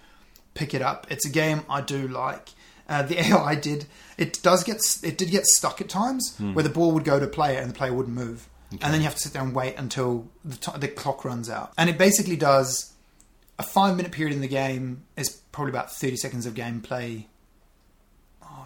pick 0.54 0.74
it 0.76 0.82
up. 0.84 1.08
It's 1.10 1.26
a 1.26 1.30
game 1.30 1.64
I 1.70 1.82
do 1.82 2.08
like. 2.08 2.50
Uh, 2.90 3.04
the 3.04 3.20
AI 3.28 3.56
did 3.56 3.86
it 4.18 4.42
does 4.42 4.64
get 4.64 4.78
it 5.04 5.18
did 5.18 5.30
get 5.32 5.46
stuck 5.46 5.80
at 5.80 5.88
times 5.88 6.36
where 6.40 6.64
the 6.64 6.70
ball 6.70 6.92
would 6.92 7.06
go 7.06 7.20
to 7.20 7.28
player 7.28 7.60
and 7.60 7.70
the 7.70 7.74
player 7.74 7.94
wouldn't 7.94 8.16
move, 8.16 8.50
and 8.72 8.94
then 8.94 8.96
you 9.00 9.06
have 9.06 9.16
to 9.16 9.22
sit 9.22 9.32
there 9.34 9.42
and 9.44 9.56
wait 9.56 9.76
until 9.78 10.28
the, 10.44 10.58
t- 10.58 10.78
the 10.78 10.88
clock 10.88 11.24
runs 11.24 11.50
out. 11.50 11.72
And 11.78 11.90
it 11.90 11.98
basically 11.98 12.36
does 12.36 12.92
a 13.58 13.64
five 13.64 13.96
minute 13.96 14.12
period 14.12 14.34
in 14.34 14.42
the 14.42 14.48
game 14.48 15.04
is 15.16 15.30
probably 15.52 15.70
about 15.72 15.92
thirty 15.96 16.18
seconds 16.18 16.46
of 16.46 16.54
gameplay. 16.56 17.26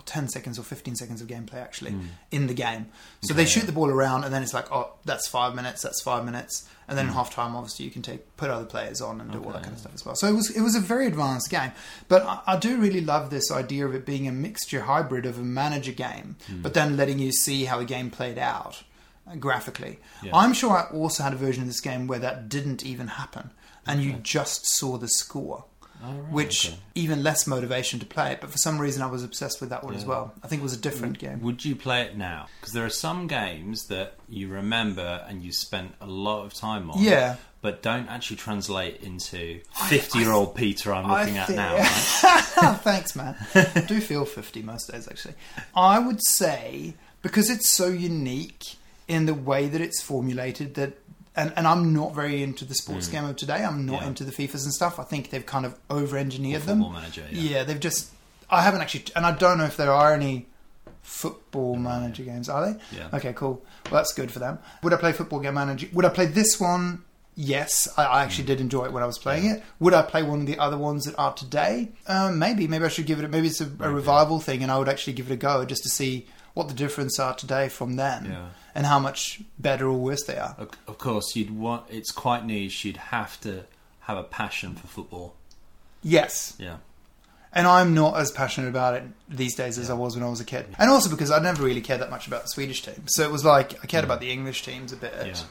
Oh, 0.04 0.12
10 0.14 0.28
seconds 0.28 0.60
or 0.60 0.64
15 0.64 0.96
seconds 0.96 1.22
of 1.22 1.28
gameplay 1.28 1.56
actually 1.62 1.96
in 2.32 2.48
the 2.48 2.54
game. 2.54 2.88
So 3.22 3.34
they 3.34 3.46
shoot 3.46 3.66
the 3.66 3.72
ball 3.72 3.90
around 3.90 4.24
and 4.26 4.34
then 4.34 4.44
it's 4.44 4.54
like, 4.54 4.72
oh, 4.72 4.92
that's 5.06 5.28
five 5.28 5.56
minutes, 5.56 5.82
that's 5.82 6.02
five 6.04 6.26
minutes. 6.26 6.68
And 6.88 6.94
Hmm. 6.94 6.96
then 6.98 7.08
in 7.08 7.14
half 7.14 7.34
time, 7.34 7.56
obviously, 7.56 7.86
you 7.86 7.92
can 7.92 8.02
take 8.02 8.36
put 8.36 8.50
other 8.50 8.66
players 8.66 9.00
on 9.02 9.22
and 9.22 9.32
do 9.32 9.42
all 9.42 9.52
that 9.54 9.64
kind 9.64 9.74
of 9.74 9.80
stuff 9.80 9.94
as 9.94 10.06
well. 10.06 10.16
So 10.16 10.28
it 10.28 10.34
was 10.34 10.50
it 10.50 10.62
was 10.62 10.76
a 10.76 10.82
very 10.82 11.08
advanced 11.08 11.50
game. 11.50 11.72
But 12.10 12.24
I, 12.24 12.40
I 12.46 12.58
do 12.58 12.78
really 12.78 13.00
love 13.02 13.30
this 13.30 13.50
idea 13.52 13.86
of 13.88 13.96
it 13.96 14.06
being 14.06 14.28
a 14.28 14.32
mixture 14.34 14.82
hybrid 14.82 15.26
of 15.26 15.40
a 15.40 15.44
manager 15.44 15.94
game, 15.94 16.36
Hmm. 16.48 16.62
but 16.62 16.74
then 16.74 16.98
letting 16.98 17.20
you 17.20 17.32
see 17.32 17.66
how 17.66 17.80
the 17.80 17.86
game 17.86 18.10
played 18.12 18.38
out 18.38 18.84
uh, 19.26 19.36
graphically. 19.36 20.00
Yeah. 20.22 20.32
I'm 20.36 20.54
sure 20.54 20.72
I 20.72 20.84
also 20.94 21.24
had 21.24 21.32
a 21.34 21.38
version 21.38 21.62
of 21.64 21.68
this 21.70 21.80
game 21.80 22.08
where 22.08 22.20
that 22.20 22.50
didn't 22.50 22.84
even 22.86 23.08
happen 23.08 23.52
and 23.88 24.02
you 24.04 24.14
just 24.22 24.66
saw 24.66 24.98
the 24.98 25.08
score. 25.08 25.66
Right, 26.04 26.32
Which 26.32 26.68
okay. 26.68 26.78
even 26.96 27.24
less 27.24 27.48
motivation 27.48 28.00
to 28.00 28.06
play 28.06 28.34
it, 28.34 28.42
but 28.42 28.50
for 28.52 28.58
some 28.58 28.80
reason 28.80 29.02
I 29.02 29.08
was 29.08 29.24
obsessed 29.24 29.62
with 29.62 29.70
that 29.70 29.84
one 29.84 29.96
as 29.96 30.06
well. 30.06 30.34
I 30.44 30.48
think 30.48 30.62
it 30.62 30.64
was 30.64 30.74
a 30.74 30.80
different 30.80 31.18
game. 31.18 31.42
Would 31.42 31.64
you 31.64 31.76
play 31.76 32.02
it 32.02 32.18
now? 32.18 32.48
Because 32.60 32.74
there 32.74 32.86
are 32.86 32.90
some 32.90 33.28
games 33.28 33.88
that 33.88 34.16
you 34.28 34.50
remember 34.50 35.26
and 35.28 35.44
you 35.44 35.52
spent 35.52 35.94
a 36.02 36.06
lot 36.06 36.46
of 36.46 36.54
time 36.54 36.92
on. 36.92 37.02
Yeah. 37.02 37.38
But 37.62 37.82
don't 37.82 38.10
actually 38.10 38.36
translate 38.36 39.02
into 39.02 39.62
fifty-year-old 39.88 40.54
Peter 40.56 40.94
I'm 40.94 41.10
looking 41.10 41.38
at 41.38 41.50
now. 41.50 41.78
Right? 41.78 41.86
Thanks, 42.82 43.16
man. 43.16 43.38
I 43.56 43.86
do 43.88 44.02
feel 44.02 44.26
50 44.26 44.62
most 44.64 44.92
days, 44.92 45.08
actually. 45.08 45.36
I 45.74 46.00
would 46.00 46.22
say, 46.22 46.96
because 47.22 47.50
it's 47.50 47.70
so 47.70 47.88
unique 47.88 48.76
in 49.08 49.28
the 49.28 49.34
way 49.34 49.68
that 49.68 49.80
it's 49.80 50.02
formulated, 50.02 50.76
that 50.76 51.03
and, 51.36 51.52
and 51.56 51.68
I'm 51.68 51.94
not 51.94 52.14
very 52.14 52.44
into 52.44 52.66
the 52.66 52.76
sports 52.76 53.08
game 53.08 53.26
of 53.26 53.36
today. 53.36 53.64
I'm 53.64 53.86
not 53.86 54.00
Mm. 54.00 54.02
Yeah. 54.02 54.08
into 54.10 54.24
the 54.24 54.32
FIFAs 54.32 54.64
and 54.66 54.74
stuff. 54.74 55.00
I 55.00 55.04
think 55.04 55.30
they've 55.30 55.46
kind 55.46 55.66
of 55.66 55.76
over-engineered 55.90 56.64
them. 56.64 56.80
Football 56.80 56.94
manager. 57.00 57.24
Yeah. 57.32 57.42
yeah. 57.58 57.64
they've 57.64 57.80
just. 57.80 58.12
I 58.50 58.62
haven't 58.62 58.82
actually, 58.82 59.06
and 59.16 59.26
I 59.26 59.32
don't 59.32 59.58
know 59.58 59.66
if 59.66 59.78
there 59.78 59.92
are 59.92 60.14
any 60.14 60.46
football 61.02 61.76
manager 61.76 62.24
games. 62.24 62.50
Are 62.50 62.72
they? 62.74 62.80
Yeah. 62.98 63.10
Okay, 63.14 63.34
cool. 63.34 63.64
Well, 63.86 64.00
that's 64.00 64.14
good 64.14 64.32
for 64.32 64.40
them. 64.40 64.60
Would 64.84 64.94
I 64.94 64.98
play 64.98 65.12
football 65.12 65.40
game 65.40 65.56
manager? 65.56 65.88
Would 65.94 66.06
I 66.06 66.10
play 66.10 66.26
this 66.26 66.60
one? 66.60 67.04
Yes, 67.36 67.88
I, 67.98 68.04
I 68.06 68.24
actually 68.24 68.44
did 68.46 68.62
enjoy 68.62 68.86
it 68.86 68.94
when 68.94 69.02
I 69.02 69.08
was 69.08 69.18
playing 69.18 69.46
it. 69.50 69.64
Would 69.80 69.96
I 69.96 70.04
play 70.04 70.22
one 70.22 70.42
of 70.42 70.46
the 70.46 70.60
other 70.60 70.78
ones 70.78 71.06
that 71.06 71.16
are 71.18 71.34
today? 71.34 71.90
Um, 72.08 72.38
maybe. 72.38 72.68
Maybe 72.68 72.86
I 72.86 72.90
should 72.90 73.08
give 73.08 73.20
it. 73.20 73.28
Maybe 73.30 73.48
it's 73.48 73.60
a, 73.60 73.70
a 73.80 73.90
revival 73.90 74.40
thing, 74.40 74.62
and 74.62 74.72
I 74.72 74.78
would 74.78 74.88
actually 74.90 75.14
give 75.14 75.32
it 75.32 75.34
a 75.34 75.38
go 75.38 75.66
just 75.66 75.82
to 75.84 75.90
see 75.90 76.28
what 76.54 76.68
the 76.68 76.76
difference 76.76 77.20
are 77.20 77.34
today 77.34 77.70
from 77.70 77.96
then, 77.96 78.26
Yeah. 78.26 78.46
And 78.76 78.86
how 78.86 79.00
much 79.00 79.42
better 79.60 79.88
or 79.88 79.98
worse 79.98 80.24
they 80.24 80.38
are. 80.38 80.56
Of, 80.88 80.98
course, 80.98 81.36
you'd 81.36 81.52
want. 81.52 81.86
It's 81.90 82.12
quite 82.12 82.46
niche. 82.46 82.86
You'd 82.86 82.98
have 82.98 83.40
to 83.42 83.66
have 84.02 84.18
a 84.18 84.24
passion 84.24 84.76
for 84.76 84.88
football. 84.88 85.36
Yes, 86.02 86.56
Yeah. 86.60 86.78
and 87.54 87.66
I'm 87.68 87.94
not 87.94 88.18
as 88.18 88.32
passionate 88.32 88.68
about 88.68 88.96
it 88.96 89.04
these 89.30 89.56
days 89.56 89.78
as 89.78 89.90
I 89.90 89.94
was 89.94 90.16
when 90.16 90.24
I 90.26 90.30
was 90.30 90.42
a 90.42 90.46
kid, 90.46 90.66
and 90.78 90.90
also 90.90 91.10
because 91.10 91.32
I 91.32 91.40
never 91.40 91.64
really 91.64 91.82
cared 91.82 92.02
that 92.02 92.10
much 92.10 92.28
about 92.28 92.42
the 92.44 92.50
Swedish 92.50 92.82
team. 92.82 93.04
So 93.08 93.24
it 93.24 93.32
was 93.32 93.46
like 93.46 93.82
I 93.84 93.88
cared 93.88 94.04
about 94.04 94.20
the 94.20 94.30
English 94.32 94.64
teams 94.64 94.92
a 94.92 94.98
bit. 94.98 95.14
Mm. 95.14 95.28
Yeah. 95.28 95.44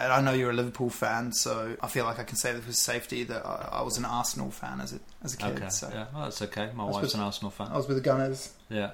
And 0.00 0.12
I 0.12 0.20
know 0.20 0.32
you're 0.32 0.50
a 0.50 0.54
Liverpool 0.54 0.90
fan, 0.90 1.32
so 1.32 1.76
I 1.80 1.86
feel 1.86 2.04
like 2.04 2.18
I 2.18 2.24
can 2.24 2.36
say 2.36 2.52
this 2.52 2.66
with 2.66 2.74
safety 2.74 3.22
that 3.22 3.46
I, 3.46 3.68
I 3.74 3.82
was 3.82 3.96
an 3.96 4.04
Arsenal 4.04 4.50
fan 4.50 4.80
as 4.80 4.92
a 4.92 4.98
as 5.22 5.34
a 5.34 5.36
kid. 5.36 5.56
Okay. 5.56 5.68
So 5.68 5.88
Yeah. 5.94 6.06
Well, 6.12 6.24
that's 6.24 6.42
okay. 6.42 6.70
My 6.74 6.82
I 6.82 6.86
wife's 6.86 6.96
suppose- 6.96 7.14
an 7.14 7.20
Arsenal 7.20 7.50
fan. 7.52 7.68
I 7.70 7.76
was 7.76 7.86
with 7.86 7.98
the 7.98 8.02
Gunners. 8.02 8.52
Yeah. 8.68 8.90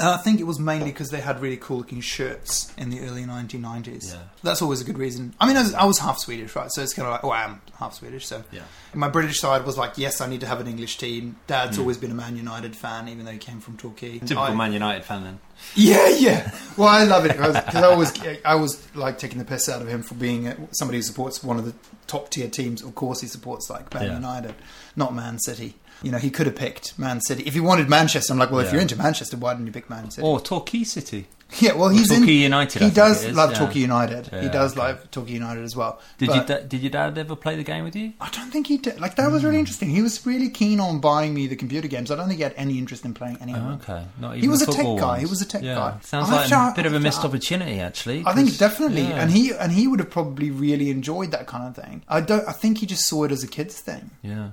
And 0.00 0.08
I 0.10 0.16
think 0.18 0.38
it 0.38 0.44
was 0.44 0.60
mainly 0.60 0.92
because 0.92 1.10
they 1.10 1.18
had 1.20 1.40
really 1.42 1.56
cool 1.56 1.78
looking 1.78 2.00
shirts 2.00 2.72
in 2.78 2.88
the 2.90 3.00
early 3.00 3.24
1990s. 3.24 4.12
Yeah. 4.12 4.20
That's 4.44 4.62
always 4.62 4.80
a 4.80 4.84
good 4.84 4.96
reason. 4.96 5.34
I 5.40 5.46
mean, 5.48 5.56
I 5.56 5.62
was, 5.62 5.74
I 5.74 5.84
was 5.86 5.98
half 5.98 6.18
Swedish, 6.20 6.54
right? 6.54 6.70
So 6.70 6.82
it's 6.82 6.94
kind 6.94 7.06
of 7.08 7.12
like, 7.14 7.24
oh, 7.24 7.30
I 7.30 7.42
am 7.42 7.60
half 7.80 7.94
Swedish. 7.94 8.24
So 8.24 8.44
Yeah. 8.52 8.62
my 8.94 9.08
British 9.08 9.40
side 9.40 9.64
was 9.66 9.76
like, 9.76 9.98
yes, 9.98 10.20
I 10.20 10.28
need 10.28 10.38
to 10.42 10.46
have 10.46 10.60
an 10.60 10.68
English 10.68 10.98
team. 10.98 11.34
Dad's 11.48 11.76
Mm. 11.78 11.80
always 11.80 11.96
been 11.96 12.12
a 12.12 12.14
Man 12.14 12.36
United 12.36 12.76
fan, 12.76 13.08
even 13.08 13.24
though 13.24 13.32
he 13.32 13.38
came 13.38 13.58
from 13.60 13.76
Torquay. 13.76 14.20
Typical 14.20 14.38
I- 14.44 14.54
Man 14.54 14.72
United 14.72 15.04
fan 15.04 15.24
then. 15.24 15.40
Yeah, 15.74 16.08
yeah. 16.10 16.52
Well, 16.76 16.86
I 16.86 17.02
love 17.02 17.24
it 17.26 17.32
because 17.32 17.56
I 17.74 17.82
always, 17.82 18.12
I 18.44 18.54
was 18.54 18.80
like 18.94 19.18
taking 19.18 19.38
the 19.40 19.44
piss 19.44 19.68
out 19.68 19.82
of 19.82 19.88
him 19.88 20.04
for 20.04 20.14
being 20.14 20.46
uh, 20.46 20.54
somebody 20.70 20.98
who 20.98 21.02
supports 21.02 21.42
one 21.42 21.58
of 21.58 21.64
the 21.64 21.74
top 22.06 22.30
tier 22.30 22.48
teams. 22.48 22.82
Of 22.84 22.94
course, 22.94 23.20
he 23.20 23.26
supports 23.26 23.68
like 23.68 23.92
Man 23.92 24.04
Yeah. 24.04 24.14
United, 24.14 24.54
not 24.94 25.12
Man 25.12 25.40
City. 25.40 25.74
You 26.02 26.12
know, 26.12 26.18
he 26.18 26.30
could 26.30 26.46
have 26.46 26.56
picked 26.56 26.98
Man 26.98 27.20
City 27.20 27.42
if 27.44 27.54
he 27.54 27.60
wanted 27.60 27.88
Manchester. 27.88 28.32
I'm 28.32 28.38
like, 28.38 28.50
well, 28.50 28.60
if 28.60 28.72
you're 28.72 28.80
into 28.80 28.96
Manchester, 28.96 29.36
why 29.36 29.54
didn't 29.54 29.66
you 29.66 29.72
pick 29.72 29.90
Man 29.90 30.10
City? 30.10 30.26
Or 30.26 30.40
Torquay 30.40 30.84
City. 30.84 31.26
yeah, 31.60 31.72
well, 31.72 31.88
he's 31.88 32.10
in. 32.10 32.18
Torquay 32.18 32.32
United. 32.32 32.82
I 32.82 32.88
He 32.88 32.94
does 32.94 33.26
love 33.32 33.52
yeah. 33.52 33.58
Torquay 33.58 33.80
United. 33.80 34.26
he 34.26 34.48
does 34.48 34.72
okay. 34.72 34.80
love 34.80 35.10
Torquay 35.10 35.32
United 35.32 35.64
as 35.64 35.74
well. 35.74 35.98
Did 36.18 36.28
But 36.28 36.34
you 36.36 36.42
da- 36.54 36.66
did 36.66 36.82
your 36.82 36.90
dad 36.90 37.16
ever 37.16 37.34
play 37.36 37.56
the 37.56 37.62
game 37.62 37.84
with 37.84 37.96
you? 37.96 38.12
I 38.20 38.28
don't 38.28 38.50
think 38.50 38.66
he 38.66 38.76
did. 38.76 39.00
Like 39.00 39.16
that 39.16 39.30
was 39.32 39.44
really 39.44 39.56
hmm. 39.56 39.60
interesting. 39.60 39.88
He 39.88 40.02
was 40.02 40.24
really 40.26 40.50
keen 40.50 40.78
on 40.78 41.00
buying 41.00 41.32
me 41.32 41.46
the 41.46 41.56
computer 41.56 41.88
games. 41.88 42.10
I 42.10 42.16
don't 42.16 42.28
think 42.28 42.36
he 42.36 42.42
had 42.42 42.54
any 42.56 42.78
interest 42.78 43.04
in 43.04 43.14
playing 43.14 43.38
any 43.40 43.54
of 43.54 43.60
them. 43.60 43.80
Oh, 43.88 43.92
okay. 43.92 44.04
Not 44.20 44.32
even 44.32 44.42
He 44.42 44.48
was 44.48 44.60
a 44.60 44.66
tech 44.66 44.76
football 44.76 44.98
guy. 44.98 45.20
He 45.20 45.26
was 45.26 45.40
a 45.40 45.46
tech 45.46 45.62
Yeah. 45.62 45.74
guy. 45.74 45.98
Sounds 46.02 46.30
like 46.30 46.50
a 46.50 46.72
bit 46.76 46.86
of 46.86 46.92
a 46.92 47.00
missed 47.00 47.24
opportunity, 47.24 47.80
actually. 47.80 48.24
I 48.26 48.34
think 48.34 48.56
definitely, 48.58 49.02
yeah. 49.02 49.22
and 49.22 49.30
he 49.30 49.52
and 49.52 49.72
he 49.72 49.86
would 49.86 50.00
have 50.00 50.10
probably 50.10 50.50
really 50.50 50.90
enjoyed 50.90 51.30
that 51.30 51.46
kind 51.46 51.66
of 51.66 51.82
thing. 51.82 52.02
I 52.08 52.20
don't. 52.20 52.46
I 52.46 52.52
think 52.52 52.78
he 52.78 52.86
just 52.86 53.06
saw 53.06 53.24
it 53.24 53.32
as 53.32 53.42
a 53.42 53.48
kids 53.48 53.80
thing. 53.80 54.10
Yeah. 54.22 54.50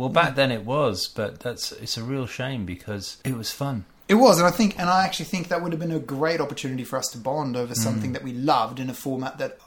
Well, 0.00 0.08
back 0.08 0.34
then 0.34 0.50
it 0.50 0.64
was, 0.64 1.08
but 1.08 1.40
that's 1.40 1.72
it's 1.72 1.98
a 1.98 2.02
real 2.02 2.26
shame 2.26 2.64
because 2.64 3.18
it 3.22 3.36
was 3.36 3.50
fun. 3.50 3.84
It 4.08 4.14
was, 4.14 4.38
and 4.38 4.48
I 4.48 4.50
think, 4.50 4.78
and 4.78 4.88
I 4.88 5.04
actually 5.04 5.26
think 5.26 5.48
that 5.48 5.62
would 5.62 5.72
have 5.72 5.78
been 5.78 5.92
a 5.92 5.98
great 5.98 6.40
opportunity 6.40 6.84
for 6.84 6.98
us 6.98 7.08
to 7.08 7.18
bond 7.18 7.54
over 7.54 7.74
something 7.74 8.08
mm. 8.08 8.12
that 8.14 8.22
we 8.22 8.32
loved 8.32 8.80
in 8.80 8.88
a 8.88 8.94
format 8.94 9.36
that 9.36 9.58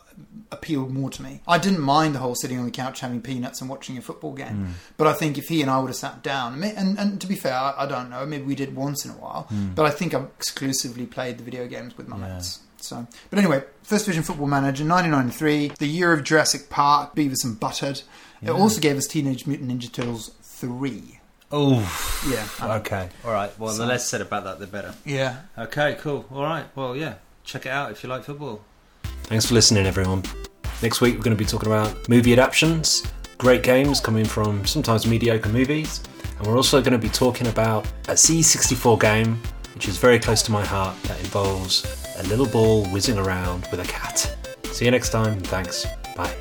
appealed 0.51 0.91
more 0.93 1.09
to 1.09 1.21
me. 1.21 1.41
I 1.47 1.57
didn't 1.57 1.81
mind 1.81 2.15
the 2.15 2.19
whole 2.19 2.35
sitting 2.35 2.59
on 2.59 2.65
the 2.65 2.71
couch 2.71 2.99
having 2.99 3.21
peanuts 3.21 3.61
and 3.61 3.69
watching 3.69 3.97
a 3.97 4.01
football 4.01 4.33
game, 4.33 4.47
hmm. 4.65 4.71
but 4.97 5.07
I 5.07 5.13
think 5.13 5.37
if 5.37 5.45
he 5.45 5.61
and 5.61 5.69
I 5.69 5.79
would 5.79 5.87
have 5.87 5.95
sat 5.95 6.21
down, 6.23 6.53
and, 6.53 6.63
and, 6.77 6.99
and 6.99 7.21
to 7.21 7.27
be 7.27 7.35
fair, 7.35 7.53
I, 7.53 7.73
I 7.79 7.85
don't 7.85 8.09
know, 8.09 8.25
maybe 8.25 8.43
we 8.43 8.55
did 8.55 8.75
once 8.75 9.05
in 9.05 9.11
a 9.11 9.15
while, 9.15 9.43
hmm. 9.49 9.73
but 9.73 9.85
I 9.85 9.89
think 9.89 10.13
I've 10.13 10.25
exclusively 10.37 11.05
played 11.05 11.37
the 11.37 11.43
video 11.43 11.67
games 11.67 11.97
with 11.97 12.07
my 12.07 12.17
Yeah. 12.17 12.35
mates. 12.35 12.59
So, 12.77 13.07
but 13.29 13.39
anyway, 13.39 13.63
First 13.83 14.05
Vision 14.05 14.23
Football 14.23 14.47
Manager, 14.47 14.83
1993, 14.85 15.71
the 15.79 15.87
year 15.87 16.11
of 16.11 16.23
Jurassic 16.23 16.69
Park, 16.69 17.15
Beavis 17.15 17.45
and 17.45 17.57
Butthead. 17.57 18.03
It 18.41 18.49
also 18.49 18.81
gave 18.81 18.97
us 18.97 19.07
Teenage 19.07 19.47
Mutant 19.47 19.71
Ninja 19.71 19.89
Turtles 19.89 20.31
3. 20.41 21.19
Oh, 21.49 21.79
Yeah. 22.27 22.45
Okay. 22.77 23.09
All 23.23 23.31
right. 23.31 23.57
Well, 23.57 23.71
So- 23.71 23.83
the 23.83 23.85
less 23.85 24.07
said 24.09 24.19
about 24.19 24.43
that, 24.43 24.59
the 24.59 24.67
better. 24.67 24.93
Yeah. 25.05 25.37
Okay, 25.57 25.95
cool. 26.01 26.25
All 26.33 26.43
right. 26.43 26.65
Well, 26.75 26.95
yeah. 26.95 27.15
Check 27.45 27.65
it 27.65 27.69
out 27.69 27.91
if 27.91 28.03
you 28.03 28.09
like 28.09 28.23
football. 28.25 28.61
Thanks 29.23 29.45
for 29.45 29.53
listening, 29.53 29.85
everyone. 29.85 30.23
Next 30.81 31.01
week, 31.01 31.15
we're 31.15 31.23
going 31.23 31.35
to 31.35 31.43
be 31.43 31.49
talking 31.49 31.67
about 31.67 32.07
movie 32.09 32.33
adaptations, 32.33 33.03
great 33.37 33.63
games 33.63 33.99
coming 33.99 34.25
from 34.25 34.65
sometimes 34.65 35.07
mediocre 35.07 35.49
movies, 35.49 36.01
and 36.37 36.45
we're 36.45 36.57
also 36.57 36.81
going 36.81 36.91
to 36.91 36.99
be 36.99 37.09
talking 37.09 37.47
about 37.47 37.85
a 38.09 38.13
C64 38.13 38.99
game, 38.99 39.41
which 39.73 39.87
is 39.87 39.97
very 39.97 40.19
close 40.19 40.43
to 40.43 40.51
my 40.51 40.63
heart, 40.63 41.01
that 41.03 41.19
involves 41.19 41.83
a 42.19 42.23
little 42.27 42.45
ball 42.45 42.85
whizzing 42.87 43.17
around 43.17 43.67
with 43.71 43.79
a 43.79 43.85
cat. 43.85 44.35
See 44.71 44.85
you 44.85 44.91
next 44.91 45.09
time, 45.09 45.39
thanks. 45.39 45.85
Bye. 46.15 46.35